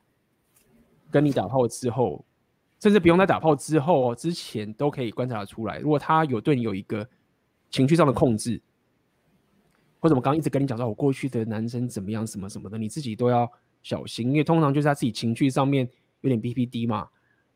[1.09, 2.23] 跟你打炮之后，
[2.79, 5.79] 甚至不用在打炮之后哦，之前都可以观察得出来。
[5.79, 7.07] 如果她有对你有一个
[7.73, 8.61] 情绪上的控制，
[9.99, 13.51] 或者我刚刚一直跟你讲到我过去的男生怎么样什么什么的，你自己都要
[13.81, 15.85] 小心，因为通常就是他自己情绪上面
[16.21, 17.09] 有点 BPD 嘛，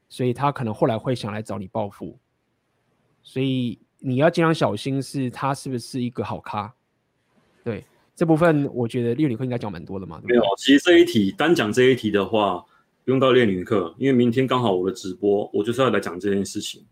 [0.09, 2.19] 所以他可能后来会想来找你报复，
[3.23, 3.79] 所以。
[3.99, 6.71] 你要尽量小心，是他是不是一个好咖？
[7.63, 7.83] 对
[8.15, 10.19] 这部分，我觉得烈女课应该讲蛮多的嘛。
[10.21, 12.63] 对对没有，其实这一题单讲这一题的话，
[13.05, 16.85] 用到烈女课，因为明天刚好我的直播，我就是要来讲这件事情。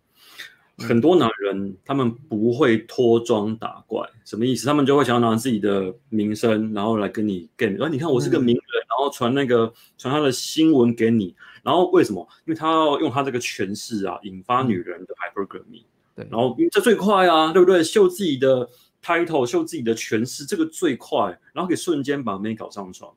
[0.77, 4.65] 嗯、很多男人他们不会脱妆打怪，什么意思？
[4.68, 7.73] 他们就会想要拿自己的名声，然后来跟你 game。
[7.73, 12.27] 然后你看我是个名人，嗯、然后传那个传他的新闻给你，然后为什么？
[12.45, 15.84] 因为他要用他这个权势啊，引发女人的 hypergamy。
[16.15, 17.84] 对，然后这最快啊，对不对？
[17.84, 18.69] 秀自己的
[19.03, 23.11] title，秀自己的权势，这个最快，然后可以瞬间把妹搞上床。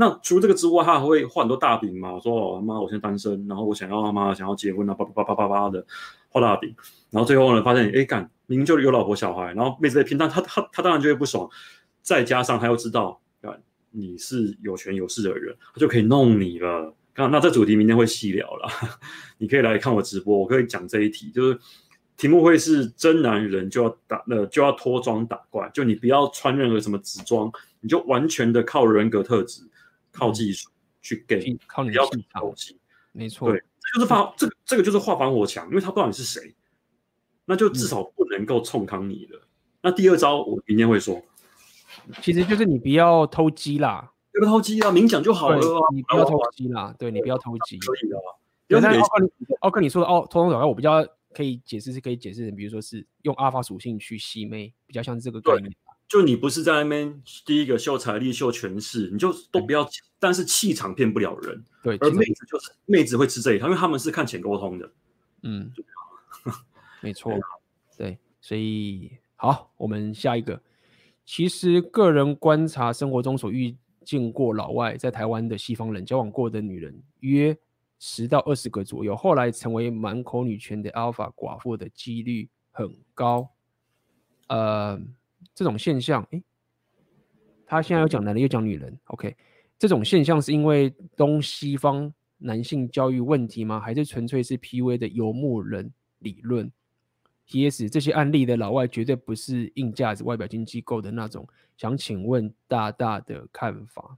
[0.00, 5.84] 那除了这个之外，他还会画很多大饼嘛，说哦妈，我现在单身，然后我想要他妈想要结婚啊，叭叭叭叭叭叭的
[6.28, 6.72] 画大饼。
[7.10, 11.50] 然后最后呢，发现哎干，明明就有老婆小孩，然后妹子在拼，但他他他当然就会不爽。
[12.00, 13.52] 再加上他又知道啊，
[13.90, 16.94] 你是有权有势的人，他就可以弄你了。
[17.16, 18.68] 那这主题明天会细聊了，
[19.38, 21.58] 你可以来看我直播，我可以讲这一题，就是。
[22.16, 27.48] 题目会是真男人就要打呃就要脱妆打怪，就你不要穿任何什么紫装，
[27.78, 29.62] 你就完全的靠人格特质、
[30.18, 30.68] 靠技术
[31.00, 32.08] 去给，靠你不要
[33.12, 36.54] 没错，对，这就是发这个这个就是化防火墙，因为他不知道你是谁，
[37.44, 39.38] 那就至少不能够冲康你了。
[39.38, 39.48] 嗯、
[39.82, 41.22] 那第二招我明天会说，
[42.20, 45.60] 其实就是你不要偷鸡啦，不要偷鸡啊，明讲就好了，
[45.94, 48.16] 你不要偷鸡啦，对你不要偷鸡，可以的。
[48.68, 48.98] 刚才
[49.60, 51.06] 奥克你说的哦，偷偷打怪我比较。
[51.34, 55.70] 可以解释是可以解释成，比如说是用阿尔法属性去吸妹，比较像这个概念。
[56.08, 59.84] 就你不是在那边第一个秀财力、秀权势，你就都不要。
[59.84, 59.90] 对
[60.20, 61.64] 但是气场骗不了人。
[61.82, 64.90] 对，而妹子就是妹子会吃这一套，因为他们是看钱沟通的。
[65.42, 65.70] 嗯，
[67.00, 67.38] 没错。
[67.96, 70.60] 对，所以好，我们下一个。
[71.24, 77.56] 其实个人观察，生活中所遇见过老外在台湾的西方人交往过的女人约。
[78.00, 83.50] 十到二十个左右，后来成为满口女权的 Alpha 寡妇的几率很高。
[84.46, 85.00] 呃，
[85.58, 86.40] 这种现象，诶，
[87.66, 89.36] 他现在又讲男人又讲女人，OK？
[89.76, 93.80] 这种现象是因为东西方男性教育问题吗？
[93.80, 96.70] 还是纯粹是 PUA 的游牧人理论
[97.46, 97.90] ？P.S.
[97.90, 101.48] 这些案例的老外绝对不是硬架子外表经济构的那种。
[101.76, 104.16] 想请问大大的看法？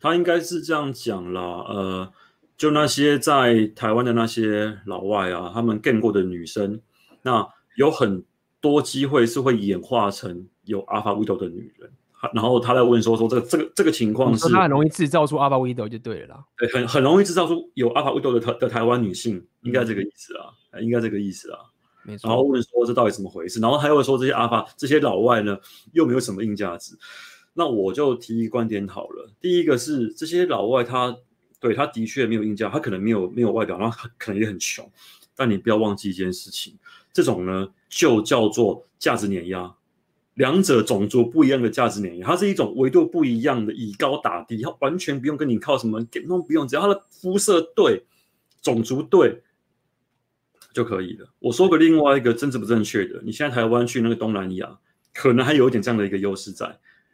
[0.00, 2.12] 他应该是这样讲啦，呃。
[2.56, 6.80] 就那些在台湾的那些老外啊，他们见过的女生，
[7.20, 7.46] 那
[7.76, 8.24] 有很
[8.64, 11.90] 多机会是会演化成有 Alpha Widow 的女人。
[12.32, 16.44] 然后他在问说说这个这个这个情况是，他很容易制造出 Alpha Widow 就对了啦。
[16.56, 21.58] 对，很很容易制造出有 Alpha Widow 的台的台湾女性，应该这个意思啊，应该这个意思啊。
[22.02, 22.26] 没错。
[22.26, 23.60] 然后问说这到底怎么回事？
[23.60, 25.58] 然后他又说这些 Alpha 这些老外呢，
[25.92, 26.96] 又没有什么硬价值。
[27.52, 29.30] 那我就提一个观点好了。
[29.38, 31.14] 第一个是这些老外他。
[31.60, 34.86] 对，他的确没有硬价，他可能没有没有外表，然后他可能也很穷。
[35.34, 36.76] 但你不要忘记一件事情，
[37.10, 39.72] 这种呢就叫做价值碾压，
[40.34, 48.02] 两者种族不一样的价值碾压，它是一种维度不一样的以高打低，它完全不用跟你靠什么，都不用，只要他的肤色对，
[48.60, 49.42] 种族对
[50.72, 51.28] 就可以了。
[51.38, 54.76] 我说个另外一个政治不正确的，你现在台湾去那个东南亚，
[55.12, 56.66] 可能还有一点这样的一个优势在，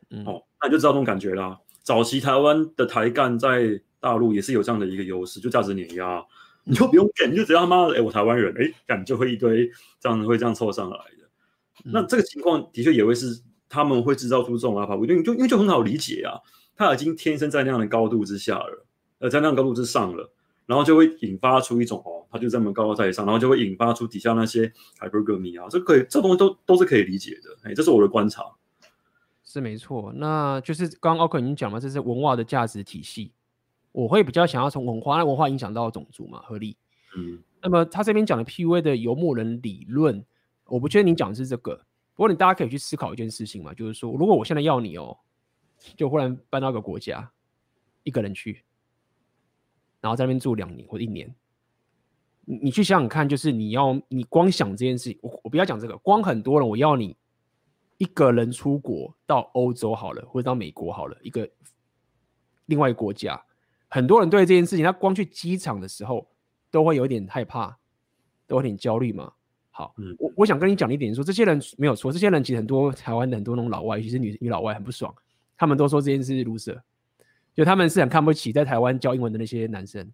[0.09, 1.59] 嗯、哦，那你就知道这种感觉啦。
[1.83, 3.83] 早期台湾的台干在。
[4.03, 6.25] 大陆也是有这样的一个优势，就价值碾压，
[6.71, 9.69] 你就不用给，你就只要他妈的，哎，我台湾人，哎，感就会一堆
[9.99, 11.29] 这样会这样凑上来的。
[11.85, 16.39] 嗯、那这个情况的确也会是他们会制造出这种阿法，因为就因为就很好理解啊，
[16.77, 18.87] 他已经天生在那样的高度之下了，
[19.19, 20.33] 呃，在那样高度之上了，
[20.67, 28.45] 然后就会引发出一种哦，他就这么高高在上，然后就会引发出底下那些 hypergamy 啊，这可以，这东西都都是可以理解的，哎，这是我的观察。
[29.43, 30.13] 是没错。
[30.15, 33.33] 那就是刚刚奥克已经讲了，这是文化的价值体系。
[33.93, 36.77] 我会比较想要从文化，那文化影响到种族嘛，合理。
[37.17, 37.43] 嗯。
[37.63, 40.25] 那么他这边讲的 PUA 的游牧人理论，
[40.67, 41.77] 我不确定你讲的是这个。
[42.15, 45.17] 不过你大家可以去思考一件事情嘛，就是说，如果我现在要你哦，
[45.97, 47.31] 就忽然搬到一个国家，
[48.03, 48.63] 一个人去，
[50.01, 51.35] 然后在那边住两年或一年。
[52.45, 57.17] 你去想想看，就是你要你光想这件事情，我我不要讲这个，光很多人我要你
[57.99, 61.49] 一个人出国到欧洲好了，或者到美国好了，一个
[62.67, 63.41] 另外一个国家，
[63.91, 66.27] 很多人对这件事情，他光去机场的时候
[66.71, 67.77] 都会有点害怕，
[68.47, 69.33] 都有点焦虑嘛。
[69.71, 75.15] 好，嗯、我我想跟你讲一点说，说这些人没有错，这些人其实很多台湾的很多那种老外，尤其是女女老外很不爽，
[75.57, 76.81] 他们都说这件事是 loser，
[77.55, 80.11] 就他们是很看不起在台湾教英文的那些男生。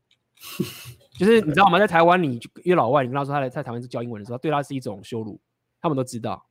[1.18, 1.78] 就是你知道吗？
[1.78, 5.40] 在台湾，你约老外，你跟他说他来在台湾是教英文的时候，对他是一种羞辱。
[5.80, 6.44] 他们都知道，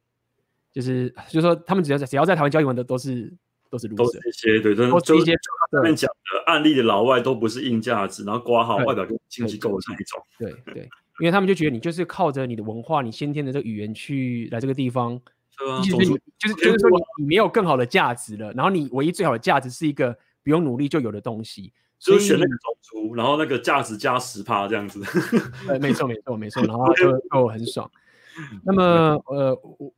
[0.71, 3.31] 就是就是说，他们只要在只要在台湾教英文的都是
[3.69, 5.31] 都是 loser，都是一些对，都是一些
[5.71, 10.21] 上面讲的案例的老外都不是硬价值，然后挂号外表跟亲戚够的那一种。
[10.39, 10.83] 对对，
[11.19, 15.19] 因为他们就觉得你就是靠着你的文化、你先天的这个语言去来这个地方，
[15.83, 16.05] 就是
[16.37, 21.73] 就是就是说你你没有更好的价值了，然后你唯一最好的价值是一个不用努力就有的东西。
[21.97, 25.01] 就选那个种族，然后那个价值加十趴这样子。
[25.65, 26.61] 对，没错，没错，没错。
[26.63, 27.89] 然后就就很爽。
[28.63, 28.83] 那么，
[29.27, 29.91] 呃，我，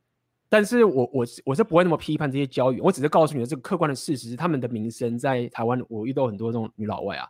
[0.50, 7.28] 但是我我是我是不会那么批判这些教育，我只是告诉你的这个客观的事实，他们的名声在台湾，我遇到很多这种女老外啊，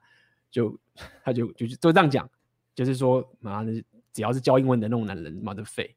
[0.50, 0.78] 就
[1.24, 2.30] 他就就是就这样讲，
[2.76, 3.74] 就是说，妈的，
[4.14, 5.96] 只要是教英文的那种男人，妈的废。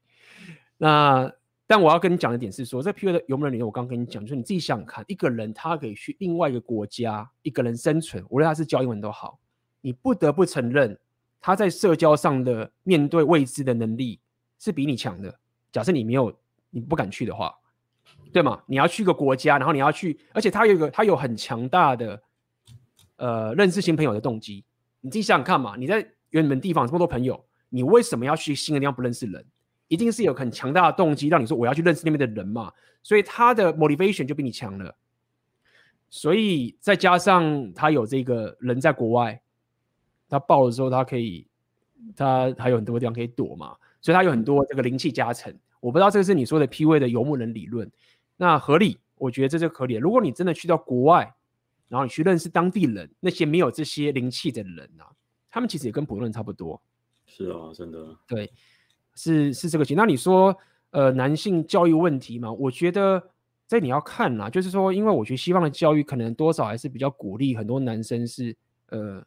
[0.77, 1.31] 那。
[1.67, 9.39] 但我要跟你讲的点是说，这 PUA 的游牧人里面，我刚跟你讲，就是你自己想想看，一个人他可以去另外一个国家，一个人生存，无论他是教英文都好，
[9.79, 10.99] 你不得不承认
[11.39, 14.19] 他在社交上的面对未知的能力
[14.59, 15.33] 是比你强的。
[15.71, 16.37] 假设你没有，
[16.71, 17.53] 你不敢去的话，
[18.33, 18.63] 对吗？
[18.65, 22.19] 你要去一个国家，然后你要去，而且他有一个，他有很强大的
[23.17, 24.65] 呃认识新朋友的动机。
[25.01, 29.45] 你自己想想看嘛，你在原本地方这么多朋友，你为什么要去新的地方不认识人？
[29.87, 32.71] 一定是有很强大的动机，让你说我要去认识那边的人嘛，
[33.03, 34.95] 所以他的 motivation 就比你强了。
[36.09, 39.41] 所以再加上他有这个人在国外，
[40.29, 41.45] 他爆的时候他可以，
[42.15, 45.53] 他还有很多地方可以躲嘛，所以他有很多这个灵气加成。
[45.81, 47.91] 我不知道这个是你说的 PUA 的游牧人理论，
[48.37, 49.95] 那合理，我觉得这就合理。
[49.95, 51.35] 如果你真的去到国外，
[51.89, 55.11] 然后你去认识当地人，那些没有这些灵气的人啊，
[55.49, 56.81] 他们其实也跟普通人差不多。
[57.25, 58.15] 是啊，真的。
[58.25, 58.49] 对。
[59.13, 60.57] 是是这个情，那你说，
[60.91, 62.49] 呃，男性教育问题嘛？
[62.49, 63.21] 我觉得
[63.67, 68.55] 这你要看啦，就是说，因为我觉得西方的教育可能多少还是比较鼓励很多男生是，
[68.87, 69.21] 呃，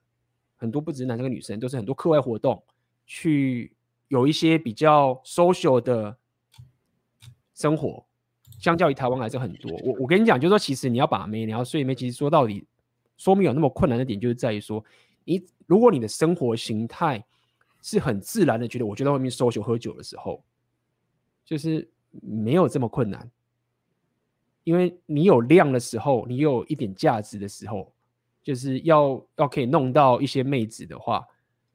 [0.57, 2.61] 很多不只是男生跟女生，都是很多课外活动，
[3.05, 3.77] 去
[4.09, 6.17] 有一些比较 social 的
[7.55, 8.05] 生活，
[8.59, 9.73] 相较于台湾还是很多。
[9.83, 12.67] 我我跟你讲，就是说，其实你要把妹，你要睡妹，其实说到底，
[13.17, 14.85] 说明有那么困难的点，就是在于说，
[15.25, 17.25] 你如果你的生活形态。
[17.87, 20.43] 是很自然的，觉得我就在外面收酒喝酒的时候，
[21.45, 21.87] 就是
[22.23, 23.31] 没有这么困难，
[24.63, 27.93] 因为你有量的时候，你有一点价值的时候，
[28.43, 31.27] 就是要要可以弄到一些妹子的话，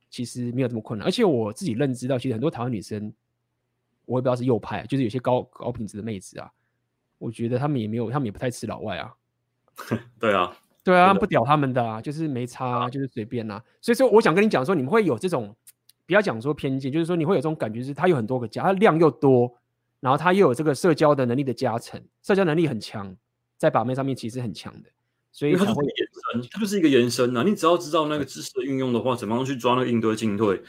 [0.10, 1.07] 其实没有这么困难。
[1.07, 3.14] 而且我自己认知到，其实很多台湾女生，
[4.10, 6.49] 我也不知道是右派，就是有些高高品质的妹子啊，
[7.19, 9.14] 我觉得他们也没有，他们也不太吃老外啊。
[10.19, 13.64] 对啊，对啊，不屌他们的啊，就是没差啊，就是随便啊。
[13.80, 15.56] 所以说，我想跟你讲说，你们会有这种。
[16.06, 19.56] 不要讲说偏见，就是说你会有这种感觉，是他有很多个家，他量又多，
[19.99, 23.15] 然后他又有这个社交的能力的加成，社交能力很强，
[23.60, 24.90] 在把妹上面其实很强的，
[25.31, 25.94] 所以他会延
[26.34, 27.44] 伸，它就是一个延伸啊。
[27.44, 30.60] 你只要知道那个知识的运用的话，怎么样去抓那个应对进退。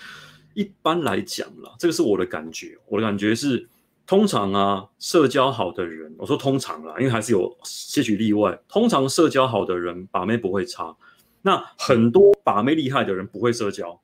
[0.55, 3.69] 一般来讲啦，这个是我的感觉，我的感觉是，
[4.07, 10.97] 通常啊，社交好的人，我说通常啦，因为还是有些许例外，通常社交好的人把妹不会差，
[11.43, 14.01] 那很多把妹厉害的人不会社交。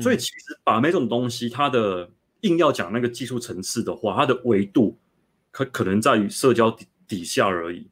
[0.00, 2.10] 所以其实把妹这种东西，它的
[2.42, 4.98] 硬要讲那个技术层次的话，它的维度
[5.50, 7.88] 可可能在于社交底底下而已，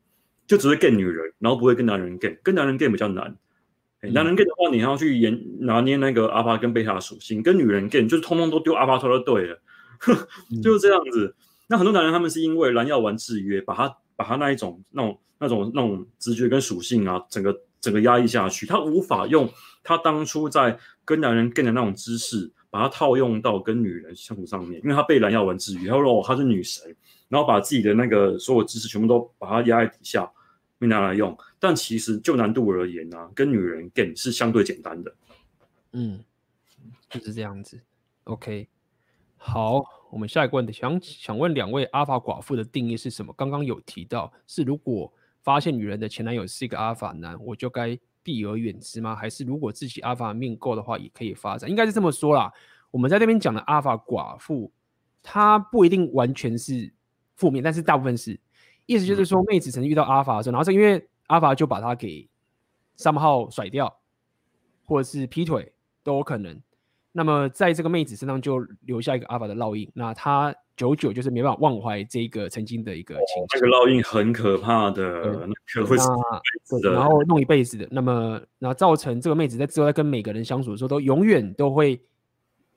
[0.46, 3.34] 就只会 get 女人，然后不会跟男人 get，跟男人 get 比较难。
[4.04, 9.58] 嗯、男人 get 的话，你还要去研拿捏那个阿巴跟贝塔属性，跟女人 get 就是通通都丢阿巴托就对了，
[10.62, 11.34] 就是这样子。
[11.68, 19.48] 那很多男人他们是因为蓝药丸制约，把他把他那一种那种那种那种直觉跟属性啊，整个整个压抑下去，他无法用
[19.82, 20.78] 他当初在。
[21.06, 26.82] 跟男人 get 的那种知识，把它套用到跟女人相处上面，因为他被蓝药丸制约，他说哦，她是女神，
[27.28, 30.26] 然后把自己的那个所有知识全部都把它压在底下，
[30.78, 31.36] 没拿来用。
[31.58, 35.14] 但其实就难度而言呢、跟女人 g 是相对简单的。
[35.92, 36.22] 嗯，
[37.08, 37.80] 就是这样子。
[38.24, 38.68] OK，
[39.36, 43.32] 好，我们下一个问题，想想问两位阿法寡妇的定义是什么？
[43.36, 49.14] 刚刚有提到是如果发现女人的前男友是一个阿法男，我就该避而远之吗？
[49.14, 51.68] 还是如果自己阿法命够的话，也可以发展？
[51.70, 52.52] 应该是这么说啦。
[52.90, 54.72] 我们在这边讲的阿法寡妇，
[55.22, 56.92] 她不一定完全是
[57.36, 58.40] 负面，但是大部分是。
[58.86, 62.28] 意思就是说，妹子曾经遇到阿法的时候，然后是因为阿法就把他给
[62.98, 63.94] somehow 甩掉，
[64.84, 66.60] 或者是劈腿都有可能。
[67.12, 73.44] 那么在这个妹子身上就留下一个阿法的烙印，那她久久就是没办法忘怀这个曾经的一个情。
[73.50, 75.22] 这个烙印很可怕的，
[75.72, 75.96] 可会
[76.82, 77.86] 的，然后弄一辈子的。
[77.90, 82.00] 那么，然后造成这个妹子在之后在跟每个人相处的时候，都永远都会。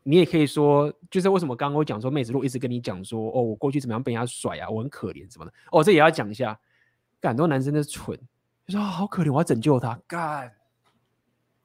[0.09, 6.57] 你也可以说，就是为什么刚刚我讲说，妹子如果一直跟你讲说，哦，我过去怎么样被人家甩啊，我很可怜什么的，哦，这也要讲一下。
[7.21, 8.17] 很多男生的蠢，
[8.65, 10.47] 就说、哦、好可怜，我要拯救他，干。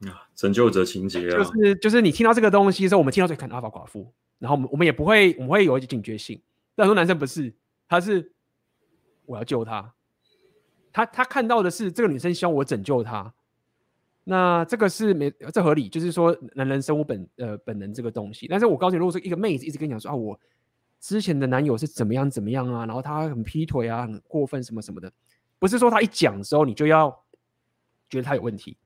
[0.09, 6.41] 啊，拯救者情节啊，就是就是你听到这个东西的时候，我们听到最看阿法寡妇，然后我们我们也不会，我们会有一些警觉性。
[6.75, 7.55] 但很多男生不是，
[7.87, 8.33] 他是
[9.25, 9.93] 我要救他，
[10.91, 13.33] 他他看到的是这个女生希望我拯救他，
[14.23, 18.47] 那这个是没这合理，就是说男人生物本呃本能这个东西。
[18.47, 20.39] 但是我告诉你，如果说一个妹子一直跟你讲说啊，我
[20.99, 25.11] 之前的男友是怎么样怎么样啊，然后他很劈腿啊，很过分什么什么的，
[25.59, 27.09] 不是说他一讲的时候你就要
[28.09, 28.77] 觉得他有问题。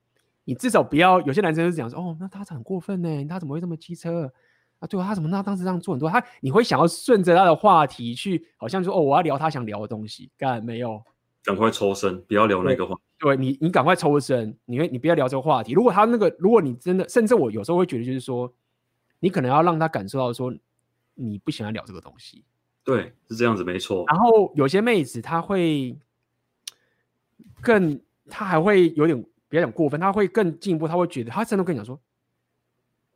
[0.43, 4.31] 你至少不要，有些男生是讲说，哦，那他很过分呢，他怎么会这么机车
[4.79, 4.87] 啊？
[4.87, 6.09] 对，他怎么那当时这样做很多？
[6.09, 11.03] 他你会想要顺着他的话题去，好像说，哦，我要聊他想聊的东西，干没有？
[11.47, 12.93] 赶快抽身，不要聊那个话。
[13.17, 15.71] 对，对你，你赶快抽身，你会你不要聊这个话题。
[15.71, 18.53] 如果他那个，如果你真的，甚至我有时候会觉得，就是说，
[19.21, 20.53] 你可能要让他感受到说，
[21.15, 22.43] 你不喜欢聊这个东西。
[22.83, 24.03] 对，是这样子，没错。
[24.07, 25.97] 然后有些妹子，她会
[27.61, 27.97] 更，
[28.29, 29.25] 她还会有点。
[29.49, 31.97] 不要讲过分，她会更进一步，她会觉得她真的跟你讲说，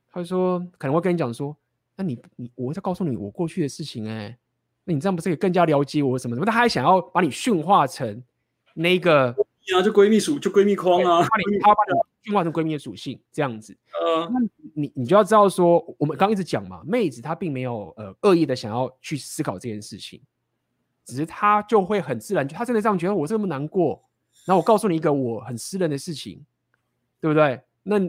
[0.09, 1.53] 她说可能会跟你讲说，
[1.97, 4.37] 那你你我在告诉你我过去的事情哎、欸，
[4.83, 6.45] 那你这样不是也更加了解我什么什么？
[6.45, 8.23] 他还想要把你驯化成
[8.73, 9.27] 那个
[9.75, 13.77] 啊，就闺蜜属就闺蜜框啊，把你他把你驯化成闺蜜的属性这样子。
[13.99, 14.39] 呃，那
[14.73, 20.19] 你你就要知道说，我们刚一直讲嘛，妹子她并没有呃恶意的想要去思考这件事情，
[21.05, 24.01] 只是她就会很自然，她真的这样觉得我这么难过。
[24.45, 26.43] 然后我告诉你一个我很私人的事情，
[27.19, 27.61] 对不对？
[27.83, 27.99] 那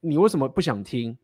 [0.00, 1.16] 你为什么不想听？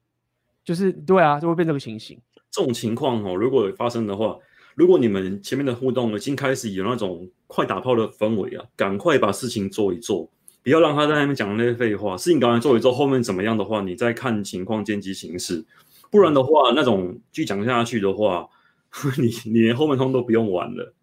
[0.63, 2.21] 就是对啊，就会变这个情形。
[2.51, 4.37] 这种情况哦，如果发生的话，
[4.77, 10.31] 如果你们前面的互动已经开始有那种快打炮的氛围啊，赶快把事情做一做，
[10.63, 12.15] 不要让他在那边讲那些废话。
[12.15, 15.65] 事情赶快做一做，后面怎么样的话，你再看情况见机行事。
[16.11, 18.47] 不然的话，那种继续讲下去的话，
[19.17, 20.95] 你你连后面通都不用玩了。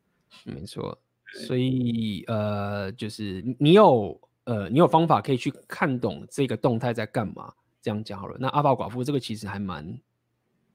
[0.46, 0.96] 没错。
[1.48, 7.52] 所以呃，就是你有呃，你有方法可以去看懂这个动态在干嘛？
[7.82, 8.38] 这样讲好了。
[8.40, 9.98] 那阿法寡妇这个其实还蛮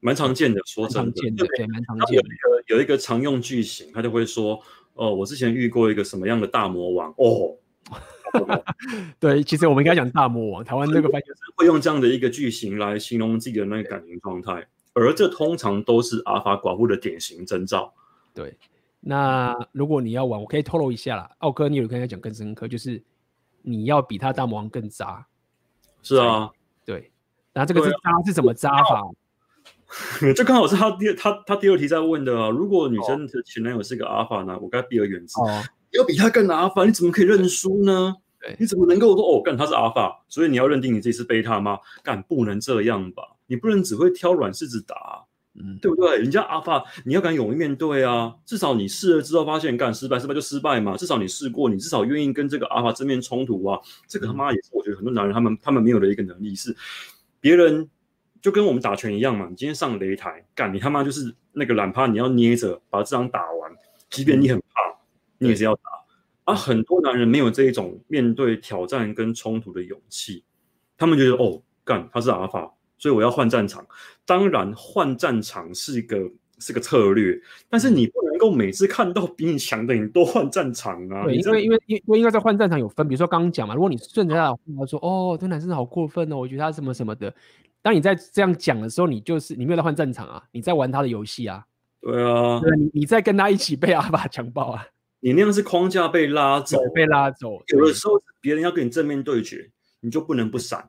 [0.00, 2.28] 蛮常见的，说真的，对，蛮常见的。
[2.28, 4.54] 有一个有一个常用句型，他就会说
[4.94, 7.56] ：“哦、呃，我之前遇过一个什么样的大魔王哦。”
[9.18, 10.62] 对，其实我们应该讲大魔王。
[10.62, 11.24] 台湾这个翻译
[11.56, 17.94] 会用这样的一个句型来形容自己的那个感情状态，而这通常都是阿法寡妇的典型征兆。
[18.34, 18.56] 对。
[19.00, 21.30] 那如果你要玩，我可以透露一下啦。
[21.38, 23.02] 奥哥，你有跟他讲更深刻，就是
[23.62, 25.26] 你要比他大魔王更渣。
[26.02, 26.50] 是啊，
[26.84, 27.10] 对。
[27.54, 29.02] 那这个是渣是怎么渣法？
[30.36, 32.48] 这刚好是他第他他第二题在问的啊。
[32.50, 35.40] 如果女生的前男友是个阿法呢，我该避而远之。
[35.40, 35.62] 哦，
[35.92, 38.14] 要比他更阿法，你怎么可以认输呢？
[38.40, 41.78] 对，你怎么能够说哦，干他是阿法，所以你要认定你自己是贝塔吗？
[42.02, 43.22] 干不能这样吧？
[43.46, 45.24] 你不能只会挑软柿子打。
[45.60, 46.18] 嗯，对不对？
[46.18, 48.32] 人家阿法，你要敢勇于面对啊！
[48.46, 50.96] 至少你试了之后发现，干失败，失败就失败嘛。
[50.96, 53.76] 至少你试过，你至少愿意跟这个阿法正面冲突啊。
[54.06, 56.76] 这个他妈也是，我觉得很多男人他们他们没有的一个能力是，
[57.40, 57.88] 别人
[58.40, 59.46] 就跟我们打拳一样嘛。
[59.48, 63.70] 你今天上擂台干，你他妈就是那个懒趴，你要捏着把这场打完，
[64.10, 64.98] 即便你很怕，
[65.38, 65.82] 你也是要打。
[66.44, 70.42] 啊，很多男人没有这一种面对挑战跟冲突的勇气，
[70.96, 72.72] 他们觉得哦，干他是阿法。
[73.00, 73.86] 所以我要换战场，
[74.24, 76.18] 当然换战场是一个
[76.58, 77.40] 是个策略，
[77.70, 81.22] 但是你不能够每次看到比你强的你都换战场啊！
[81.22, 87.32] 对，因为因为因为应该在换战场有分，比如说刚刚讲嘛，如果你顺着他的话说，哦，这男生好过分哦，我觉得他什么什么的。
[87.82, 91.64] 当你在这样讲的时候，你就是你没有在换战场啊，你在玩他的游戏啊。
[92.00, 94.86] 对啊，对，你你在跟他一起被阿爸强暴啊。
[95.20, 97.60] 你那样是框架被拉走，被拉走。
[97.68, 99.68] 有的时候别人要跟你正面对决，
[100.00, 100.88] 你就不能不闪。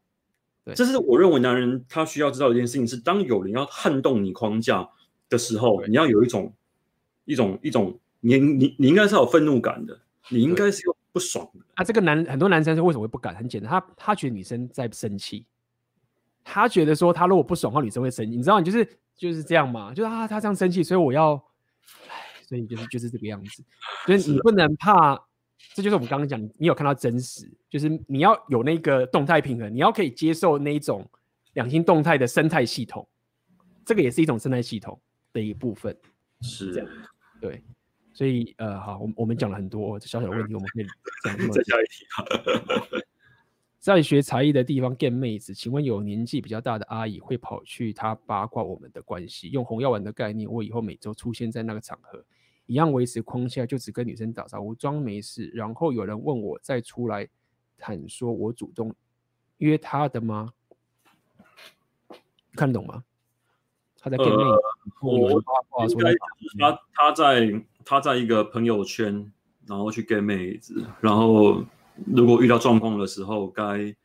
[0.75, 4.87] 这是我认为男人他需要知道的一件事情是，当有人要撼动你框架
[5.27, 6.53] 的时候，你要有一种
[7.25, 9.99] 一种一种，你你你应该是有愤怒感的，
[10.29, 11.65] 你应该是有不爽的。
[11.73, 13.33] 啊，这个男很多男生是为什么会不敢？
[13.33, 15.43] 很简单，他他觉得女生在生气，
[16.43, 18.35] 他觉得说他如果不爽的话，女生会生气。
[18.35, 21.33] 你知道，你就是就是这样嘛，就是啊，他这样生气，所以我要，
[22.07, 23.63] 唉，所以就是就是这个样子。
[24.05, 25.15] 所以你不能怕
[25.73, 31.07] 这就是我们刚刚讲，你有看到真实，就是你要有那个动态平衡，你要可以接受那一种
[31.53, 33.07] 两性动态的生态系统，
[33.85, 34.99] 这个也是一种生态系统
[35.33, 35.95] 的一部分。
[36.41, 36.87] 是这样，
[37.41, 37.63] 对。
[38.11, 40.85] 所以呃，好，我我们讲了很多小小的问题，我们可以
[41.23, 42.05] 讲再下一题。
[43.79, 52.23] 在学才艺的地方 game 妹子，请问有年纪比较大的阿姨会跑去她八卦我们的关系，用红药丸的概念，我以后每周出现在那个场合，
[52.65, 55.49] 一样维持框架，就只跟女生打招呼，装没事。
[55.53, 57.27] 然后有人问我再出来
[57.77, 58.93] 坦说，我主动
[59.57, 60.53] 约她的吗？
[62.53, 63.03] 看懂吗？
[63.97, 64.57] 他在 game 妹子，
[65.01, 66.01] 我八卦说
[66.59, 67.65] 他他在。
[67.85, 69.31] 他在一个朋友圈，
[69.65, 71.63] 然后去 get 妹子，然后
[72.05, 73.95] 如果遇到状况的时候，该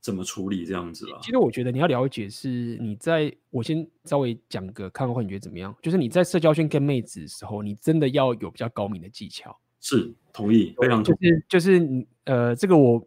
[0.00, 1.18] 怎么处理这样子啊？
[1.22, 5.74] 其实我觉得你要了解是，你在我先稍微讲个看看，你觉得怎么样？
[5.82, 9.56] 就是你在社交圈 get 妹子的时候，你真的要有比较高明的技巧。
[9.80, 11.18] 是，同意，非常同意。
[11.48, 13.06] 就是就是呃，这个我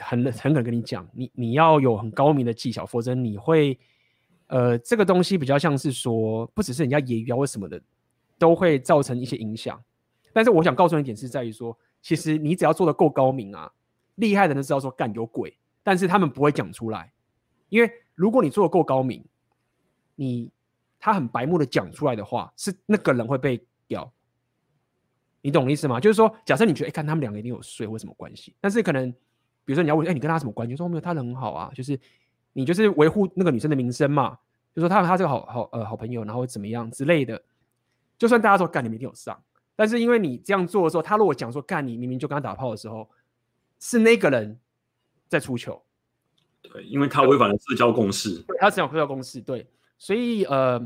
[0.00, 3.78] 很很敢跟你讲，你你要有很高明的技巧，否则你会
[4.46, 7.80] 呃，这个东西比较像是说，不只是人家言语啊或什么的。
[8.36, 9.80] 都会造成一些影响，
[10.32, 11.74] 但是我想告诉你一点是在于说，
[12.04, 13.72] 其实你只要做的够高明啊，
[14.16, 17.10] 厉害的人知道说干有鬼，但是他们不会讲出来，
[17.70, 19.24] 因为如果你做的够高明，
[20.14, 20.50] 你
[21.00, 24.12] 他很白目的讲出来的话，是那个人会被屌，
[25.40, 25.98] 你懂我意思吗？
[25.98, 29.10] 就是说，假设你觉得哎，看他们两个一定有睡或什么关系，但是可能
[29.64, 30.76] 比如说你要问，哎，你跟他什么关系？
[30.76, 31.98] 说没有，他人很好啊，就是
[32.52, 34.38] 你就是维护那个女生的名声嘛，
[34.74, 37.42] 就说他他这个好好呃好朋友，然后怎么样之类的。
[38.18, 39.42] 就算大家说干你们一定有上，
[39.76, 43.08] 但是因为你这样做的时候，他如果讲说干你明明就跟他打炮的时候，
[43.80, 44.58] 是那个人
[45.28, 45.82] 在出糗，
[46.62, 49.66] 对，因为他违反了社交共识，他只讲社交共识，对，
[49.98, 50.80] 所以呃，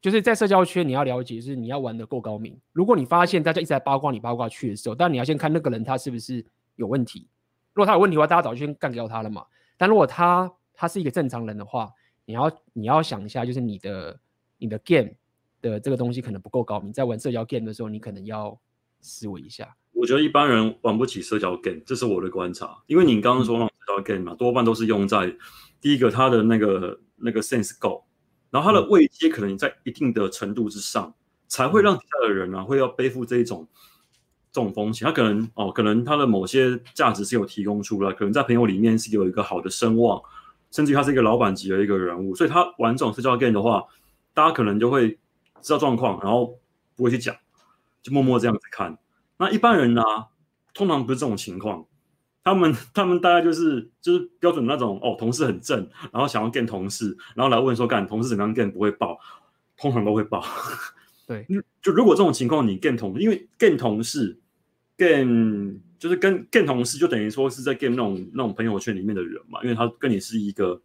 [0.00, 2.58] 就是在社交圈你要了解，是你要玩得够高明。
[2.72, 6.44] 如果你发现大家一直在八卦你八卦去的时候，但你要先看那个人他是不是
[6.76, 7.28] 有问题。
[7.72, 9.46] 如果他有问题的话，大家早就先干掉他了嘛。
[9.76, 11.90] 但如果他他是一个正常人的话，
[12.24, 14.18] 你要你要想一下，就是你的
[14.58, 15.12] 你的 game。
[15.70, 18.58] 的这个东西可能不够高明，在玩社交 game 的时候，你可能要
[19.00, 19.74] 思维一下。
[19.92, 22.76] 我觉得一般人玩不起社交 game，这是我的观察。
[22.86, 25.34] 因为你刚刚说那种社交 game 嘛，多半都是用在
[25.80, 28.04] 第一个他的那个那个 sense 够，
[28.50, 31.14] 然后他的位阶可能在一定的程度之上，嗯、
[31.48, 33.66] 才会让底下的人啊会要背负这一种
[34.52, 35.06] 这种风险。
[35.06, 40.20] 他可能哦，可能他的某些价值是有提供出来，可能在朋友里面是有一个好的声望，
[40.70, 43.84] 甚至于他是一个老板级的一个人物，所以他玩这种社交 game 的话，
[44.34, 45.18] 大家可能就会。
[45.62, 46.58] 知道状况，然后
[46.96, 47.34] 不会去讲，
[48.02, 48.98] 就默默这样子看。
[49.38, 50.28] 那一般人呢、啊，
[50.72, 51.86] 通常不是这种情况，
[52.42, 59.18] 他们 他们大概就是就是标准那种哦，同事很正，然后想要 get 同事，然后来问说干同事怎么样 get 不会爆，
[59.76, 60.44] 通常都会爆。
[61.26, 61.46] 对，
[61.80, 64.38] 就如果这种情况你 get 同，因为 get 同事
[64.98, 70.80] get 就是跟 get 同事就等于说是在 get 那种那种朋友圈里面的人嘛，因为他跟你是一个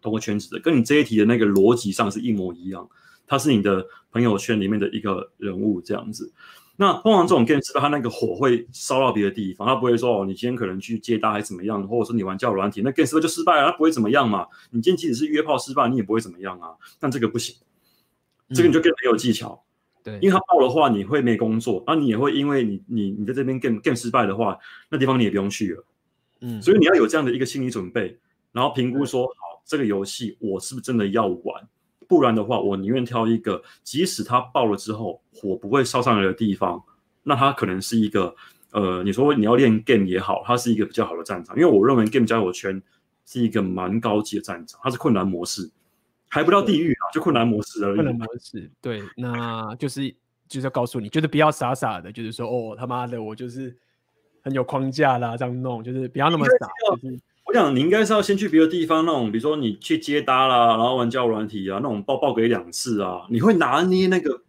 [0.00, 2.88] 同个圈子的，跟你这一题的那个逻辑上是一模一样。
[3.28, 6.32] 他是你的朋友圈里面的一个人物，这样子。
[6.80, 13.70] 那通常这种 game 知道他那个火会烧到别的地方，他不会说哦，你今天可能去接单还是怎么样，或者说你玩交友软体，那 game 是不是就失败了？
[13.70, 14.46] 他不会怎么样嘛。
[14.70, 16.70] 你今天即使是约炮失败，你也不会怎么样啊。
[17.00, 17.56] 但这个不行，
[18.54, 19.60] 这个你就更没有技巧。
[20.04, 24.56] 对、嗯，因为他爆的话，你会没工作，那你也会因为你你你在这边 game game 失败的话，
[24.88, 25.84] 那地方你也不用去了。
[26.42, 28.16] 嗯，所以你要有这样的一个心理准备，
[28.52, 31.68] 然后评估说，好，这个游戏我是不是真的要玩？
[32.08, 36.82] 不然的话，我宁愿挑一个，即使它爆了之后火不会烧上来的地方，
[37.22, 38.34] 那它可能是一个，
[38.72, 41.54] 呃，你说你要练 game 也好，它是一个比较好的战场。
[41.54, 42.82] 因为我认为 game 交友圈
[43.26, 45.70] 是一个蛮高级的战场，它是困难模式，
[46.28, 47.96] 还不到地狱啊，就困难模式而已。
[47.96, 50.10] 困难模式，对，那就是
[50.48, 53.76] 就是要告诉你，就是不要傻傻的，就是说哦他妈的，我就是
[54.42, 56.68] 很有框架啦，这样弄，就是不要那么傻，
[57.02, 57.20] 就是。
[57.48, 64.42] 我想你应该是要先去别的地方，那种比如说你去接搭啦，然后玩交友软体啊，那种爆爆个一两次啊，你会拿捏那个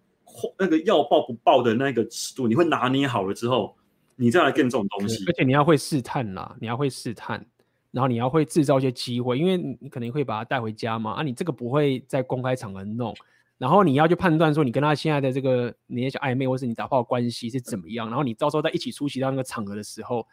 [0.57, 3.73] 那个要爆不爆的那个尺度，你会拿捏好了之后，
[4.17, 5.23] 你再来干这种东西。
[5.27, 7.45] 而且你要会试探啦，你要会试探，
[7.91, 13.15] 然后你要会制造一些机会，因为你可能会把他带回家嘛，啊，你这个不会在公开场合弄，
[13.57, 20.27] 然后你要去判断说你跟他现在的这个你也叫暧昧，或是你打炮关系是怎么样，然后你到时候在一起出席到那个场合的时候。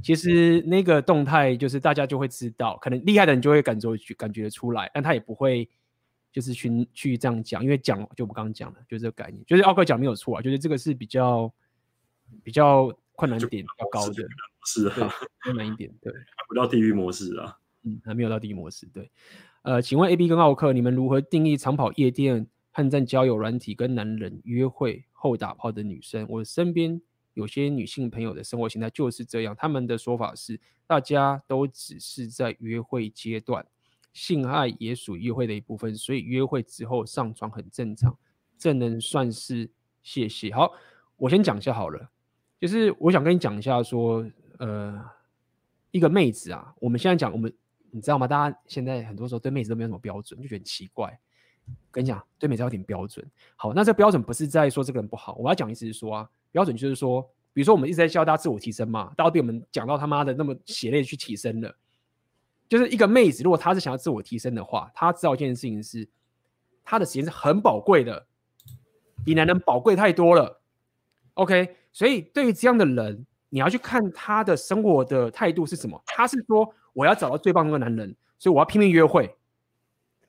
[0.00, 5.68] 其实那个动态就是大家就会知道，可能厉害的人就会感觉感觉出来，但他也不会
[6.32, 11.52] 就是去去这样讲，因为讲就我们刚刚讲的，就是这个概念，就是奥克讲没有错啊，就是这个是比较
[12.42, 14.26] 比较困难点，比较高的，
[14.64, 15.12] 是啊，
[15.44, 19.10] 困难一点，对， 还不到地狱模式啊，嗯，还没有到地狱模式，对，
[19.62, 26.26] 呃，请问 AB 跟奥克，你们如何定义长跑夜店、和在交友软体跟男人约会后打炮的女生？
[26.28, 27.00] 我身边。
[27.34, 33.66] 有些女性朋友的生活形态就是这样，他们的说法是，大家都只是在约会阶段，
[34.12, 38.14] 性爱也属于约会的一部分，所以约会之后上床很正常，
[38.58, 39.70] 这能算是
[40.02, 40.52] 谢谢？
[40.54, 40.70] 好，
[41.16, 42.10] 我先讲一下好了，
[42.60, 44.28] 就是我想跟你讲一下说，
[44.58, 45.02] 呃，
[45.90, 47.50] 一个妹子啊，我们现在讲我们，
[47.90, 48.28] 你知道吗？
[48.28, 51.18] 大家现在很多时候对妹子都没有什么标准，就觉得很奇怪。
[51.90, 53.26] 跟你讲，对妹子要有点标准。
[53.56, 56.28] 好，那这标准不是在说这个人不好，我要讲意思是说啊。
[56.52, 57.20] 标准就是说，
[57.52, 61.74] 比如说我们一直在教大家自我提升嘛，大家对我们讲到他妈的那么血泪去提升了，
[62.68, 66.08] 就是一个妹子，如果她是想要自我提升的话，她知道一件事情是，
[66.84, 68.26] 她的时间是很宝贵的，
[69.24, 70.60] 比男人宝贵太多了。
[71.34, 76.02] OK，所以对于这样的人，你要去看他的生活的态度是什么？
[76.06, 79.34] 他是说我要找到最棒的个男人，所以我要拼命约会，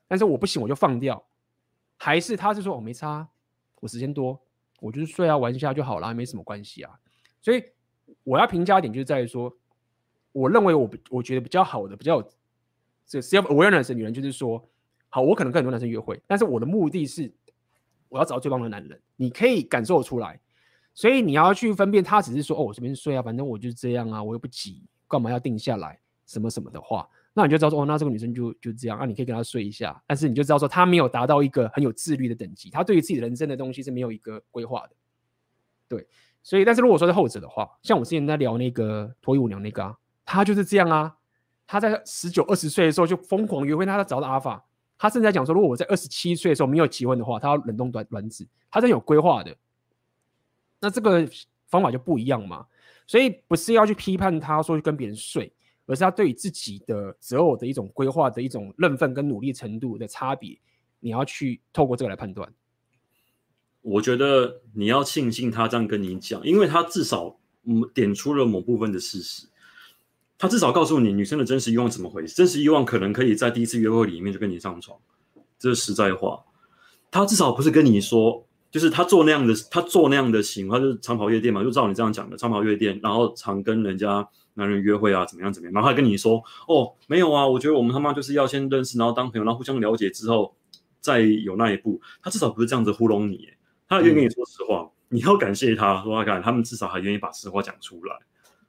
[0.06, 1.22] 但是我不行我就放掉，
[1.96, 3.28] 还是他是说我没差，
[3.80, 4.40] 我时间多。
[4.84, 6.92] 我就是睡啊，玩一下就好了，没什么关系啊。
[7.40, 7.64] 所以
[8.22, 9.50] 我要评价一点就是在于说，
[10.30, 12.22] 我认为我我觉得比较好的，比较
[13.06, 14.62] 这 self awareness 的女人，就是说，
[15.08, 17.32] 好，我可能跟很多男生约会，但是我的目的是
[18.10, 19.00] 我要找到最棒的男人。
[19.16, 20.38] 你可以感受出来，
[20.92, 27.08] 所以你要去分辨他只是说，哦，我随便睡啊，反正我就是这样啊，我又不急，干嘛要定下来什么什么的话。
[27.36, 34.90] 那你就知道说，哦，那这个女生就就这样啊，你可以跟她睡一下，但是你就知道说，她没有达到一个很有自律的等级，她对于自己人生的东西是没有一个规划的。
[35.88, 36.06] 对，
[36.44, 41.16] 所以，但是如果说是后者的话，像我之前在聊那个脱衣舞娘那个啊，她就是这样啊，
[41.66, 44.64] 她在十九二十岁的时候就疯狂约会，她找到阿法，
[44.96, 49.54] 她甚至在讲说，如果我在二十七岁的时候没有结婚的话，她要冷冻卵卵子，她是有规划的。
[50.80, 51.28] 那这个
[51.66, 52.64] 方法就不一样嘛，
[53.06, 55.52] 所以不是要去批判她说去跟别人睡。
[55.86, 60.58] 而是他对于自己的择偶的一种规划的一种认份跟努力程度的差别，
[61.00, 62.50] 你要去透过这个来判断。
[63.82, 69.46] 我觉得你要庆幸他这样跟你讲，因为他至少嗯点出了某部分的事实，
[70.38, 72.34] 他至少告诉你女生的真实欲望怎么回事。
[72.34, 74.98] 真实欲望可能可以在第一次约会里面就跟你上床，
[75.58, 76.42] 这是实在话。
[77.10, 84.26] 他至少不是跟你说，就是他做那样的他做那样的行，他就是常跑夜店嘛，就照你这样讲的，常跑夜店，然后常跟人家。
[84.54, 85.74] 男人约会啊，怎么样怎么样？
[85.74, 90.54] 然后他跟你说，哦，没有啊，我觉得我们他妈就是要先认识，然后当朋友，然后互相了解之后，
[91.00, 92.00] 再有那一步。
[92.22, 93.48] 他至少不是这样子糊弄你，
[93.88, 98.16] 他愿意跟你说实话，嗯、你要感谢他，说他看他们至少还愿意把实话讲出来。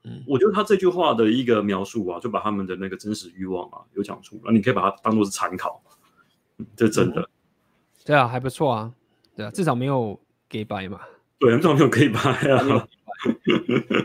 [0.03, 5.81] 嗯，我觉得他这句话的一个描述啊，就把他们的那个真实欲望啊，有讲出来，你可以把它当做是参考，
[6.57, 7.29] 嗯，这真的、嗯，
[8.05, 8.93] 对啊，还不错啊，
[9.35, 10.99] 对啊，至少没有给白嘛，
[11.39, 12.87] 对，至少没有给白啊。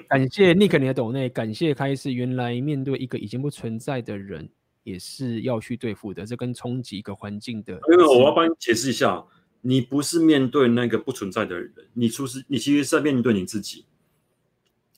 [0.08, 2.12] 感谢 Nick 你的抖内，感谢开始。
[2.12, 4.48] 原来面对一个已经不存在的人，
[4.82, 7.74] 也是要去对付的，这跟冲击一个环境的。
[7.92, 9.24] 因为我要帮你解释一下，
[9.60, 13.84] 你不是面对那个不存在的人，你出是，你其实是在面对你自己。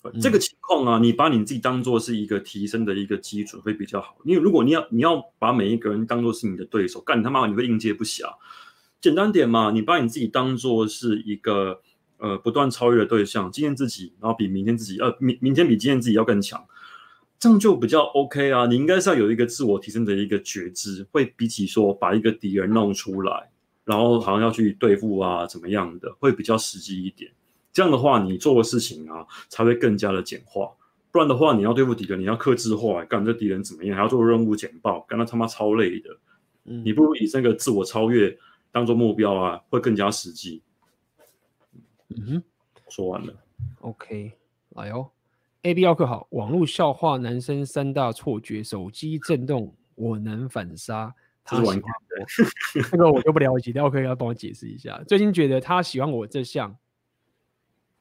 [0.03, 4.17] 嗯、这个情况啊，你把你自己当做是一个提升的一个基准会比较好。
[4.25, 8.25] 因为如果你要你要把每一个人当做是你的对手，干他妈你会应接不暇。
[9.01, 11.83] 简单点嘛，你把你自己当做是一个。
[12.23, 16.65] 呃，不断超越的对象，今天自己，然后比明天自己，呃，明明天比今天自己要更强，
[17.37, 18.65] 这样就比较 OK 啊。
[18.67, 23.51] 你应该是要有一个自我提升的一个觉知，会比起说把一个敌人弄出来，
[23.85, 27.29] 然后好像要去对付啊，怎么样的，会比较实际一点。
[27.73, 30.71] 这样的话，你做的事情啊，才会更加的简化。
[31.11, 36.17] 不然的话，你要对付敌人，你要克制化，干这敌人怎么样，还要做任务简报，干他他妈超累的。
[36.67, 38.39] 嗯，你不如以这个自我超越
[38.71, 40.63] 当做目标啊，会更加实际。
[42.17, 42.43] 嗯哼，
[42.89, 43.35] 说完了。
[43.81, 44.33] OK，
[44.71, 45.11] 来哦。
[45.63, 51.15] A B 奥克好，网络笑话，男生三大错觉：手机震动，我能反杀。
[51.45, 55.03] 他喜欢我，这个我就不了解， 奥克要帮我解释一下。
[55.07, 56.77] 最近觉得他喜欢我这项，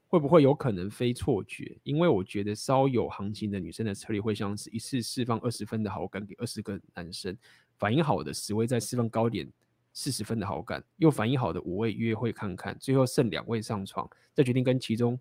[0.08, 1.78] 会不会有可能非错觉？
[1.84, 7.36] 因为我觉得稍有行情的女生的策略会像是一次释放二十分的好感给二十个男生，
[7.78, 9.48] 反应好的十位再释放高点。
[9.94, 15.20] 四十分的好感，又反应好的五位约会看看，最后剩两位上床，再决定跟其中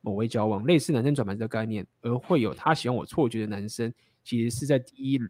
[0.00, 3.92] 某位交往，类似男生转盘的概念，而会有他喜欢我错觉的男生，
[4.24, 5.20] 其实是在第一、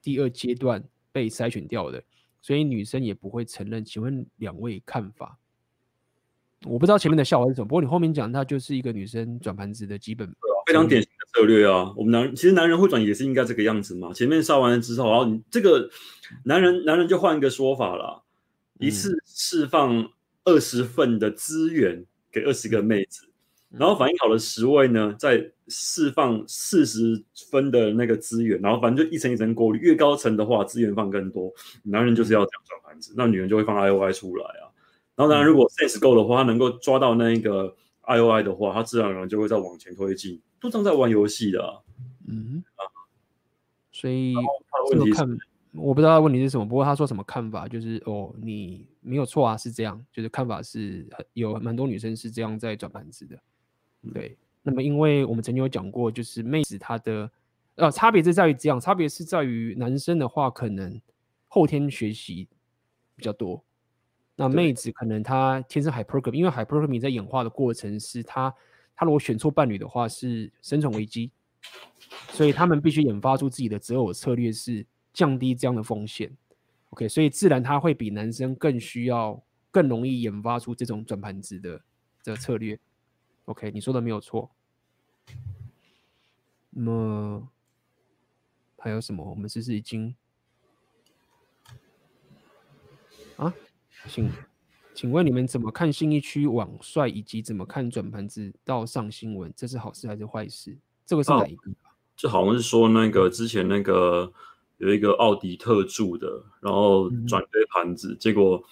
[0.00, 2.02] 第二阶段被筛选掉的，
[2.40, 3.84] 所以女生也不会承认。
[3.84, 5.38] 请问两位看法？
[6.64, 10.26] 我不知道前面的笑话是什么，不过你后面讲，它就是一个女生转盘子的基本，
[10.66, 11.92] 非常典型的策略啊。
[11.96, 14.12] 我们男其实男人会转也是应该这个样子嘛。
[14.12, 15.90] 前面杀完了之后，然后你这个
[16.44, 18.25] 男人男人就换一个说法了。
[18.78, 20.10] 一次释放
[20.44, 23.26] 二十份的资源给二十个妹子，
[23.70, 31.52] 嗯、然后反应好的十位呢，再释放四十分的那个资源，然后反正就一层一层过滤，越高层的话资源放更多。
[31.82, 34.70] 男人就是要这样转盘子，那女人就会放 I O I 出来啊。
[35.16, 41.80] 然后当然如果 sense 够的话，他能够抓到那一个 I O I 的话，他自然而然就会再往前推进，都正在玩游戏的、啊。
[42.28, 42.84] 嗯啊，
[43.90, 44.34] 所以
[44.90, 45.26] 这个看，
[45.76, 53.38] 我不知道他问题是什么，不过他说什么看法，就是哦，你没有错啊，是这样，就是看法是有蛮多女生是这样在转盘子的。
[54.14, 57.30] 对，那么因为我们曾经有讲过，就是妹子她的
[57.74, 61.00] 呃差别是在于这样，差别是在于男生的话可能
[61.46, 62.48] 后天学习
[63.14, 63.62] 比较多。
[64.34, 68.54] 那妹子可能她天生 hypergamy，因为 hypergamy 在演化的过程是她，
[68.94, 71.30] 她如果选错伴侣的话是生存危机，
[72.30, 74.86] 所以他们必须研发出自己的择偶策略，是
[75.16, 76.30] 降低这样的风险。
[76.90, 81.80] OK，所以自然他会比男生更需要、更容易研发出这种转盘子的
[82.22, 82.78] 这个策略。
[83.46, 84.50] OK，你说的没有错。
[86.68, 87.48] 那么
[88.76, 89.24] 还有什么？
[89.24, 90.14] 我们是不是已经
[93.36, 93.54] 啊？
[94.08, 94.30] 请，
[94.94, 99.50] 请问你们怎么看信义区网帅，以及怎么看转盘子到上新闻？
[99.56, 100.76] 这是好事还是坏事？
[101.06, 101.72] 这个是哪一个？
[102.16, 104.32] 这、哦、好像是说那个之前那个
[104.78, 106.28] 有一个奥迪特助的，
[106.60, 108.62] 然后转推盘子，嗯、结果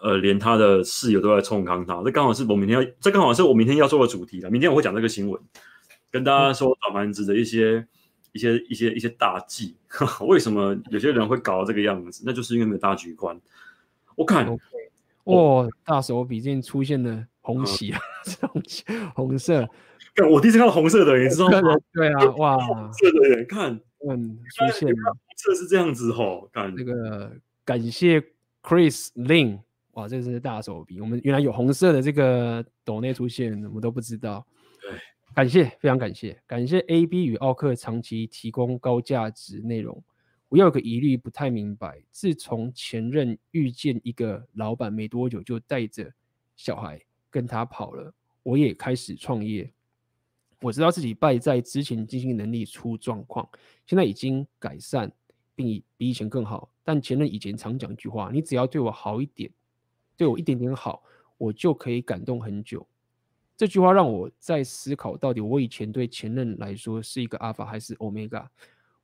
[0.00, 2.02] 呃连他的室友都在冲康他。
[2.04, 4.50] 这刚好是我明天要，这刚好是我明天要做的主题了。
[4.50, 5.40] 明天我会讲这个新闻，
[6.10, 7.88] 跟大家说转盘子的一些、嗯、
[8.32, 9.76] 一些一些一些大忌。
[10.26, 12.22] 为什么有些人会搞到这个样子？
[12.26, 13.40] 那就是因为没有大局观。
[14.16, 14.46] 我看.
[15.24, 18.00] 哦，大手笔最近出现了红旗啊，
[18.50, 18.82] 红旗，
[19.14, 19.68] 红色。
[20.32, 21.76] 我第一次看到红色的人，你知道吗？
[21.92, 28.20] 对啊， 哇，红色的人看，嗯，出现了，红色是这样子吼，感那个感谢
[28.62, 29.60] Chris Lin，
[29.92, 31.00] 哇，这个是大手笔。
[31.00, 34.46] 我们原来有红色的这个斗内出现，我们都不知道。
[34.80, 34.92] 对，
[35.34, 40.00] 感谢，非常感谢，感谢 AB 与奥克长期提供高价值内容。
[40.48, 42.00] 我有个疑虑，不太明白。
[42.10, 46.10] 自从前任遇见一个老板没多久，就带着
[46.56, 48.14] 小孩跟他跑了。
[48.44, 49.70] 我也开始创业。
[50.60, 53.48] 我知道自己败在之前经济能力出状况，
[53.86, 55.12] 现在已经改善，
[55.54, 56.70] 并比以前更好。
[56.82, 59.50] 但前任以前常讲一句话：“你只要对我好一点，
[60.16, 61.02] 对我一点点好，
[61.36, 62.86] 我就可以感动很久。”
[63.56, 68.50] 这句话让我在思考，到底我以前对前任来说是一个阿法还是欧米伽？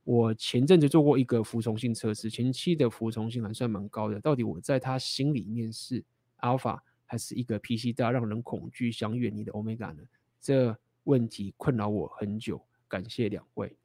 [0.03, 4.19] 我前阵子做过一个服从性测试，前期的服从性还算蛮高的。
[4.19, 6.03] 到底我在他心里面是
[6.37, 10.03] 阿尔法还是一个脾气大、让人恐惧、想远离的 Omega 呢？
[10.39, 12.61] 这问题困扰我很久。
[12.87, 13.75] 感谢两位。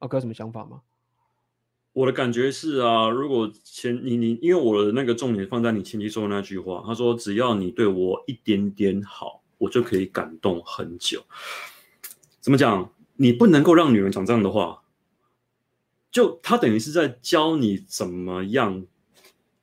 [0.00, 0.80] 阿哥有什么想法吗？
[1.92, 11.22] 我的感觉是啊，如果前你你，因为我的那个重点放在你前期说的那句话，他说只要你对我一点点好，我就可以感动很久。
[12.40, 12.90] 怎么讲？
[13.16, 14.82] 你不能够让女人讲这样的话，
[16.10, 18.86] 就他等于是在教你怎么样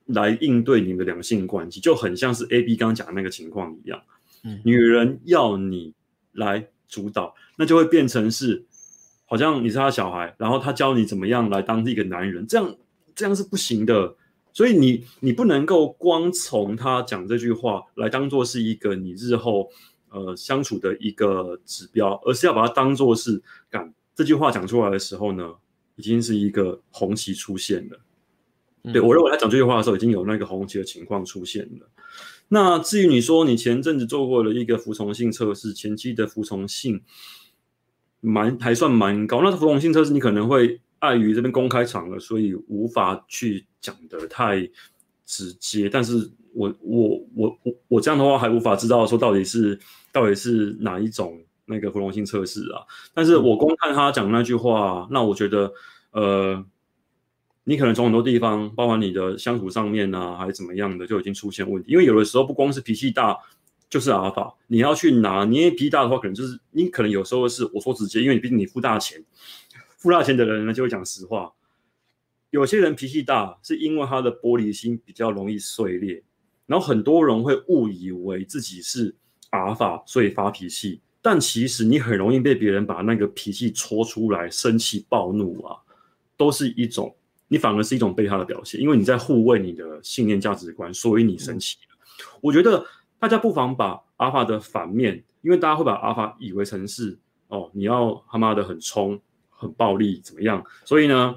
[0.06, 4.04] 来应对你的两性关系，就很像是 A B 刚刚讲的那个情况一样。
[4.44, 5.96] 嗯，女人要你
[6.38, 8.66] 来主导，那就会变成是
[9.26, 12.76] 好像你是他小孩，然后他教你怎么样来当一个男人，这样
[13.14, 14.16] 这样是不行的。
[14.54, 19.70] 所以你你不能够光从他讲这句话来当做是一个你日后。
[20.10, 25.54] 呃，相处的一个指标，而是要把它当做是，干这句话讲出来的时候呢，
[25.98, 28.00] 已经是一个红旗出现了。
[28.84, 31.90] 嗯、对，我认为他讲这句话的时候，已经有那个红旗的情况出现了。
[32.50, 37.02] 那至于你说你前阵子做过了一个服从性测试，前期的服从性
[38.22, 39.42] 蛮还算蛮高。
[39.42, 44.70] 那服从性测试你可能会碍于这边公开场了，所以无法去讲的太
[45.26, 45.90] 直接。
[45.90, 49.80] 但是我我我我我这样的话还无法知道说到底是。
[50.14, 52.82] 到底是哪一种那个服从性测试啊？
[53.14, 55.72] 但是我光看他讲那句话，那我觉得，
[56.10, 56.66] 呃，
[57.68, 61.92] 你可能从很多地方，包含你的相处上面啊，还是怎么样的，就已经出现问题。
[61.92, 63.38] 因为有的时候不光是脾气大，
[63.90, 69.22] 就是阿尔法，你要去拿，你脾气大的话，可能就是你可能有时候是我说直接，因为你毕竟你付大钱，
[69.98, 71.52] 付大钱的人呢就会讲实话。
[72.52, 76.24] 有些人脾气大，是因为他的玻璃心比较容易碎裂，
[76.66, 79.16] 然后很多人会误以为自己是。
[79.52, 85.78] 阿尔法，所以发脾气，但其实你很容易被别人把那个脾气戳出来，生气、暴怒啊，
[86.36, 87.16] 都是一种，
[87.48, 91.98] 你反而是一种被他的表现，因为你在护卫你的信念、价值观，所以你生气了。
[92.42, 92.86] 我觉得
[93.20, 97.18] 大家不妨把阿尔法的反面，因为大家会把阿尔法以为成是
[97.48, 99.20] 哦，你要他妈的很冲、
[99.50, 100.64] 很暴力怎么样？
[100.86, 101.36] 所以呢，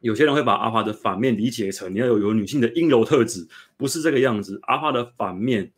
[0.00, 3.46] 有些人会把阿尔法的反面理解成你要有有女性的阴柔特质，
[3.76, 4.60] 不是这个样子。
[4.64, 5.72] 阿尔法的反面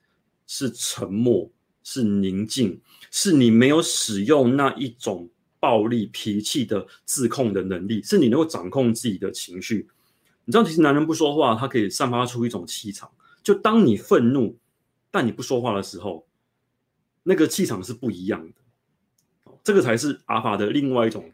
[0.47, 1.51] 是沉默。
[1.87, 2.81] 是宁静，
[3.11, 5.29] 是你没有使用那一种
[5.65, 9.89] 暴力脾气的自控的能力，是你能够掌控自己的情绪。
[10.45, 13.11] 你知道，其实男人不说话，他可以散发出一种气场。
[13.43, 14.59] 就当你愤怒，
[15.11, 16.27] 但你不说话的时候，
[17.23, 19.53] 那个气场是不一样的。
[19.63, 21.33] 这个才是阿法的另外一种，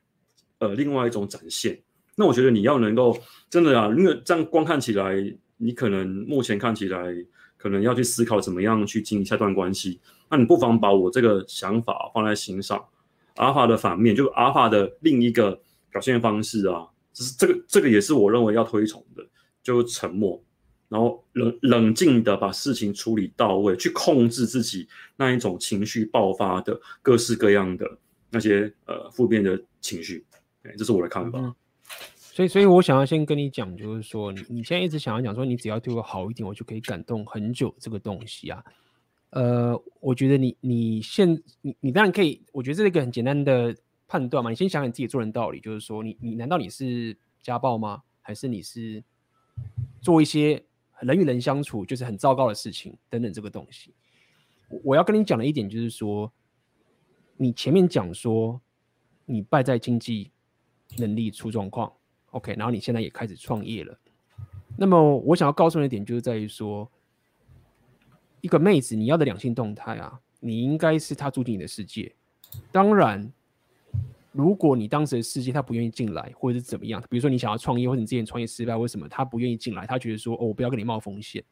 [0.59, 1.82] 呃，另外一种展现。
[2.15, 5.16] 那我觉得你要能够真的啊，因为这样光看起来，
[5.57, 7.12] 你可能目前看起来
[7.57, 9.98] 可能要去思考怎么样去经营下段关系。
[10.31, 12.81] 那你不妨把我这个想法放在心上。
[13.36, 19.27] 阿法的反面，就是阿法的另一个表现方式啊，就是这个这个也是我认为要推崇的，
[19.62, 20.43] 就是沉默，
[20.89, 27.86] 然后冷冷静的把事情处理到位，去控制自己那一种情绪爆发的各式各样的。
[28.32, 30.24] 那些呃负面的情绪，
[30.78, 31.52] 这是我的看法。
[32.15, 37.74] 所以，所以我想要先跟你讲，就是说，你你现在一直想要讲说，你只要对我好一点，我就可以感动很久。
[37.81, 38.62] 这个东西啊，
[39.31, 43.74] 呃，我觉得你你现你你当然可以，我觉得这是一个很简单的
[44.07, 44.51] 判断嘛。
[44.51, 48.02] 你先想想你自己做人道理，就是说你，你难道你是家暴吗？
[48.20, 49.02] 还是你是
[50.01, 50.62] 做一些
[51.01, 53.94] 人与人相处就是很糟糕的事情等等这个东西？
[54.85, 56.32] 我要跟你讲的一点就是说。
[57.43, 58.61] 你前面讲说，
[59.24, 60.31] 你败在经济
[60.98, 61.90] 能力出状况
[62.32, 63.98] ，OK，然后你现在也开始创业了。
[64.77, 66.86] 那么我想要告诉你的点，就是在于说，
[68.41, 72.15] 一个妹子你要的两性动态啊，你应该是她住进你的世界。
[72.73, 73.33] 当然，
[74.33, 79.87] 如果你当时的世界她不愿意进来，或者是怎么样，比如说你想要创业，或者你之前创业失败，为什么她不愿意进来？
[79.87, 81.43] 她觉得说，哦，我不要跟你冒风险，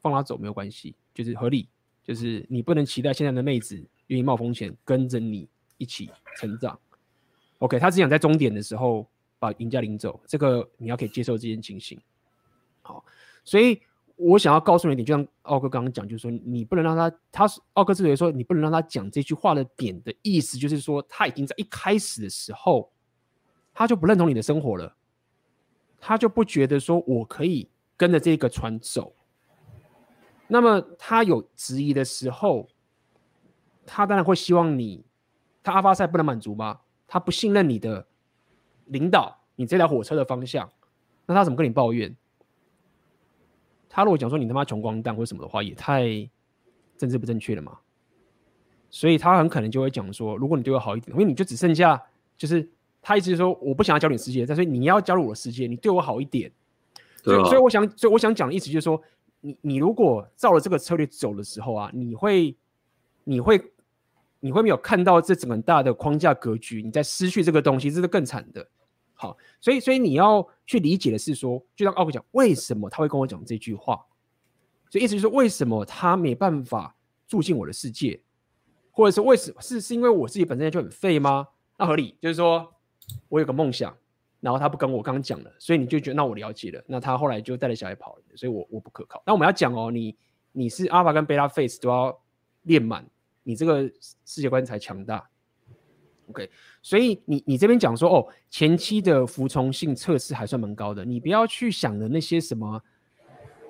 [0.00, 1.68] 放她走没有关系，就是合理，
[2.04, 3.84] 就是你不能期待现在的妹子。
[4.08, 5.46] 愿意冒风险跟着你
[5.76, 6.80] 一起成长
[7.58, 7.78] ，OK？
[7.78, 9.06] 她只想在终点的时候
[9.38, 12.00] 把赢家领走，这个你要可以接受这件情形。
[12.80, 13.04] 好，
[13.44, 13.82] 所以
[14.18, 22.92] 我想要告诉你一点，就像奥哥刚刚讲，就是说你不能让他，他奥哥之所以说你不能让他讲这句话的点的意思，就是说他已经在一开始的时候
[23.72, 24.94] 他就不认同你的生活了，
[25.98, 29.14] 他就不觉得说我可以跟着这个船走。
[30.46, 32.68] 那么他有质疑的时候。
[33.90, 35.02] 他当然会希望你，
[35.62, 36.80] 他阿巴赛不能满足吗？
[37.06, 38.06] 他不信任你的
[38.84, 40.70] 领导，你这条火车的方向，
[41.24, 42.14] 那他怎么跟你抱怨？
[43.98, 46.04] 他如果讲说你他妈穷光蛋或什么的话，也太
[46.96, 47.76] 政治不正确了嘛。
[48.90, 52.00] 所以他很可能就会讲说，如果你对我好一点，因为你就只剩下
[52.36, 52.70] 就是
[53.02, 56.48] 他一直说，我不想要加入你世界，但是你要加入我的世界，你对我好一点。
[57.24, 57.42] 对啊。
[57.42, 59.02] 所以，所以我想，所以我想讲的意思就是说，
[59.40, 62.56] 你你如果照了这个策略走的时候啊，你会
[63.24, 63.60] 你会。
[64.40, 66.80] 你会没有看到这整个大的框架格局？
[66.80, 68.64] 你在失去这个东西，这是更惨的。
[69.20, 74.06] 好，所以所以你要去理解的是说，就像奥克讲，为什么他会跟我讲这句话？
[74.88, 76.94] 所以意思就是说，为什么他没办法
[77.26, 78.20] 住进我的世界，
[78.92, 81.48] 或者是为什么是是因为我自己本身就很废吗？
[81.76, 82.72] 那合理，就是说
[83.28, 83.92] 我有个梦想，
[84.38, 89.20] 然后他不跟我刚讲了，所以你就觉得那我了解了，那他后来就带着小孩跑了，所以我我不可靠。
[89.26, 90.16] 那我们要讲哦，你
[90.52, 92.16] 你是阿法跟贝拉 face 都要
[92.62, 93.04] 练满。
[93.42, 93.82] 你这个
[94.24, 95.28] 世界观才强大
[96.28, 96.50] ，OK？
[96.82, 102.82] 所以你你这边讲说哦，前期的服从性测试还算蛮高的，你不要去想的那些什么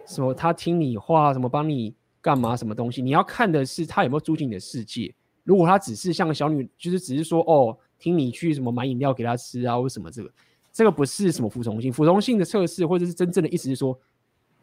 [0.06, 5.14] 什么他听你话，什么帮你干嘛什么东西，你要看的是他有没有住进你的世界。
[5.44, 10.30] 如果他只是像个小女，就是只是说哦，听你去什么买饮料给他吃啊，或什么这个，
[10.72, 13.98] 这个不是什么服从性，服从性的测试或者是真正的意思是说，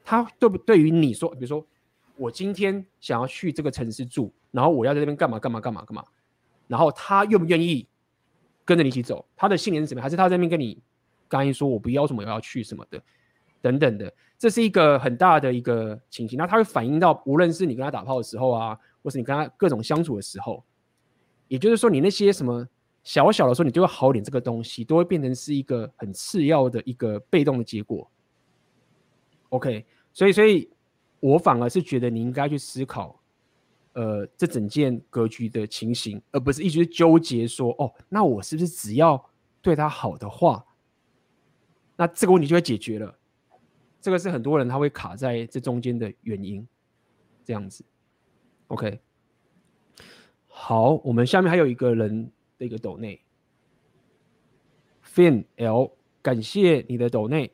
[0.03, 1.65] 他对不对于你说，比如说。
[2.17, 6.01] 我今天想要去这个城市住，然后我要在这边干嘛干嘛干嘛干嘛，
[6.67, 7.87] 然后他愿不愿意
[8.63, 9.25] 跟着你一起走？
[9.35, 10.01] 他的信念是什么？
[10.01, 10.81] 还是他在那边跟你
[11.27, 13.01] 刚才说我不要什么我要去什么的
[13.61, 14.13] 等等的？
[14.37, 16.37] 这是一个很大的一个情形。
[16.37, 20.63] 那他会反映到无论是你跟他打炮的时候啊，或是你跟他各种相处的时候，
[21.47, 22.67] 也就是说你那些什么
[23.03, 28.09] 小小的时候你就会好点这个东西，都会变成是一个很次要的一个被动的结果。
[29.49, 30.69] OK，所以所以。
[31.21, 33.19] 我反而是觉得你应该去思考，
[33.95, 39.29] 呃，这整件格局的情形，而不是一直纠结说，哦，那我是不是只要
[39.61, 40.65] 对他好的话，
[41.95, 43.17] 那这个问题就会解决了？
[44.01, 46.67] 这个是很多人他会卡在这中间的原因，
[47.45, 47.85] 这样子。
[48.67, 48.99] OK，
[50.47, 53.21] 好，我们下面还有一个人的一个抖内
[55.05, 55.91] ，Fin L，
[56.21, 57.49] 感谢你的抖内。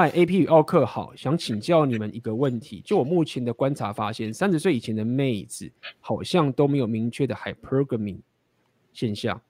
[0.00, 2.80] 嗨，AP 与奥克好，想请教你们一个问题。
[2.84, 5.68] 就我目前的观察发现，三十岁以前的妹子
[5.98, 8.20] 好像都没有明确的 hypergamy
[8.92, 9.42] 现象，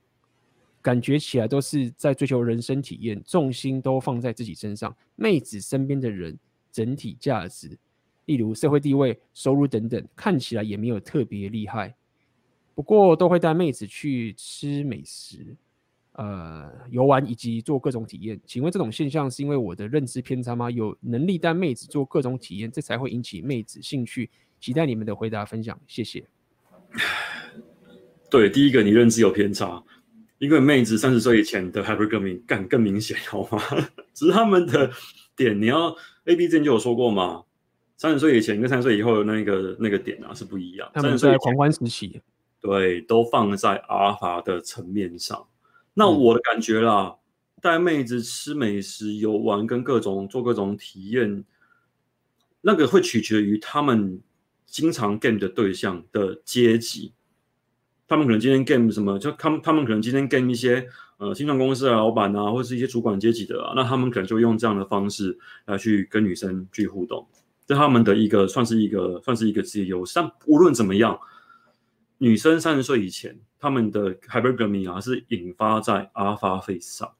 [0.81, 4.97] 感觉起来都是在追求人生体验，重心都放在自己身上。
[5.17, 6.35] 妹子身边的人
[6.73, 7.77] 整体价值，
[8.25, 11.95] 例如社会地位、收入等等，看起来也没有特别厉害，
[12.75, 15.55] 不过都会带妹子去吃美食。
[16.19, 20.69] 呃，游玩以及做各种体验，请问这种现象是因为我的认知偏差吗？
[20.69, 24.29] 有能力带妹子做各种体验，这才会引起妹子兴趣。
[24.59, 26.27] 期待你们的回答分享，谢谢。
[28.29, 29.81] 对，第一个你认知有偏差，
[30.39, 33.63] 因为妹子三十岁以前的 hypergamy 更更明显，好吗？
[34.13, 34.91] 只是他们的
[35.37, 37.45] 点，你要 A B 之前就有说过嘛，
[37.97, 40.91] 三十岁以前跟三十岁以后的那个那个点啊是不一样。
[40.93, 42.21] 他们在狂欢时期，
[42.61, 45.47] 对，都放在阿尔法的层面上。
[45.99, 47.17] 那我的感觉啦，
[47.61, 51.45] 带、嗯、妹子吃美食、游玩跟各种做各种体验，
[52.61, 54.23] 那个会取决于他们。
[54.71, 57.15] 经常 game 的对象的阶级，
[58.07, 67.27] 他们可能今天 game 什么，就他们他们可能今天 game 一些呃，新创公司的老板啊，或者是一些主管阶级的啊，那他们可能就用这样的方式来去跟女生去互动，
[67.67, 70.13] 这他们的一个算是一个算是一个职业优势。
[70.15, 71.19] 但无论怎么样，
[72.19, 77.13] 女生三十岁以前，他们的 hypergamy 啊是引发在 alpha phase 上。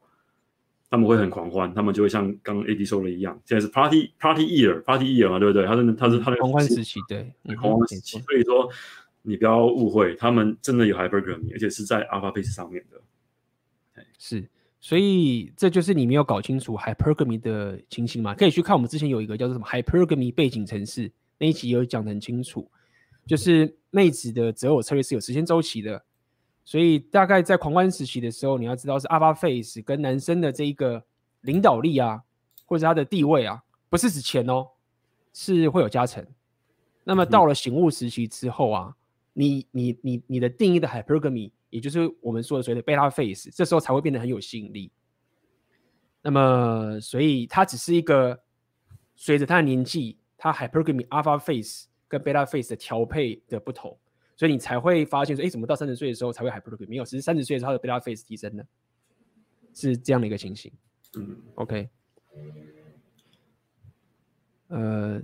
[0.91, 5.67] 他们会很狂欢，他们就会像刚刚 AD 说的一样，现在是 party party year party year 嘛，对不对？
[5.67, 8.19] 他是他是他的狂欢时期，对，狂欢时期。
[8.21, 8.67] 所以说，
[9.21, 14.03] 你不要误会，他们真的有 hypergamy，而且是在 alpha phase 上面的。
[14.19, 14.49] 是，
[14.81, 18.35] 所以这就是你没有搞清楚 hypergamy 的情形嘛？
[18.35, 22.67] 可以去看我们之前有一个叫做什么 hypergamy 背景城市那一集有讲得很清楚，
[23.27, 26.03] 就是妹子的择偶策略是有时间周期的。
[26.69, 31.03] 所以大概在狂欢时期的时候，你要知道是 Alpha Phase 跟男生的这一个
[31.41, 32.23] 领导力啊，
[32.67, 34.69] 或者他的地位啊，不是指钱哦，
[35.33, 36.23] 是会有加成。
[37.05, 38.95] 那么到了醒悟时期之后啊，
[39.33, 44.93] 你你你你的定义的 Hypergamy，也就是我们说的所谓的 Beta Phase，这时候才会变得很有吸引力。
[46.21, 48.39] 那么所以它只是一个
[49.17, 53.99] 随着他的年纪，他 Hypergamy alpha face 跟 Beta Phase 的调配的不同。
[54.39, 56.89] 所以你才会发现说，哎，怎么到三十岁的时候才会 hypergamy？
[56.89, 58.65] 没有，其实三十岁的时候，他的 beta phase 提升了，
[59.75, 60.73] 是这样的一个情形。
[61.17, 61.89] 嗯，OK。
[64.69, 65.21] 呃，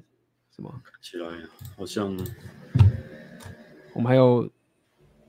[0.51, 0.83] 什么？
[1.01, 1.29] 起来
[1.77, 2.17] 好像
[3.93, 4.51] 我们还有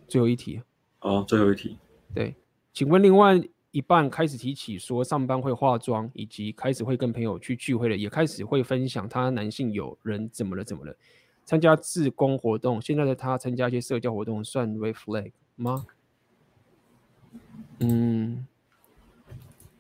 [0.08, 0.60] 最后一题。
[1.02, 1.78] 哦，最后一题。
[2.16, 2.36] 对，
[2.74, 3.40] 请问另外
[3.70, 10.98] 一半开始提起说上班会化妆，以及开始会跟朋友去聚会了，也开始会分享他男性友人怎么了怎么了。
[11.46, 15.86] 参加志工活动，现在的他参加一些社交活动，算 red flag 吗？
[17.80, 18.48] 嗯，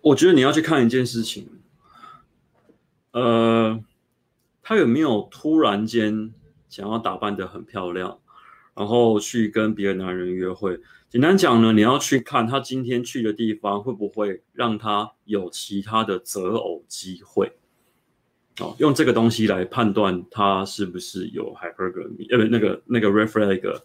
[0.01, 1.49] 我觉得你要去看一件事情，
[3.11, 3.83] 呃，
[4.61, 6.33] 他有没有突然间
[6.69, 8.19] 想要打扮的很漂亮，
[8.75, 10.79] 然后去跟别的男人约会？
[11.09, 17.53] 简单讲呢，你要去看他今天去的地方会不会让他有其他的择偶机会。
[18.59, 23.81] 哦，用这个东西来判断他是不是有 hypergamy，呃，那个那个 reflag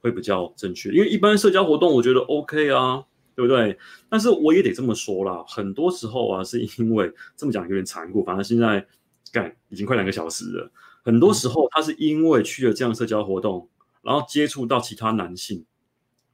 [0.00, 0.90] 会比较正确。
[0.90, 3.78] 因为一般社交活动我觉得 OK 啊，对不对？
[4.08, 8.86] 但是我也得这么说啦，很多时候啊，是因为这么讲有点残酷，反正现在
[9.30, 10.70] 干已经快两个小时了。
[11.02, 13.68] 很多时候他是因为去了这样社交活动，
[14.00, 15.66] 然后接触到其他男性，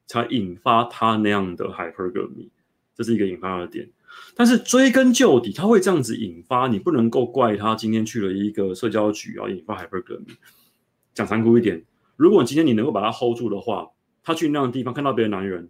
[0.07, 2.51] 才引发他那样的 hypergamy，
[2.95, 3.91] 这是一个引发的点。
[4.35, 10.37] 但是追根究底，他会这样子引发，你不能够怪他今天去了一个社交局啊，引发 hypergamy。
[11.12, 11.85] 讲残酷一点，
[12.16, 13.91] 如果今天你能够把他 hold 住的话，
[14.23, 15.69] 他去那样的地方看到别的男人，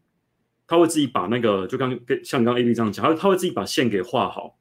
[0.66, 4.58] 他会自己把那个就刚跟像刚 A B 这样讲，他他会自己把线给画好，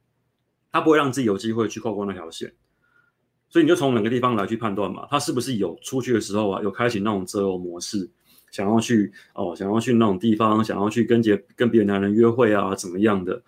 [0.72, 2.54] 他不会让自己有机会去跨过那条线。
[3.50, 8.10] 所以你就从两个地方来去判断嘛，他是不是有出去的时候啊，有开启那种择偶模式。
[8.52, 13.42] 想要去哦，想要去那种地方，想要去跟别跟别的男人约会啊，怎么样的？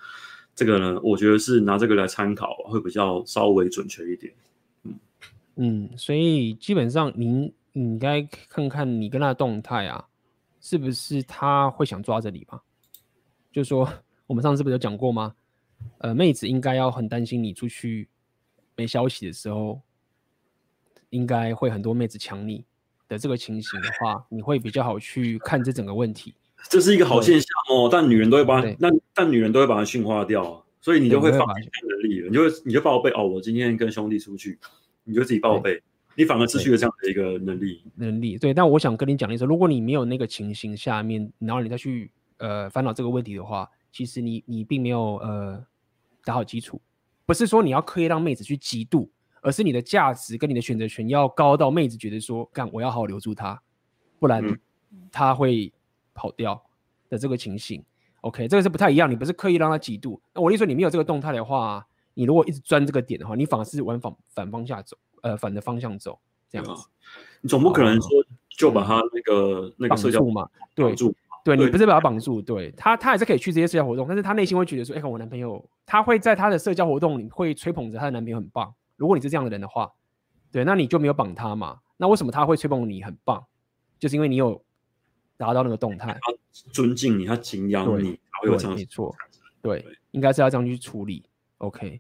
[0.54, 4.34] 这个呢，我觉得是拿这个来参考，会比较稍微准确一点。
[4.84, 5.00] 嗯
[5.56, 10.06] 嗯，所以基本上您你应该看看你跟他的动态啊，
[10.60, 12.62] 是不是他会想抓着你吧？
[13.52, 13.88] 就说
[14.28, 15.34] 我们上次不是有讲过吗？
[16.00, 18.08] 呃，妹子应该要很担心你出去
[18.76, 19.82] 没消息的时候，
[21.10, 22.64] 应该会很多妹子抢你。
[23.12, 26.34] 的这个情形的话，你会比较好去看这整个问题。
[26.70, 34.58] 这是一个好现象哦，但女人都会把那但女人都会把它驯化掉，所以你就会放弃能力了，你就你就报备哦，我今天跟兄弟出去，
[35.04, 35.82] 你就自己报备，
[36.16, 37.84] 你反而失去了这样的一个能力。
[37.96, 45.62] 能力对，但我想跟你讲的是，如果你没有那个情形下面，然后你再去呃烦恼这个问题的话，其实你你并没有呃
[46.24, 46.80] 打好基础，
[47.26, 49.10] 不是说你要刻意让妹子去嫉妒。
[49.42, 53.62] 而是你的价值跟你的选择权要高到妹子觉得说，干我要好好留住他，
[54.20, 54.60] 不然
[55.12, 55.74] 他会
[56.14, 56.64] 跑掉
[57.10, 57.84] 的这个情形。
[58.22, 59.10] OK，这个是不太一样。
[59.10, 60.20] 你不是刻意让他嫉妒。
[60.34, 66.88] 那我意思说，你没有这个动态的话，你如果一直钻这个点的话，你反而是往反反方向走，呃，反的方向走，这样子。
[67.42, 68.10] 你总不可能说
[68.50, 70.50] 就把他那个那个社交绑住嘛？
[70.76, 70.96] 对，
[71.44, 78.72] 对你不是把他绑住，对他他还是可以去这些社交活动，但是他内心会觉得说，哎，我男朋友，他会在他的社交活动里会吹捧着他的男朋友很棒。
[79.02, 79.92] 如果你是这样的人的话，
[80.52, 81.80] 对，那你就没有绑他嘛？
[81.98, 83.44] 那为什么他会吹捧你很棒？
[83.98, 84.64] 就是因为你有
[85.38, 86.20] 达到那个动态。
[86.22, 86.32] 他
[86.72, 88.78] 尊敬你，他敬仰你，才会有这样。
[88.78, 89.16] 没错，
[89.60, 91.24] 对，应该是要这样去处理。
[91.58, 92.00] OK，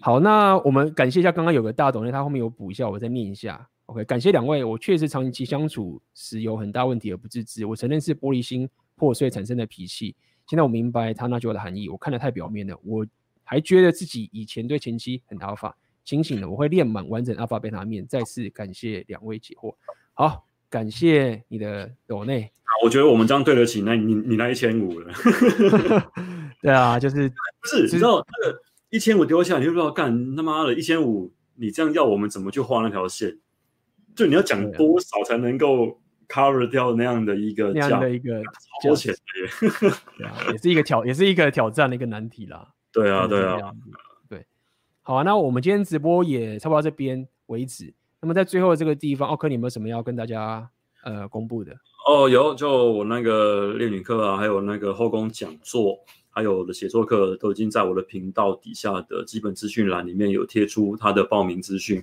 [0.00, 3.68] 好，那我们感谢一下刚刚有个大董，他后面有补一下，我再念一下。
[3.86, 10.16] OK，感谢两位，我确实长期相处时有很大问题而不自知，我承认是玻璃心破碎产生的脾气。
[10.48, 13.06] 现在我明白他那句话的含义，我看得太表面了，我
[13.44, 15.72] 还觉得自己以前对前妻很 alpha，
[16.04, 18.06] 清醒了，我会练满完整 alpha 贝塔面。
[18.06, 19.74] 再次感谢两位解惑，
[20.14, 22.50] 好，感谢你的抖内。
[22.82, 25.12] 我觉得我们这样对得起那你你那一千五了。
[26.60, 27.28] 对啊，就是
[27.60, 28.58] 不是，你知道那个
[28.90, 33.38] 一千五丢下，你就不知道干他妈的一千五，你这样要我们怎么去画那条线？
[34.14, 38.42] 就你要讲多少才能够？cover 掉那样的一个那样的一个
[38.82, 39.20] 超前的，
[40.16, 42.66] 对啊，也是一个挑，也是一个挑战的一个难题啦。
[42.90, 43.92] 对啊，对啊，对。
[45.04, 47.92] 好啊，那我们今天直播也差不多到这边为止。
[48.20, 50.70] 那么在最后这个地方，奥克，你有没有什么要跟大家
[51.02, 51.72] 呃公布的？
[52.06, 55.98] 哦，有，就我那个恋女课啊，还有那个后宫讲座，
[56.30, 62.00] 还有我的写作课，都已经在我的频道底下的基本资讯栏里面有贴出它的报名资讯。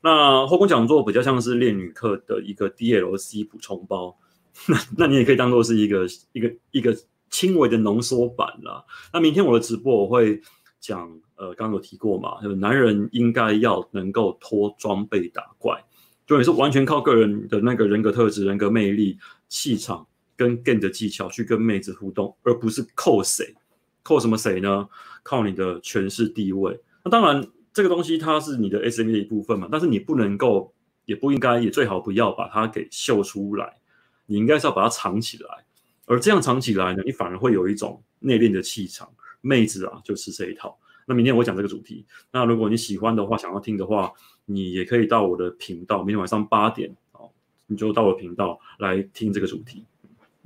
[0.00, 4.16] 那后宫讲座比较像是恋女课的一个 DLC 补充包，
[4.66, 6.92] 那那你也可以当做是一个一个一个
[7.30, 8.84] 轻微的浓缩版啦。
[9.12, 10.40] 那明天我的直播我会
[10.80, 15.82] 讲，呃，刚有提过嘛，就是男人应该要能够脱装备打怪，
[16.26, 19.18] 就也是完全靠个人的那个人格特质、人格魅力、
[19.48, 20.06] 气场
[20.36, 23.54] 跟 game 的技巧去跟妹子互动，而不是靠谁，
[24.02, 24.88] 靠什么谁呢？
[25.22, 26.80] 靠你的权势地位。
[27.04, 27.46] 那当然。
[27.74, 30.74] 这个东西它是你的 SM 的一部分嘛，但是你不能够，
[31.06, 33.78] 也不应该，也最好不要把它给秀出来，
[34.26, 35.64] 你应该是要把它藏起来，
[36.04, 39.10] 而这样藏起来呢，你反而会有一种内敛的气场。
[39.40, 40.78] 妹子啊，就是这一套。
[41.06, 44.12] 那明天我讲这个主题，那如果你喜欢的话，想要听的话，
[44.44, 47.30] 你也可以到我的频道，明天晚上八点哦，
[47.66, 49.84] 你就到我的频道来听这个主题。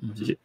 [0.02, 0.36] 嗯，谢谢。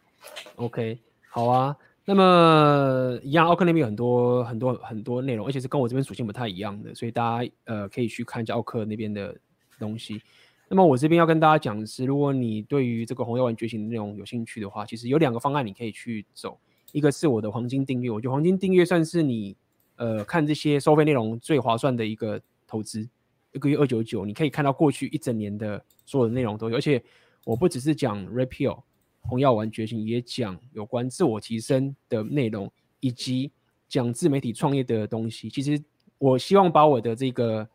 [0.55, 0.97] OK，
[1.29, 1.75] 好啊。
[2.03, 9.37] 那么一样，奥克那边有很多很多很多内容，而且是跟我这边属性不太一样的，所以大家呃可以去看一下奥克那边的
[9.77, 10.19] 东西。
[10.67, 16.57] 那么我这边要跟大家讲的是，如果你对于这个红药丸觉醒的内容有兴趣的话，其实有两个方案你可以去走，
[16.91, 19.55] 一个是我的黄金订阅，我觉得黄金订阅算是你
[20.01, 23.07] 呃看这些收费内容最划算的一个投资，
[23.51, 27.03] 一个月二九九，你可以看到过去一整年的所有的内容都有，而且
[27.45, 28.81] 我不只是讲 Repeal。
[29.23, 32.71] 红药丸觉醒也讲有关自我提升的内容，
[33.01, 33.51] 以及
[33.87, 35.47] 讲自媒体创业的东西。
[35.47, 35.79] 其实
[36.17, 37.69] 我希望把我的这个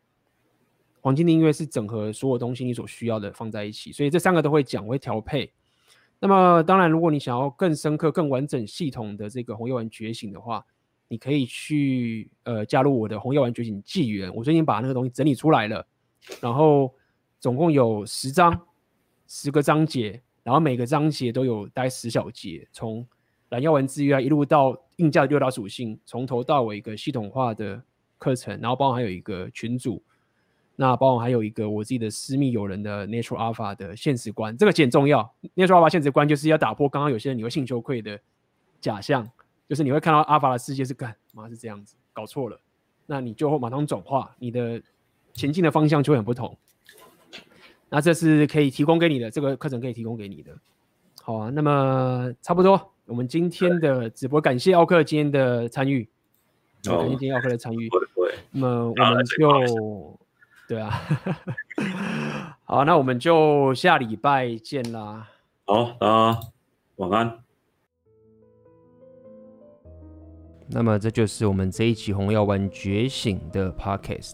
[0.99, 5.49] 黄金订阅是整合所有东西你所需要的放在一起，所以这三个都会讲，我会调配。
[6.19, 10.65] 那么当然，如果你想要更深刻、更完整、系统的这个红药丸觉醒的话，
[11.07, 14.33] 你可以去呃加入我的红药丸觉醒纪元。
[14.35, 15.85] 我最近把那个东西整理出来了，
[16.41, 16.93] 然后
[17.39, 18.59] 总共有十章，
[19.27, 20.21] 十个章节。
[20.43, 23.05] 然后每个章节都有大概十小节，从
[23.49, 27.83] 蓝药丸制约一路到硬价的六大属性，从头到尾一个系统化的
[28.17, 30.01] 课程，然后包含还有一个群组，
[30.77, 35.35] 那包含还有一个我自己的私密友人的 Natural Alpha 的现实观，这个很重要。
[35.53, 38.17] Natural Alpha 现实观就是要打破刚刚有些人你会性羞愧的
[38.79, 39.29] 假象，
[39.67, 42.59] 就是你会看到 Alpha 的世界是干嘛是这样子，搞错了，
[43.05, 44.81] 那你就会马上转化，你的
[45.33, 46.57] 前进的方向就会很不同。
[47.89, 50.51] 那这是可以提供给你的，这个课程可以提供给你的。
[51.21, 56.07] 好啊，那么差不多，我们今天的直播，感谢奥克今天的参与，
[56.83, 57.89] 感谢今天奥克的参与。
[58.51, 60.19] 那么我们就，
[60.67, 61.01] 对啊，
[62.63, 65.29] 好，那我们就下礼拜见啦。
[65.65, 66.39] 好，大家
[66.97, 67.46] 晚安。
[70.69, 74.33] 那么这就是我们这一期红药丸觉醒的 Podcast。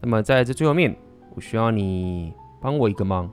[0.00, 0.96] 那么在这最后面，
[1.34, 2.32] 我需要你。
[2.58, 3.30] 帮我一个忙，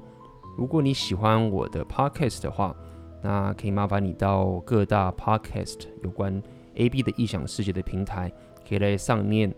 [0.58, 2.76] 如果你喜欢我的 podcast 的话，
[3.22, 6.44] 那可以麻烦你到各大 podcast 有关
[6.76, 8.32] AB 的异想世界的平台，
[8.68, 9.52] 可以在上面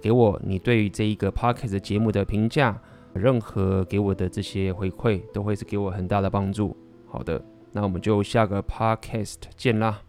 [0.00, 2.80] 给我你对于这一个 podcast 节目的评价，
[3.12, 6.76] 任何给我的这些回馈都会是给我很大的帮助。
[7.08, 7.42] 好的，
[7.72, 10.07] 那我们就下个 podcast 见啦。